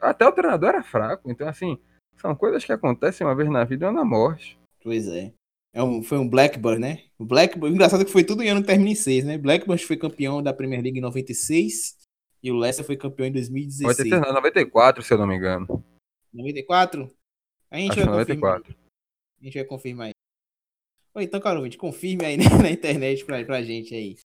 Até 0.00 0.26
o 0.26 0.32
treinador 0.32 0.70
era 0.70 0.82
fraco, 0.82 1.30
então 1.30 1.46
assim, 1.46 1.78
são 2.16 2.34
coisas 2.34 2.64
que 2.64 2.72
acontecem 2.72 3.26
uma 3.26 3.34
vez 3.34 3.48
na 3.50 3.64
vida 3.64 3.86
e 3.86 3.88
uma 3.88 4.00
na 4.00 4.04
morte. 4.04 4.58
Pois 4.82 5.06
é. 5.08 5.32
É 5.74 5.82
um, 5.82 6.02
foi 6.02 6.18
um 6.18 6.28
Blackburn, 6.28 6.78
né? 6.78 7.04
O 7.18 7.24
Blackburn, 7.24 7.74
engraçado 7.74 8.02
é 8.02 8.04
que 8.04 8.12
foi 8.12 8.24
tudo 8.24 8.42
em 8.42 8.48
ano 8.48 8.62
termina 8.62 8.90
em 8.90 8.94
6, 8.94 9.24
né? 9.24 9.38
Blackburn 9.38 9.80
foi 9.82 9.96
campeão 9.96 10.42
da 10.42 10.52
Premier 10.52 10.82
League 10.82 10.98
em 10.98 11.02
96 11.02 11.96
e 12.42 12.50
o 12.50 12.56
Leicester 12.56 12.84
foi 12.84 12.96
campeão 12.96 13.26
em 13.26 13.32
2016. 13.32 14.10
96, 14.10 14.34
94, 14.34 15.02
se 15.02 15.14
eu 15.14 15.18
não 15.18 15.26
me 15.26 15.36
engano. 15.36 15.84
94? 16.32 17.10
A 17.70 17.78
gente 17.78 17.92
Acho 17.92 18.00
vai 18.00 18.18
94. 18.18 18.62
confirmar. 18.62 18.81
A 19.42 19.44
gente 19.44 19.54
vai 19.54 19.64
confirmar 19.64 20.06
aí. 20.06 20.12
Ou 21.14 21.20
então, 21.20 21.40
cara, 21.40 21.58
ouvinte, 21.58 21.76
confirme 21.76 22.24
aí 22.24 22.36
né, 22.36 22.44
na 22.62 22.70
internet 22.70 23.24
pra, 23.24 23.44
pra 23.44 23.62
gente 23.62 23.92
aí. 23.92 24.16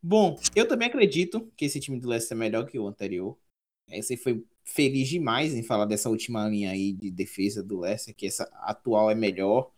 Bom, 0.00 0.38
eu 0.54 0.66
também 0.66 0.86
acredito 0.86 1.52
que 1.56 1.64
esse 1.64 1.80
time 1.80 1.98
do 1.98 2.08
Leicester 2.08 2.36
é 2.36 2.38
melhor 2.38 2.64
que 2.64 2.78
o 2.78 2.86
anterior. 2.86 3.36
Você 3.90 4.16
foi 4.16 4.44
feliz 4.64 5.08
demais 5.08 5.54
em 5.54 5.62
falar 5.62 5.86
dessa 5.86 6.08
última 6.08 6.48
linha 6.48 6.70
aí 6.70 6.92
de 6.92 7.10
defesa 7.10 7.62
do 7.62 7.80
Leicester, 7.80 8.14
que 8.14 8.26
essa 8.26 8.44
atual 8.62 9.10
é 9.10 9.14
melhor. 9.14 9.72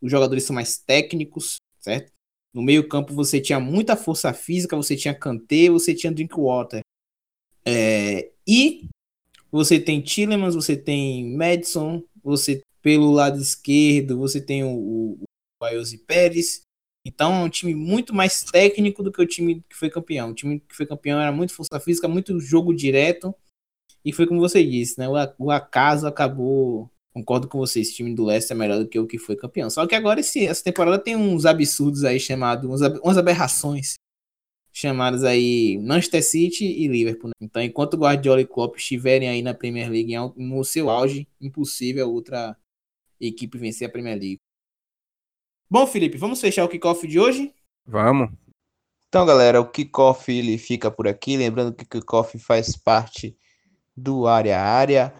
Os 0.00 0.10
jogadores 0.10 0.44
são 0.44 0.54
mais 0.54 0.78
técnicos, 0.78 1.56
certo? 1.78 2.10
No 2.54 2.62
meio 2.62 2.88
campo 2.88 3.12
você 3.12 3.40
tinha 3.40 3.60
muita 3.60 3.96
força 3.96 4.32
física, 4.32 4.76
você 4.76 4.96
tinha 4.96 5.14
Kanté, 5.14 5.68
você 5.68 5.94
tinha 5.94 6.12
Drinkwater. 6.12 6.80
É, 7.66 8.32
e 8.46 8.88
você 9.50 9.78
tem 9.78 10.00
Tillemans, 10.00 10.54
você 10.54 10.76
tem 10.76 11.36
Madison, 11.36 12.02
você 12.22 12.62
pelo 12.82 13.10
lado 13.10 13.40
esquerdo, 13.40 14.18
você 14.18 14.40
tem 14.40 14.64
o, 14.64 15.18
o 15.60 15.64
Ayosi 15.64 15.98
Pérez. 15.98 16.62
Então 17.06 17.32
é 17.32 17.44
um 17.44 17.48
time 17.48 17.74
muito 17.74 18.14
mais 18.14 18.42
técnico 18.42 19.02
do 19.02 19.10
que 19.10 19.22
o 19.22 19.26
time 19.26 19.62
que 19.68 19.76
foi 19.76 19.90
campeão. 19.90 20.30
O 20.30 20.34
time 20.34 20.60
que 20.60 20.76
foi 20.76 20.86
campeão 20.86 21.20
era 21.20 21.32
muito 21.32 21.54
força 21.54 21.80
física, 21.80 22.08
muito 22.08 22.38
jogo 22.40 22.74
direto. 22.74 23.34
E 24.04 24.12
foi 24.12 24.26
como 24.26 24.40
você 24.40 24.64
disse, 24.64 24.98
né? 24.98 25.06
O, 25.38 25.50
acaso 25.50 26.06
acabou. 26.06 26.90
Concordo 27.12 27.48
com 27.48 27.58
você, 27.58 27.80
esse 27.80 27.94
time 27.94 28.14
do 28.14 28.24
Leicester 28.24 28.56
é 28.56 28.58
melhor 28.58 28.78
do 28.78 28.88
que 28.88 28.98
o 28.98 29.06
que 29.06 29.18
foi 29.18 29.34
campeão. 29.34 29.68
Só 29.68 29.84
que 29.86 29.96
agora 29.96 30.20
esse, 30.20 30.46
essa 30.46 30.62
temporada 30.62 30.96
tem 30.96 31.16
uns 31.16 31.44
absurdos 31.44 32.04
aí 32.04 32.20
chamados, 32.20 32.70
umas 33.02 33.18
aberrações 33.18 33.94
chamadas 34.72 35.24
aí 35.24 35.78
Manchester 35.78 36.24
City 36.24 36.64
e 36.64 36.86
Liverpool. 36.86 37.28
Né? 37.28 37.34
Então, 37.40 37.62
enquanto 37.62 37.96
Guardiola 37.96 38.40
e 38.40 38.46
Klopp 38.46 38.76
estiverem 38.76 39.28
aí 39.28 39.42
na 39.42 39.54
Premier 39.54 39.90
League 39.90 40.14
no 40.36 40.62
seu 40.64 40.88
auge, 40.88 41.26
impossível 41.40 42.12
outra 42.12 42.56
equipe 43.20 43.58
vencer 43.58 43.88
a 43.88 43.90
Premier 43.90 44.18
League. 44.18 44.40
Bom, 45.68 45.86
Felipe, 45.86 46.16
vamos 46.16 46.40
fechar 46.40 46.64
o 46.64 46.68
kickoff 46.68 47.06
de 47.06 47.20
hoje? 47.20 47.54
Vamos. 47.86 48.30
Então, 49.08 49.26
galera, 49.26 49.60
o 49.60 49.68
kickoff 49.68 50.30
ele 50.32 50.56
fica 50.56 50.90
por 50.90 51.08
aqui. 51.08 51.36
Lembrando 51.36 51.74
que 51.74 51.84
o 51.84 51.88
kickoff 51.88 52.38
faz 52.38 52.76
parte 52.76 53.36
do 53.96 54.26
área 54.26 54.58
a 54.58 54.64
área, 54.64 55.14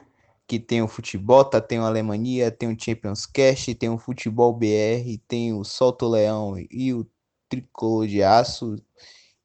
que 0.46 0.58
tem 0.58 0.82
o 0.82 0.88
futebol, 0.88 1.44
tá? 1.44 1.60
tem 1.60 1.80
o 1.80 1.84
Alemanha, 1.84 2.50
tem 2.50 2.72
o 2.72 2.76
Champions 2.80 3.26
Cash, 3.26 3.66
tem 3.78 3.88
o 3.88 3.98
Futebol 3.98 4.52
BR, 4.52 5.18
tem 5.28 5.52
o 5.52 5.64
Solto 5.64 6.08
Leão 6.08 6.54
e 6.70 6.94
o 6.94 7.04
Tricolor 7.48 8.06
de 8.06 8.22
Aço. 8.22 8.76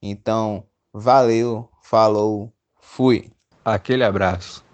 Então, 0.01 0.67
valeu, 0.93 1.69
falou, 1.81 2.53
fui. 2.79 3.31
Aquele 3.63 4.03
abraço. 4.03 4.63